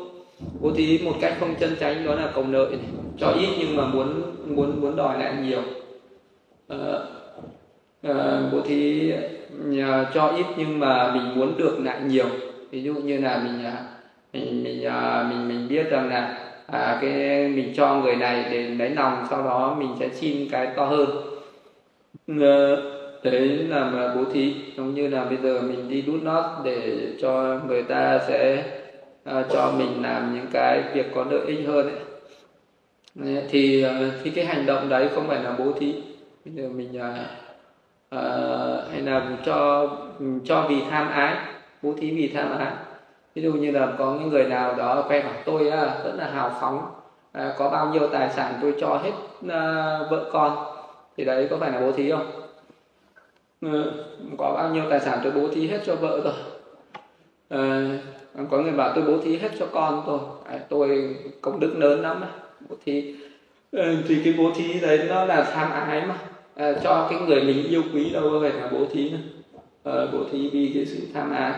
[0.61, 2.69] Bố thí một cách không chân chánh đó là cầu nợ
[3.17, 5.61] cho ít nhưng mà muốn muốn muốn đòi lại nhiều.
[6.67, 6.77] À,
[8.01, 9.11] à, bố thí
[9.79, 12.25] à, cho ít nhưng mà mình muốn được lại nhiều.
[12.71, 13.63] Ví dụ như là mình
[14.33, 14.83] mình mình
[15.29, 19.43] mình, mình biết rằng là à, cái mình cho người này để lấy lòng sau
[19.43, 21.09] đó mình sẽ xin cái to hơn.
[22.27, 24.55] À, đấy là mà bố thí.
[24.77, 28.63] Giống như là bây giờ mình đi đút nót để cho người ta sẽ
[29.29, 33.43] uh, cho mình làm những cái việc có lợi ích hơn ấy.
[33.49, 35.95] thì uh, thì cái hành động đấy không phải là bố thí.
[36.45, 37.17] Bây giờ mình uh,
[38.15, 39.89] uh, hay là cho
[40.45, 41.35] cho vì tham ái
[41.81, 42.71] bố thí vì tham ái.
[43.35, 45.73] Ví dụ như là có những người nào đó khoe bảo tôi uh,
[46.03, 46.77] rất là hào phóng
[47.37, 49.11] uh, có bao nhiêu tài sản tôi cho hết
[49.45, 50.57] uh, vợ con.
[51.17, 52.46] Thì đấy có phải là bố thí không?
[53.61, 53.93] Ờ,
[54.37, 56.33] có bao nhiêu tài sản tôi bố thí hết cho vợ rồi.
[57.49, 57.97] À,
[58.49, 62.01] có người bảo tôi bố thí hết cho con rồi, à, tôi công đức lớn
[62.01, 62.21] lắm
[62.69, 63.15] bố thí
[63.71, 66.15] à, thì cái bố thí đấy nó là tham ái mà.
[66.55, 69.17] À, cho cái người mình yêu quý đâu có phải là bố thí nữa.
[69.83, 71.53] À, bố thí vì cái sự tham ái.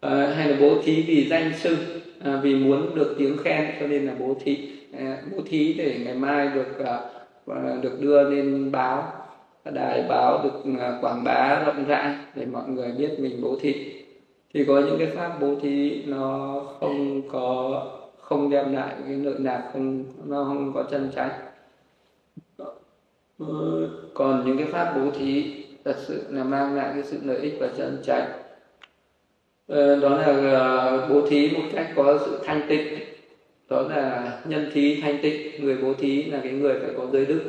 [0.00, 1.76] À, hay là bố thí vì danh sư.
[2.24, 4.58] À, vì muốn được tiếng khen cho nên là bố thí.
[4.98, 6.98] À, bố thí để ngày mai được à,
[7.82, 9.12] được đưa lên báo
[9.70, 13.74] đài báo được à, quảng bá rộng rãi để mọi người biết mình bố thí.
[14.54, 17.82] Thì có những cái pháp bố thí nó không có,
[18.18, 21.30] không đem lại cái lợi lạc, không, nó không có chân chánh
[23.38, 27.38] ừ, còn những cái pháp bố thí thật sự là mang lại cái sự lợi
[27.38, 28.32] ích và chân chánh
[29.66, 32.98] ờ, đó là à, bố thí một cách có sự thanh tịnh.
[33.68, 35.64] Đó là nhân thí thanh tịnh.
[35.64, 37.42] Người bố thí là cái người phải có giới đức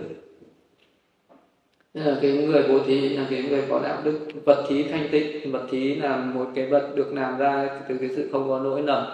[2.03, 5.51] là cái người bố thí là cái người có đạo đức vật thí thanh tịnh.
[5.51, 8.81] Vật thí là một cái vật được làm ra từ cái sự không có nỗi
[8.81, 9.05] lầm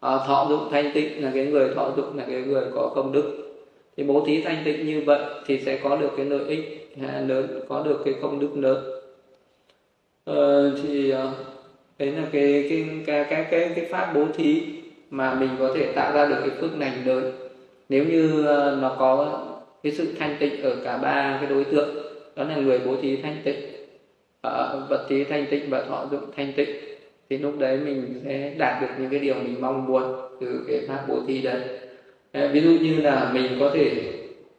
[0.00, 3.12] à, thọ dụng thanh tịnh là cái người thọ dụng là cái người có công
[3.12, 3.32] đức.
[3.96, 7.20] Thì bố thí thanh tịnh như vậy thì sẽ có được cái lợi ích à,
[7.26, 8.84] lớn có được cái công đức lớn.
[10.24, 11.32] Ờ, thì à,
[11.98, 14.62] đấy là cái cái cái cái cái cái pháp bố thí
[15.10, 17.32] mà mình có thể tạo ra được cái phước lành lớn.
[17.88, 19.42] Nếu như à, nó có
[19.82, 22.05] cái sự thanh tịnh ở cả ba cái đối tượng
[22.36, 23.60] đó là người bố thí thanh tịnh.
[24.46, 26.68] Uh, vật thí thanh tịnh và thọ dụng thanh tịnh.
[27.30, 30.02] Thì lúc đấy mình sẽ đạt được những cái điều mình mong muốn
[30.40, 31.60] từ cái pháp bố thí đấy.
[32.38, 34.12] Uh, ví dụ như là mình có thể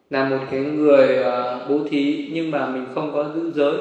[0.10, 3.78] là một cái người uh, bố thí nhưng mà mình không có giữ giới.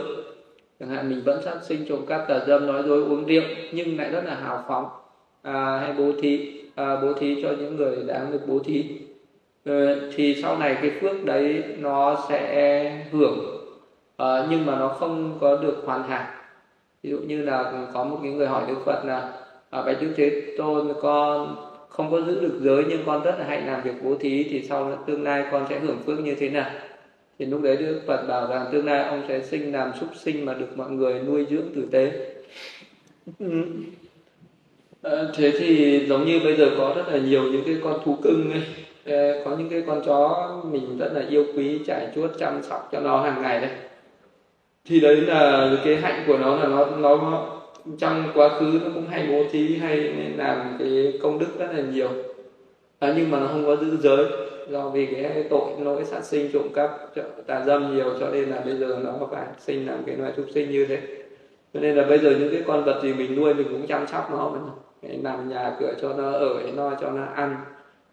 [0.81, 3.43] Chẳng hạn mình vẫn sát sinh trộm cắp tà dâm nói dối uống rượu
[3.73, 4.89] nhưng lại rất là hào phóng
[5.43, 8.85] à, hay bố thí à, bố thí cho những người đáng được bố thí.
[9.65, 13.56] Ừ, thì sau này cái phước đấy nó sẽ hưởng
[14.23, 16.27] uh, nhưng mà nó không có được hoàn hảo.
[17.03, 19.33] Ví dụ như là có một cái người hỏi đức phật là
[19.71, 21.57] à, bạch đức thế tôn con
[21.89, 24.63] không có giữ được giới nhưng con rất là hay làm việc bố thí thì
[24.63, 26.71] sau tương lai con sẽ hưởng phước như thế nào?
[27.39, 30.45] Thì lúc đấy đức phật bảo rằng tương lai ông sẽ sinh làm súc sinh
[30.45, 32.13] mà được mọi người nuôi dưỡng tử tế.
[35.03, 38.17] À, thế thì giống như bây giờ có rất là nhiều những cái con thú
[38.23, 38.63] cưng ấy.
[39.07, 42.89] Ờ, có những cái con chó mình rất là yêu quý trải chuốt chăm sóc
[42.93, 43.71] cho nó hàng ngày đấy
[44.87, 47.47] thì đấy là cái hạnh của nó là nó nó
[47.99, 49.97] trong quá khứ nó cũng hay bố thí hay
[50.37, 52.09] làm cái công đức rất là nhiều.
[52.99, 54.25] À, nhưng mà nó không có giữ giới.
[54.71, 56.91] Do vì cái tội lỗi sát sinh trộm cắp
[57.47, 60.47] tà dâm nhiều cho nên là bây giờ nó phải sinh làm cái loài súc
[60.55, 60.99] sinh như thế.
[61.75, 64.07] Cho nên là bây giờ những cái con vật gì mình nuôi mình cũng chăm
[64.07, 64.53] sóc nó
[65.23, 67.57] làm nhà cửa cho nó ở nó cho nó ăn.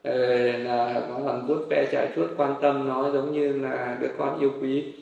[0.04, 4.40] Là nó làm vuốt ve trải chuốt quan tâm nó giống như là đứa con
[4.40, 4.94] yêu quý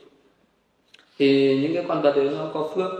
[1.21, 2.91] thì những cái con vật đấy nó có phước.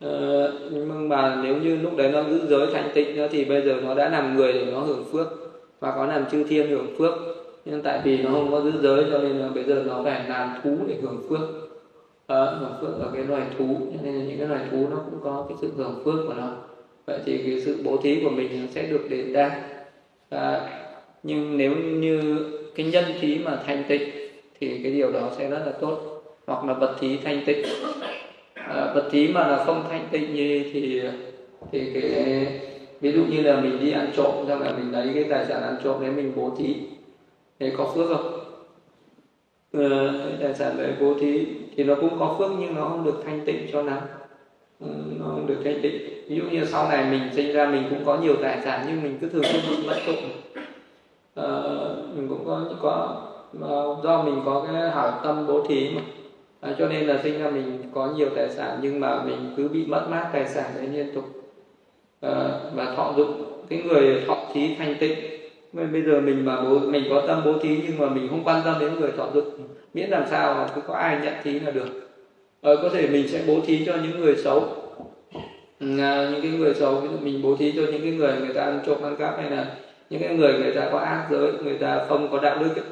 [0.00, 3.62] Ờ, nhưng mà nếu như lúc đấy nó giữ giới thanh tịnh nữa thì bây
[3.62, 5.26] giờ nó đã làm người để nó hưởng phước
[5.80, 7.12] và có làm chư thiên hưởng phước.
[7.64, 10.28] Nhưng tại vì nó không có giữ giới cho nên là bây giờ nó phải
[10.28, 11.40] làm thú để hưởng phước.
[12.26, 13.76] À, hưởng phước ở cái loài thú.
[13.92, 16.34] Cho nên là những cái loài thú nó cũng có cái sự hưởng phước của
[16.34, 16.52] nó.
[17.06, 19.62] Vậy thì cái sự bố thí của mình sẽ được đền đa
[20.30, 20.60] à,
[21.22, 22.38] nhưng nếu như
[22.74, 24.02] cái nhân thí mà thanh tịnh
[24.60, 26.09] thì cái điều đó sẽ rất là tốt
[26.46, 27.66] hoặc là vật thí thanh tịnh.
[28.54, 31.02] À, vật thí mà là không thanh tịnh như thì
[31.72, 32.46] thì cái
[33.00, 35.62] ví dụ như là mình đi ăn trộm xong là mình lấy cái tài sản
[35.62, 36.74] ăn trộm đấy mình bố thí
[37.60, 38.40] thì có phước không?
[39.72, 40.12] Ờ,
[40.42, 41.46] tài sản đấy bố thí
[41.76, 43.98] thì nó cũng có phước nhưng nó không được thanh tịnh cho lắm.
[44.80, 44.86] Ừ,
[45.18, 45.98] nó không được thanh tịnh.
[46.28, 49.02] Ví dụ như sau này mình sinh ra mình cũng có nhiều tài sản nhưng
[49.02, 50.16] mình cứ thường xuyên bị mất trộm
[51.34, 53.22] à, ờ, mình cũng có có
[54.04, 56.00] do mình có cái hảo tâm bố thí mà
[56.60, 59.68] à, cho nên là sinh ra mình có nhiều tài sản nhưng mà mình cứ
[59.68, 61.24] bị mất mát tài sản đấy liên tục.
[62.20, 65.18] À, và thọ dụng cái người thọ thí thanh tịnh.
[65.72, 68.62] Bây giờ mình mà bố mình có tâm bố thí nhưng mà mình không quan
[68.64, 69.44] tâm đến người thọ dụng
[69.94, 71.88] miễn làm sao mà cứ có ai nhận thí là được.
[72.62, 74.64] À, có thể mình sẽ bố thí cho những người xấu.
[75.80, 78.32] Ừ, à, những cái người xấu ví dụ mình bố thí cho những cái người
[78.40, 79.66] người ta ăn trộm ăn cắp hay là
[80.10, 82.84] những cái người người ta có ác giới người ta không có đạo đức ấy.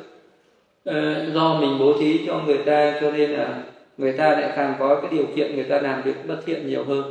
[0.89, 3.63] Ờ, do mình bố thí cho người ta cho nên là
[3.99, 6.85] người ta lại càng có cái điều kiện người ta làm việc bất thiện nhiều
[6.85, 7.05] hơn.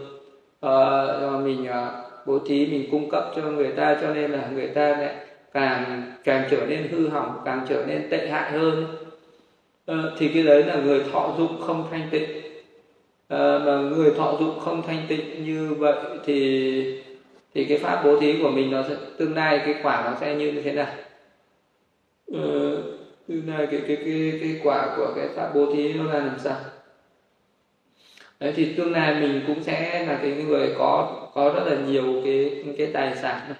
[0.61, 0.71] À,
[1.21, 1.91] do mình à,
[2.25, 5.15] bố thí mình cung cấp cho người ta cho nên là người ta lại
[5.53, 8.85] càng càng trở nên hư hỏng càng trở nên tệ hại hơn.
[9.85, 12.29] À, thì cái đấy là người thọ dụng không thanh tịnh.
[13.27, 15.95] À, mà người thọ dụng không thanh tịnh như vậy
[16.25, 17.01] thì
[17.53, 20.35] thì cái pháp bố thí của mình nó sẽ tương lai cái quả nó sẽ
[20.35, 20.87] như thế nào?
[22.31, 22.66] Ừ,
[23.27, 26.39] từ này cái cái cái cái quả của cái pháp bố thí nó là làm
[26.39, 26.57] sao?
[28.39, 32.21] Đấy thì tương lai mình cũng sẽ là cái người có có rất là nhiều
[32.25, 33.53] cái cái tài sản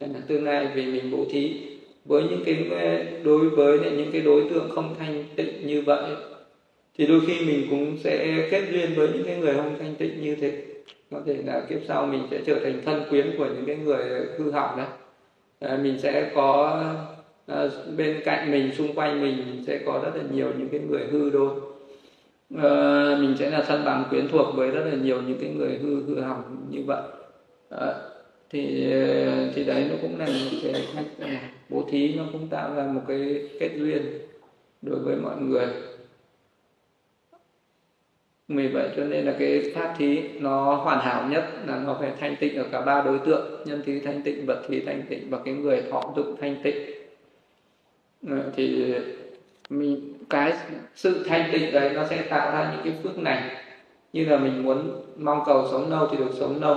[0.00, 0.20] này.
[0.28, 1.60] tương lai vì mình bố thí
[2.04, 2.68] với những cái
[3.24, 6.10] đối với những cái đối tượng không thanh tịnh như vậy
[6.98, 10.22] thì đôi khi mình cũng sẽ kết duyên với những cái người không thanh tịnh
[10.22, 10.62] như thế.
[11.10, 14.26] Có thể là kiếp sau mình sẽ trở thành thân quyến của những cái người
[14.38, 14.86] hư hỏng đấy
[15.60, 16.82] à, mình sẽ có
[17.46, 21.06] à, bên cạnh mình xung quanh mình sẽ có rất là nhiều những cái người
[21.10, 21.60] hư đôi.
[22.56, 25.78] À, mình sẽ là thân bằng quyến thuộc với rất là nhiều những cái người
[25.82, 27.02] hư hư hỏng như vậy.
[27.70, 27.94] À,
[28.50, 28.92] thì
[29.54, 32.86] thì đấy nó cũng là một cái cách à, bố thí nó cũng tạo ra
[32.86, 34.02] một cái kết duyên
[34.82, 35.66] đối với mọi người.
[38.48, 42.12] Vì vậy cho nên là cái pháp thí nó hoàn hảo nhất là nó phải
[42.20, 45.30] thanh tịnh ở cả ba đối tượng nhân thí thanh tịnh vật thí thanh tịnh
[45.30, 46.95] và cái người thọ dụng thanh tịnh.
[48.30, 48.94] Ờ, thì
[49.70, 50.52] mình cái
[50.94, 53.50] sự thanh tịnh đấy nó sẽ tạo ra những cái phước này
[54.12, 56.76] như là mình muốn mong cầu sống lâu thì được sống lâu.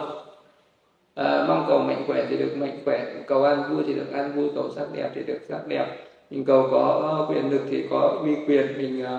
[1.15, 3.05] À, mong cầu mạnh khỏe thì được mạnh khỏe.
[3.27, 4.49] Cầu ăn vui thì được ăn vui.
[4.55, 5.85] Cầu sắc đẹp thì được sắc đẹp.
[6.29, 8.77] Mình cầu có quyền lực thì có uy quyền.
[8.77, 9.09] Mình uh,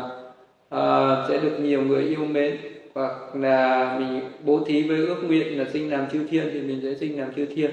[0.75, 2.57] uh, sẽ được nhiều người yêu mến.
[2.95, 6.81] Hoặc là mình bố thí với ước nguyện là sinh làm chư thiên thì mình
[6.83, 7.71] sẽ sinh làm chư thiên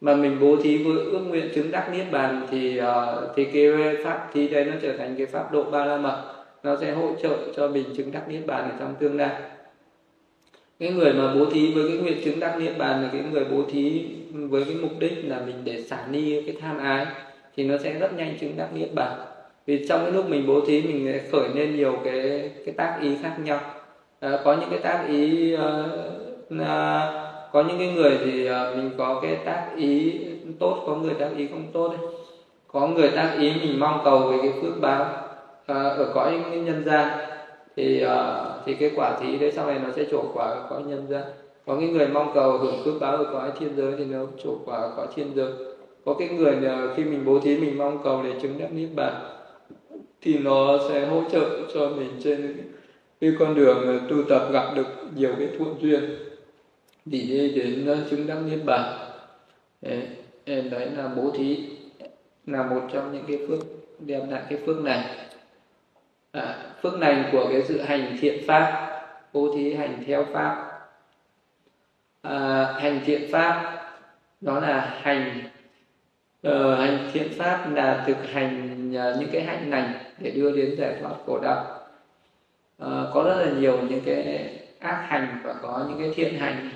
[0.00, 2.86] mà mình bố thí với ước nguyện chứng đắc niết bàn thì uh,
[3.36, 6.22] thì cái pháp thí đấy nó trở thành cái pháp độ ba la mật.
[6.62, 9.30] Nó sẽ hỗ trợ cho mình chứng đắc niết bàn ở trong tương lai.
[10.78, 13.44] Cái người mà bố thí với cái nguyện chứng đắc niết bàn là cái người
[13.44, 17.06] bố thí với cái mục đích là mình để xả ni cái tham ái
[17.56, 19.18] thì nó sẽ rất nhanh chứng đắc niết bàn.
[19.66, 23.10] Vì trong cái lúc mình bố thí mình khởi lên nhiều cái cái tác ý
[23.22, 23.60] khác nhau.
[24.20, 25.60] À, có những cái tác ý uh,
[26.54, 27.23] uh,
[27.54, 30.20] có những cái người thì à, mình có cái tác ý
[30.58, 31.98] tốt có người tác ý không tốt ấy.
[32.66, 35.04] có người tác ý mình mong cầu về cái phước báo
[35.66, 37.08] à, ở cõi nhân gian.
[37.76, 40.82] Thì à, thì cái quả thí đấy sau này nó sẽ trổ quả ở cõi
[40.82, 41.22] nhân gian.
[41.66, 44.56] Có cái người mong cầu hưởng phước báo ở cõi thiên giới thì nó trổ
[44.64, 45.50] quả ở cõi thiên giới.
[46.04, 46.56] Có cái người
[46.96, 49.14] khi mình bố thí mình mong cầu để chứng đắc niết bàn
[50.20, 52.56] thì nó sẽ hỗ trợ cho mình trên
[53.20, 54.86] cái con đường à, tu tập gặp được
[55.16, 56.00] nhiều cái thuận duyên
[57.04, 58.98] đi đến ờ, chứng đắc niết bàn
[59.82, 59.90] ờ,
[60.46, 61.68] đấy là bố thí
[62.46, 63.60] là một trong những cái phước
[63.98, 65.16] đem lại cái phước này.
[66.32, 68.90] À, phước lành của cái sự hành thiện pháp
[69.32, 70.70] bố thí hành theo pháp.
[72.22, 73.80] À, hành thiện pháp
[74.40, 75.40] đó là hành
[76.48, 80.76] uh, hành thiện pháp là thực hành uh, những cái hạnh lành để đưa đến
[80.78, 81.64] giải thoát khổ đau.
[82.82, 86.70] Uh, có rất là nhiều những cái ác hành và có những cái thiện hành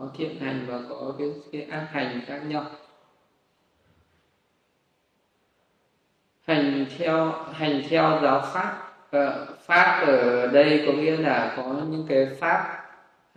[0.00, 2.64] có thiện hành và có cái, cái ác hành khác nhau.
[6.46, 12.06] Hành theo hành theo giáo pháp uh, pháp ở đây có nghĩa là có những
[12.08, 12.84] cái pháp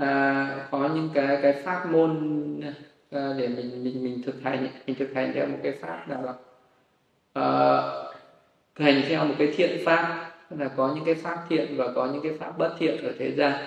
[0.03, 2.11] uh, có những cái cái pháp môn
[2.59, 6.23] uh, để mình mình mình thực hành mình thực hành theo một cái pháp nào
[6.23, 6.34] đó.
[7.39, 8.15] Uh,
[8.75, 12.23] hành theo một cái thiện pháp là có những cái pháp thiện và có những
[12.23, 13.65] cái pháp bất thiện ở thế gian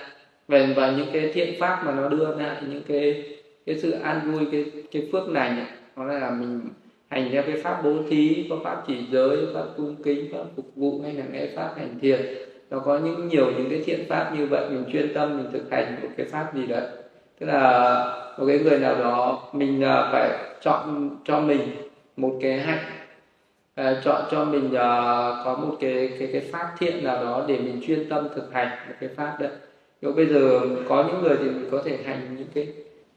[0.51, 3.25] về và những cái thiện pháp mà nó đưa lại những cái
[3.67, 5.67] cái sự an vui cái cái phước này
[5.97, 6.61] nó là mình
[7.09, 10.67] hành theo cái pháp bố thí có pháp chỉ giới pháp cung kính pháp phục
[10.77, 12.21] vụ hay là nghe pháp hành thiền.
[12.71, 15.71] Nó có những nhiều những cái thiện pháp như vậy mình chuyên tâm mình thực
[15.71, 16.87] hành một cái pháp gì đấy.
[17.39, 21.61] Tức là một cái người nào đó mình à, phải chọn cho mình
[22.17, 22.85] một cái hạnh.
[23.75, 24.73] À, chọn cho mình uh,
[25.45, 28.69] có một cái cái cái pháp thiện nào đó để mình chuyên tâm thực hành
[28.89, 29.51] một cái pháp đấy
[30.01, 32.69] nhưng bây giờ có những người thì mình có thể hành những cái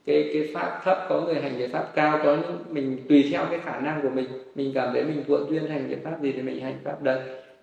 [0.06, 3.46] cái cái pháp thấp có người hành cái pháp cao có những mình tùy theo
[3.50, 4.28] cái khả năng của mình.
[4.54, 7.18] Mình cảm thấy mình thuận duyên hành cái pháp gì thì mình hành pháp đấy.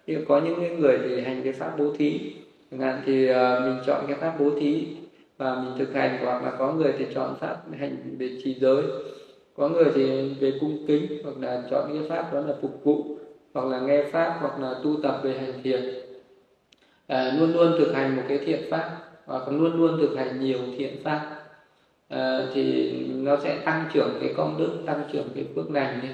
[0.08, 2.34] Nhưng có những người thì hành cái pháp bố thí.
[2.72, 4.88] Chẳng hạn thì ờ, mình chọn cái pháp bố thí
[5.38, 8.84] và mình thực hành hoặc là có người thì chọn pháp hành về trì giới.
[9.54, 13.06] Có người thì về cung kính hoặc là chọn cái pháp đó là phục vụ
[13.54, 15.82] hoặc là nghe pháp hoặc là tu tập về hành thiền.
[17.08, 20.60] À, luôn luôn thực hành một cái thiện pháp hoặc luôn luôn thực hành nhiều
[20.78, 21.38] thiện pháp.
[22.08, 26.14] À, thì nó sẽ tăng trưởng cái công đức tăng trưởng cái phước lành nhé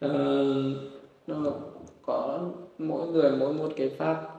[0.00, 0.44] à, ờ,
[1.26, 1.52] nó
[2.02, 2.40] có
[2.78, 4.30] mỗi người mỗi một cái pháp.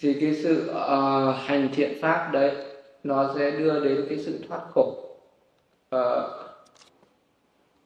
[0.00, 2.56] Thì cái sự uh, hành thiện pháp đấy
[3.02, 5.04] nó sẽ đưa đến cái sự thoát khổ.
[5.96, 6.24] Uh,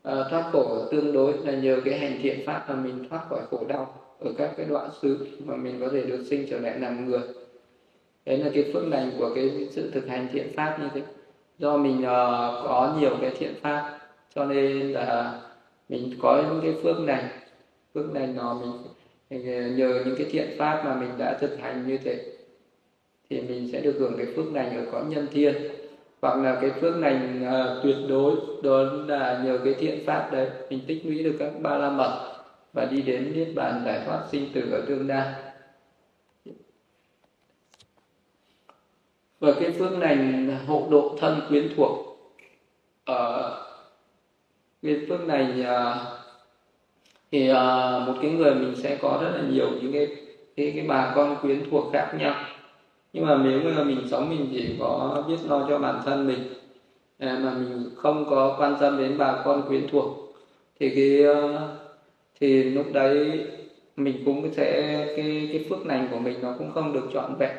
[0.09, 3.41] uh, thoát khổ tương đối là nhờ cái hành thiện pháp mà mình thoát khỏi
[3.51, 6.79] khổ đau ở các cái đoạn xứ mà mình có thể được sinh trở lại
[6.79, 7.21] làm người.
[8.27, 11.03] Đấy là cái phước lành của cái sự thực hành thiện pháp như thế.
[11.59, 12.05] Do mình uh,
[12.65, 13.99] có nhiều cái thiện pháp
[14.35, 15.41] cho nên là
[15.89, 17.29] mình có những cái phước lành.
[17.95, 18.55] Phước lành nó
[19.31, 22.25] mình ờ, nhờ những cái thiện pháp mà mình đã thực hành như thế
[23.31, 25.55] thì mình sẽ được hưởng cái phước lành ở cõi nhân thiên.
[26.23, 30.49] Hoặc là cái phước lành uh, tuyệt đối đó là nhờ cái thiện pháp đấy
[30.71, 32.32] mình tích lũy được các ba la mật
[32.73, 35.53] và đi đến niết bàn giải thoát sinh tử ở tương đa.
[39.41, 41.99] Và cái phương lành hộ độ thân quyến thuộc.
[43.05, 43.67] Ở uh,
[44.83, 45.97] cái phương này uh,
[47.33, 47.57] thì uh,
[48.07, 50.17] một cái người mình sẽ có rất là nhiều những cái
[50.57, 52.35] cái, cái bà con quyến thuộc khác nhau.
[53.13, 56.39] Nhưng mà nếu mà mình sống mình chỉ có biết lo cho bản thân mình
[57.19, 60.07] à, mà mình không có quan tâm đến bà con quyến thuộc
[60.81, 61.82] thì cái uh,
[62.43, 63.41] thì lúc đấy
[63.97, 67.51] mình cũng sẽ cái cái phước lành của mình nó cũng không được trọn vẹn.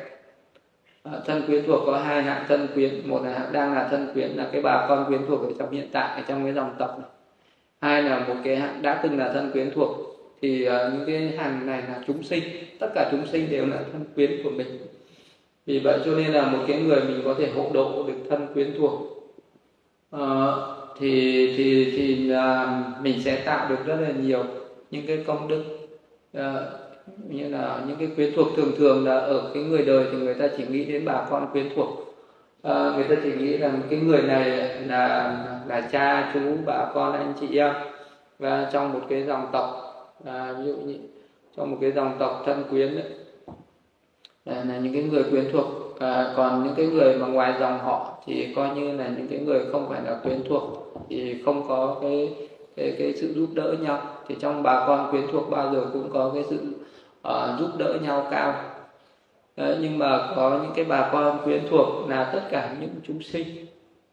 [1.02, 3.00] À, thân quyến thuộc có hai hạng thân quyến.
[3.04, 5.88] Một là đang là thân quyến là cái bà con quyến thuộc ở trong hiện
[5.92, 7.08] tại ở trong cái dòng tộc này.
[7.80, 9.90] Hai là một cái hạng đã từng là thân quyến thuộc.
[10.42, 12.42] Thì uh, những cái hàng này là chúng sinh.
[12.78, 14.78] Tất cả chúng sinh đều là thân quyến của mình.
[15.66, 18.46] Vì vậy cho nên là một cái người mình có thể hộ độ được thân
[18.54, 19.00] quyến thuộc.
[20.16, 20.20] Uh,
[20.98, 24.44] thì thì thì uh, mình sẽ tạo được rất là nhiều
[24.94, 25.64] những cái công đức
[26.38, 26.42] uh,
[27.28, 30.34] như là những cái quyến thuộc thường thường là ở cái người đời thì người
[30.34, 31.88] ta chỉ nghĩ đến bà con quyến thuộc.
[32.68, 34.50] Uh, người ta chỉ nghĩ rằng cái người này
[34.86, 35.38] là
[35.68, 37.74] là cha chú bà con anh chị em.
[38.38, 39.70] Và trong một cái dòng tộc
[40.24, 40.94] à, ví dụ như
[41.56, 43.10] trong một cái dòng tộc thân quyến đấy
[44.44, 45.66] là, là những cái người quyến thuộc.
[45.98, 49.38] À, còn những cái người mà ngoài dòng họ thì coi như là những cái
[49.38, 50.62] người không phải là quyến thuộc
[51.08, 52.34] thì không có cái
[52.76, 56.10] cái, cái sự giúp đỡ nhau thì trong bà con quyến thuộc bao giờ cũng
[56.12, 56.58] có cái sự
[57.28, 58.54] uh, giúp đỡ nhau cao.
[59.56, 63.22] Đấy, nhưng mà có những cái bà con quyến thuộc là tất cả những chúng
[63.22, 63.66] sinh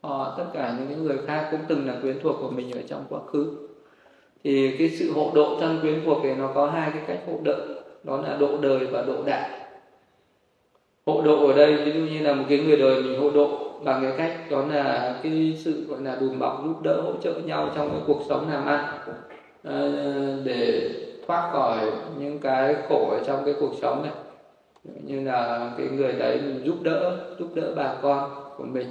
[0.08, 3.06] uh, tất cả những người khác cũng từng là quyến thuộc của mình ở trong
[3.10, 3.68] quá khứ.
[4.44, 7.34] Thì cái sự hộ độ thân quyến thuộc thì nó có hai cái cách hộ
[7.44, 7.56] độ
[8.04, 9.50] đó là độ đời và độ đại.
[11.06, 13.58] Hộ độ ở đây ví dụ như là một cái người đời mình hộ độ
[13.84, 17.34] bằng cái cách đó là cái sự gọi là đùm bọc giúp đỡ hỗ trợ
[17.34, 18.86] nhau trong cái cuộc sống làm ăn.
[19.64, 19.92] Ờ,
[20.44, 20.90] để
[21.28, 24.12] thoát khỏi những cái khổ ở trong cái cuộc sống này.
[24.84, 28.88] Như là cái người đấy mình giúp đỡ giúp đỡ bà con của mình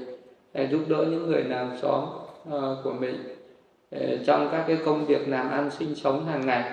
[0.54, 2.04] hay giúp đỡ những người làm xóm
[2.50, 3.14] ờ, của mình.
[3.90, 6.72] Ờ, trong các cái công việc làm ăn sinh sống hàng ngày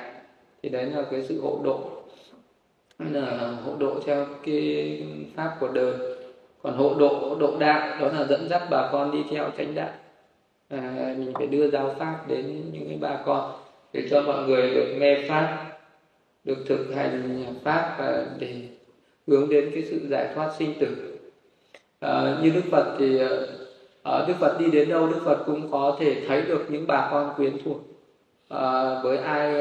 [0.63, 1.79] thì đấy là cái sự hộ độ.
[2.99, 5.01] Là hộ độ theo cái
[5.35, 5.93] pháp của đời.
[6.63, 9.75] Còn hộ độ hộ độ đạo đó là dẫn dắt bà con đi theo chánh
[9.75, 9.89] đạo.
[10.69, 13.51] À, mình phải đưa giáo pháp đến những cái bà con
[13.97, 15.63] để cho mọi người được nghe pháp
[16.43, 18.53] được thực hành pháp và để
[19.27, 21.17] hướng đến cái sự giải thoát sinh tử.
[21.99, 23.19] À, như đức phật thì
[24.03, 27.07] à, đức phật đi đến đâu đức phật cũng có thể thấy được những bà
[27.11, 27.77] con quyến thuộc.
[28.49, 29.53] À, với ai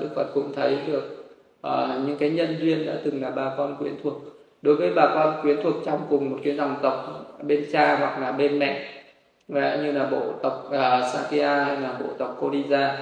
[0.00, 1.26] đức phật cũng thấy được
[1.62, 4.22] à, những cái nhân duyên đã từng là bà con quyến thuộc.
[4.62, 8.18] Đối với bà con quyến thuộc trong cùng một cái dòng tộc bên cha hoặc
[8.18, 12.94] là bên mẹ như là bộ tộc uh, Sakya hay là bộ tộc Kodija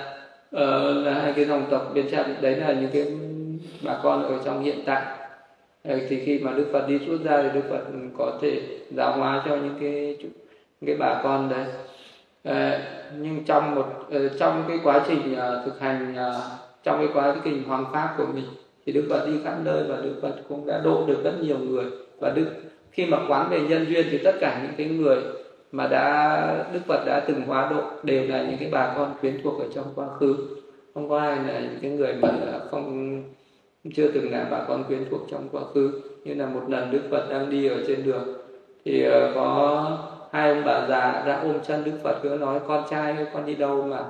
[0.57, 3.07] uh, là hai cái dòng tộc bên cha đấy là những cái
[3.83, 5.03] bà con ở trong hiện tại.
[5.85, 7.81] Thì khi mà Đức Phật đi xuất ra thì Đức Phật
[8.19, 10.17] có thể giáo hóa cho những cái
[10.81, 11.65] những cái bà con đấy.
[12.45, 12.81] À,
[13.19, 16.43] nhưng trong một ờ, trong cái quá trình uh, thực hành uh,
[16.83, 18.45] trong cái quá trình hoàng pháp của mình
[18.87, 21.59] thì Đức Phật đi khắp nơi và Đức Phật cũng đã độ được rất nhiều
[21.59, 21.85] người.
[22.19, 22.47] Và Đức
[22.93, 25.17] khi mà quán về nhân duyên thì tất cả những cái người
[25.73, 29.43] mà đã, Đức Phật đã từng hóa độ đều là những cái bà con quyến
[29.43, 30.37] thuộc ở trong quá khứ.
[30.95, 32.29] Không có ai là những cái người mà
[32.71, 33.23] không,
[33.95, 36.01] chưa từng là bà con quyến thuộc trong quá khứ.
[36.25, 38.29] Như là một lần Đức Phật đang đi ở trên đường,
[38.85, 39.99] thì ờ, có
[40.33, 43.55] hai ông bà già đã ôm chân Đức Phật cứ nói, con trai con đi
[43.55, 44.05] đâu mà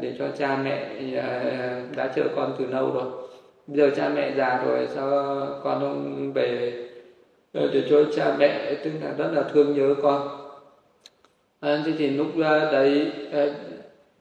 [0.00, 1.40] để cho cha mẹ ờ,
[1.96, 3.04] đã chờ con từ lâu rồi.
[3.66, 5.10] Bây giờ cha mẹ già rồi, sao
[5.64, 6.72] con không về?
[7.52, 10.41] Ờ, để cho cha mẹ, tức là rất là thương nhớ con
[11.62, 13.12] à, thế thì lúc ờ, đấy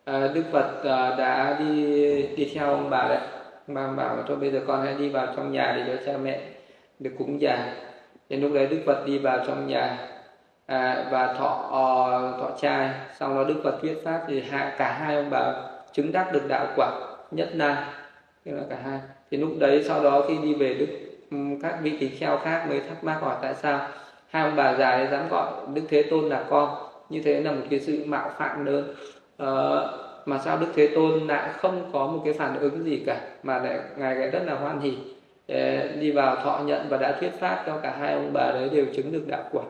[0.06, 0.84] ờ, Đức Phật
[1.18, 1.96] đã đi
[2.36, 3.20] đi theo ông bà đấy.
[3.68, 6.18] Ông bà bảo cho bây giờ con hãy đi vào trong nhà để cho cha
[6.18, 6.40] mẹ
[7.00, 7.74] được cúng già
[8.30, 9.98] thì lúc đấy Đức Phật đi vào trong nhà
[10.66, 11.68] à, và thọ
[12.40, 12.90] thọ trai
[13.20, 15.54] xong đó Đức Phật thuyết pháp thì hạ, cả hai ông bà
[15.94, 16.92] chứng đắc được đạo quả
[17.32, 17.94] nhất na.
[18.46, 19.00] Tức là cả hai.
[19.32, 20.88] Thì lúc đấy sau đó khi đi về Đức
[21.32, 23.88] ừ, các vị tỳ kheo khác mới thắc mắc hỏi tại sao
[24.30, 27.52] hai ông bà già ấy dám gọi Đức Thế Tôn là con như thế là
[27.52, 28.96] một cái sự mạo phạm lớn.
[29.44, 29.48] Uh,
[30.26, 33.60] mà sao Đức Thế Tôn lại không có một cái phản ứng gì cả mà
[33.60, 34.94] lại ngài lại rất là hoan hỉ.
[35.48, 38.70] Ờ, đi vào thọ nhận và đã thuyết pháp cho cả hai ông bà đấy
[38.74, 39.64] đều chứng được đạo quả.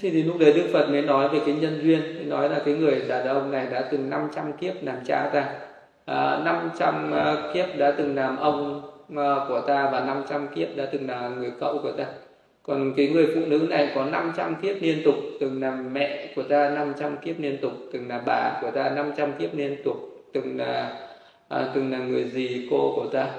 [0.00, 2.74] Thì, thì lúc đấy Đức Phật mới nói về cái nhân duyên nói là cái
[2.74, 5.48] người đàn ông này đã từng 500 kiếp làm cha ta.
[6.04, 7.14] Ờ, à, 500
[7.54, 8.82] kiếp đã từng làm ông
[9.48, 12.04] của ta và 500 kiếp đã từng là người cậu của ta
[12.68, 16.42] còn cái người phụ nữ này có 500 kiếp liên tục từng là mẹ của
[16.42, 19.96] ta 500 kiếp liên tục từng là bà của ta 500 kiếp liên tục
[20.32, 21.00] từng là
[21.48, 23.30] à, từng là người gì cô của ta.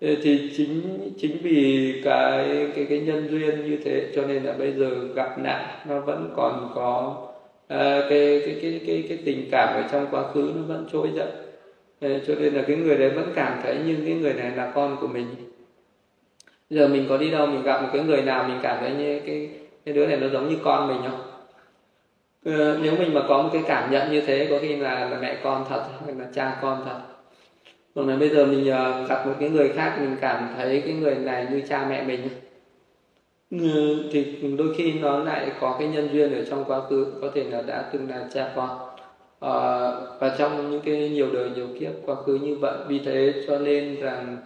[0.00, 4.72] Thì chính chính vì cái cái cái nhân duyên như thế cho nên là bây
[4.72, 7.16] giờ gặp nạn nó vẫn còn có
[7.68, 11.08] à, cái, cái cái cái cái tình cảm ở trong quá khứ nó vẫn trỗi
[11.14, 11.30] dậy.
[12.26, 14.96] Cho nên là cái người đấy vẫn cảm thấy như cái người này là con
[15.00, 15.26] của mình
[16.72, 19.20] giờ mình có đi đâu mình gặp một cái người nào mình cảm thấy như
[19.26, 19.50] cái
[19.84, 21.20] cái đứa này nó giống như con mình không?
[22.44, 25.18] Ừ, nếu mình mà có một cái cảm nhận như thế có khi là, là
[25.20, 27.00] mẹ con thật hay là cha con thật.
[27.94, 30.94] Còn là bây giờ mình uh, gặp một cái người khác mình cảm thấy cái
[30.94, 32.28] người này như cha mẹ mình
[33.50, 34.24] ừ, thì
[34.58, 37.62] đôi khi nó lại có cái nhân duyên ở trong quá khứ có thể là
[37.62, 38.78] đã từng là cha con.
[39.40, 39.90] À,
[40.20, 43.58] và trong những cái nhiều đời nhiều kiếp quá khứ như vậy vì thế cho
[43.58, 44.36] nên rằng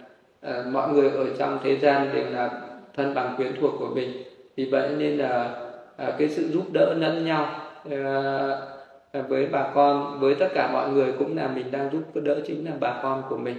[0.45, 2.61] uh, mọi người ở trong thế gian đều là
[2.95, 4.11] thân bằng quyến thuộc của mình.
[4.55, 5.59] Vì vậy nên là
[6.07, 10.89] uh, cái sự giúp đỡ lẫn nhau uh, với bà con với tất cả mọi
[10.89, 13.57] người cũng là mình đang giúp đỡ chính là bà con của mình.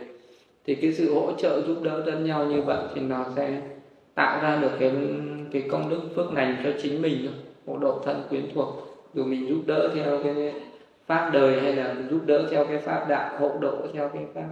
[0.66, 3.60] Thì cái sự hỗ trợ giúp đỡ lẫn nhau như vậy thì nó sẽ
[4.14, 4.92] tạo ra được cái
[5.52, 7.28] cái công đức phước lành cho chính mình
[7.66, 8.68] hộ độ thân quyến thuộc.
[9.14, 10.54] Dù mình giúp đỡ theo cái
[11.06, 14.48] pháp đời hay là giúp đỡ theo cái pháp đạo hộ độ theo cái pháp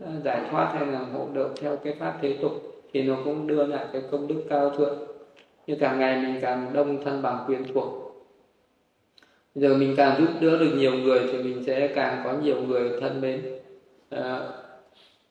[0.00, 2.52] Ờ, giải thoát hay là hộ độ theo cái pháp thế tục
[2.92, 4.98] thì nó cũng đưa lại cái công đức cao thượng.
[5.66, 7.86] Như càng ngày mình càng đông thân bằng quyến thuộc.
[9.54, 13.00] Giờ mình càng giúp đỡ được nhiều người thì mình sẽ càng có nhiều người
[13.00, 13.42] thân mến.
[14.10, 14.40] À,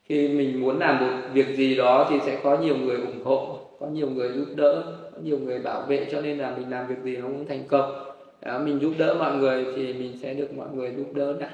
[0.03, 3.59] khi mình muốn làm một việc gì đó thì sẽ có nhiều người ủng hộ
[3.79, 6.87] có nhiều người giúp đỡ có nhiều người bảo vệ cho nên là mình làm
[6.87, 7.91] việc gì nó cũng thành công.
[8.39, 11.49] À, mình giúp đỡ mọi người thì mình sẽ được mọi người giúp đỡ lại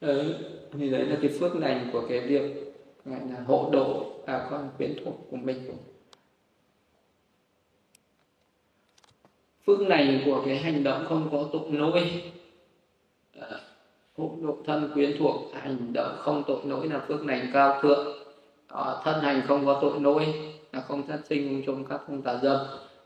[0.00, 0.34] ừ,
[0.72, 4.68] thì đấy là cái phước lành của cái việc gọi là hộ độ bà con
[4.78, 5.70] quyến thuộc của mình.
[9.66, 12.22] Phước lành của cái hành động không có tội lỗi.
[13.38, 13.60] Ờ,
[14.16, 18.18] hộ độ thân quyến thuộc hành động không tội lỗi là phước lành cao thượng.
[18.68, 20.26] Đó, thân hành không có tội lỗi
[20.72, 22.56] là không sát sinh không trộm cắp không tà dâm.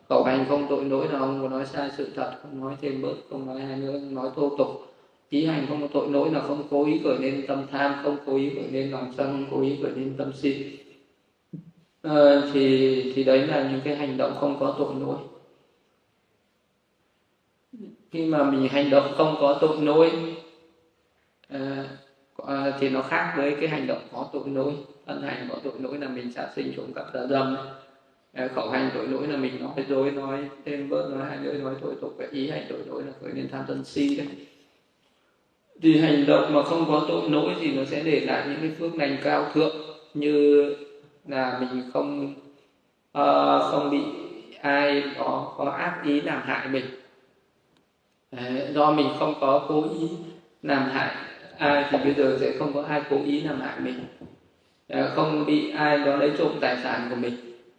[0.09, 3.03] Khẩu hành không tội lỗi là không có nói sai sự thật không nói thêm
[3.03, 4.88] bớt không nói hai nữa không nói thô tục
[5.29, 8.17] ý hành không có tội lỗi là không cố ý khởi lên tâm tham không
[8.27, 10.79] cố ý khởi lên lòng sân không cố ý khởi lên tâm si.
[12.03, 15.19] À, thì thì đấy là những cái hành động không có tội lỗi.
[18.11, 20.11] Khi mà mình hành động không có tội lỗi
[21.49, 21.87] ờ,
[22.47, 24.73] à, thì nó khác với cái hành động có tội lỗi.
[25.07, 27.57] Thân hành có tội lỗi là mình sát sinh trộm cắp tà dâm.
[28.33, 31.55] Ờ, khẩu hành tội lỗi là mình nói dối nói thêm bớt nói hai lưỡi
[31.55, 32.19] nói tội tục.
[32.31, 34.27] Ý hành tội lỗi là khởi lên tham sân si đấy
[35.83, 38.71] thì hành động mà không có tội lỗi thì nó sẽ để lại những cái
[38.79, 39.77] phước lành cao thượng
[40.15, 40.75] như
[41.27, 42.35] là mình không
[43.19, 44.01] uh, không bị
[44.61, 46.85] ai có có ác ý làm hại mình.
[48.33, 50.09] Đấy, do mình không có cố ý
[50.63, 51.15] làm hại
[51.59, 54.01] ai thì bây giờ sẽ không có ai cố ý làm hại mình.
[54.89, 57.35] Đấy, không bị ai đó lấy trộm tài sản của mình.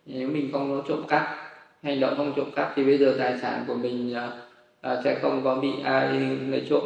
[0.06, 1.36] Nếu mình không có trộm cắp
[1.84, 4.16] hành động không trộm cắp thì bây giờ tài sản của mình
[4.88, 6.20] uh, sẽ không có bị ai
[6.50, 6.84] lấy trộm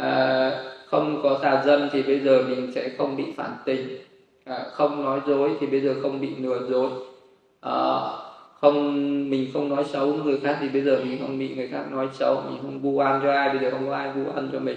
[0.00, 0.52] à,
[0.86, 3.88] không có tà dâm thì bây giờ mình sẽ không bị phản tình.
[4.44, 6.90] À, không nói dối thì bây giờ không bị lừa dối.
[7.60, 7.76] À,
[8.60, 11.84] không mình không nói xấu người khác thì bây giờ mình không bị người khác
[11.90, 14.48] nói xấu mình không vu oan cho ai bây giờ không có ai vu oan
[14.52, 14.76] cho mình.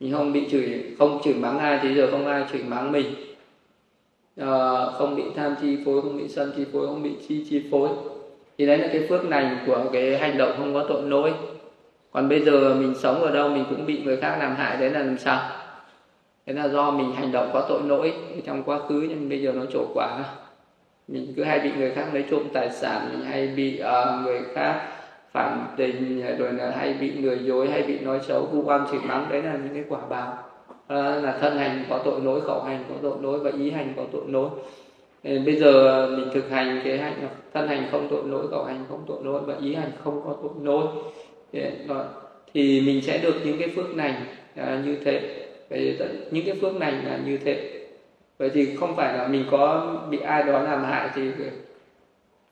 [0.00, 2.92] Mình không bị chửi không chửi mắng ai thì bây giờ không ai chửi mắng
[2.92, 3.06] mình.
[4.36, 7.62] À, không bị tham chi phối không bị sân chi phối không bị chi chi
[7.70, 7.88] phối.
[8.58, 11.32] Thì đấy là cái phước lành của cái hành động không có tội lỗi
[12.12, 14.90] còn bây giờ mình sống ở đâu mình cũng bị người khác làm hại đấy
[14.90, 15.50] là làm sao?
[16.46, 18.14] Thế là do mình hành động có tội lỗi
[18.46, 20.24] trong quá khứ nhưng bây giờ nó trổ quả.
[21.08, 24.40] Mình cứ hay bị người khác lấy trộm tài sản mình hay bị uh, người
[24.54, 24.88] khác
[25.32, 29.00] phản tình rồi là hay bị người dối hay bị nói xấu vu oan chửi
[29.00, 30.38] mắng đấy là những cái quả báo.
[30.70, 33.92] Uh, là thân hành có tội lỗi khẩu hành có tội lỗi và ý hành
[33.96, 34.48] có tội lỗi.
[35.22, 39.04] Bây giờ mình thực hành cái hành thân hành không tội lỗi khẩu hành không
[39.06, 40.86] tội lỗi và ý hành không có tội lỗi
[42.54, 44.14] thì mình sẽ được những cái phước lành
[44.56, 45.46] à, như thế.
[45.70, 45.98] Vậy
[46.30, 47.80] những cái phước lành là như thế.
[48.38, 51.28] Vậy thì không phải là mình có bị ai đó làm hại thì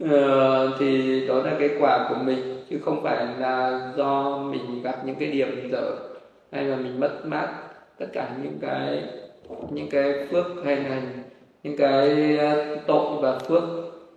[0.05, 0.11] uh,
[0.79, 5.17] thì đó là cái quả của mình chứ không phải là do mình gặp những
[5.17, 5.93] cái điểm dở
[6.53, 7.49] hay là mình mất mát
[7.99, 9.03] tất cả những cái
[9.71, 11.03] những cái phước hay là
[11.63, 12.39] những cái
[12.87, 13.63] tội và phước.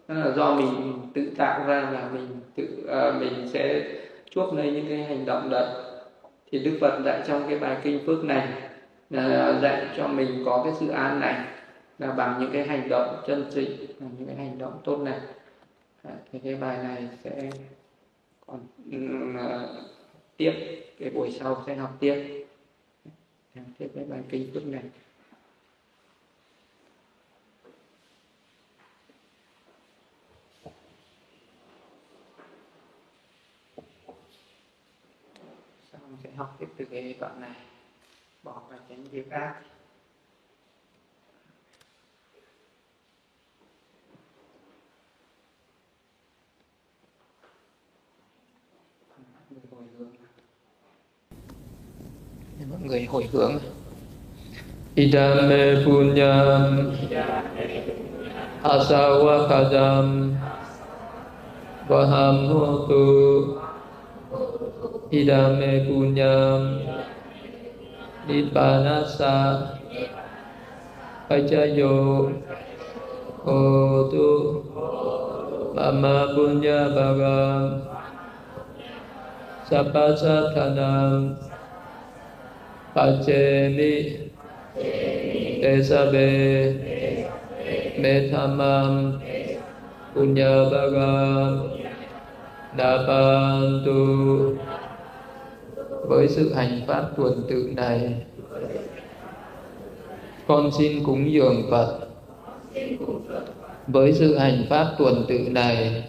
[0.08, 3.84] Đó là do mình tự tạo ra là mình tự uh, mình sẽ
[4.32, 5.68] chuốc lấy những cái hành động đấy.
[6.52, 8.48] Thì đức phật dạy trong cái bài kinh phước này
[9.10, 11.45] là dạy cho mình có cái sự an này
[11.99, 15.20] là bằng những cái hành động chân chính là những cái hành động tốt này.
[16.03, 17.49] À, thì cái bài này sẽ
[18.48, 18.60] còn
[18.90, 19.70] uh,
[20.38, 20.53] tiếp
[20.99, 22.45] cái buổi sau sẽ học tiếp.
[23.78, 24.84] Tiếp cái bài kinh phước này.
[36.41, 37.55] Học tiếp từ cái đoạn này.
[38.43, 39.55] Bỏ vào tránh việc ác
[52.69, 53.59] mọi người hồi hướng.
[54.95, 56.91] Idame punyam.
[58.63, 60.35] Asawakadam
[61.88, 63.70] vaham hotu.
[65.14, 66.62] อิดามะกุญญาม
[68.28, 69.38] นิปานัสสะ
[71.28, 71.82] ปัจจโย
[73.46, 73.50] โอ
[74.14, 74.30] ตุ
[75.76, 77.62] ปัมมะกุญญาบาลัง
[79.68, 80.80] สัพพะสัตน
[82.96, 83.28] ปัจเจ
[83.78, 83.94] มิ
[85.60, 86.16] เตสะเบ
[88.00, 88.90] เมธามัง
[90.14, 91.50] ปุญญาบาลัง
[92.78, 93.26] นาปั
[93.62, 94.00] นตุ
[96.12, 98.14] với sự hành pháp tuần tự này
[100.48, 102.00] con xin cúng dường Phật.
[103.88, 106.04] Với sự hành pháp tuần tự này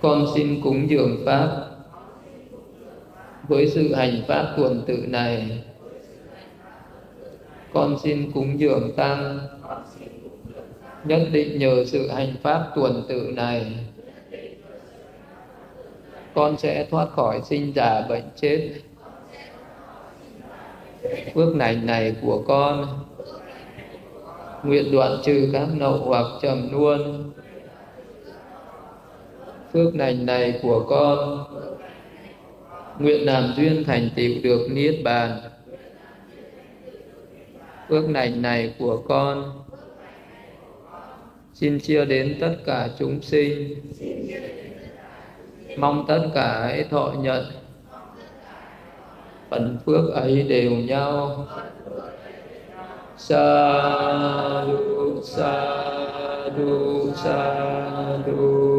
[0.00, 1.66] con xin cúng dường pháp.
[3.48, 5.64] Với sự hành pháp tuần tự này
[7.72, 9.38] con xin cúng dường tăng.
[11.04, 13.91] Nhất định nhờ sự hành pháp tuần tự này
[16.34, 18.70] con sẽ thoát khỏi sinh già bệnh chết.
[21.34, 22.98] Phước lành này của con,
[24.62, 27.32] nguyện đoạn trừ các nậu hoặc trầm luôn
[29.72, 31.44] phước lành này của con,
[32.98, 35.40] nguyện làm duyên thành tựu được niết bàn.
[37.88, 39.62] Phước lành này của con,
[41.54, 43.74] xin chia đến tất cả chúng sinh
[45.76, 47.44] mong tất cả hãy thọ nhận.
[49.50, 51.46] Phần phước ấy đều nhau.
[53.16, 55.80] Sa du sa
[56.56, 58.71] du sa du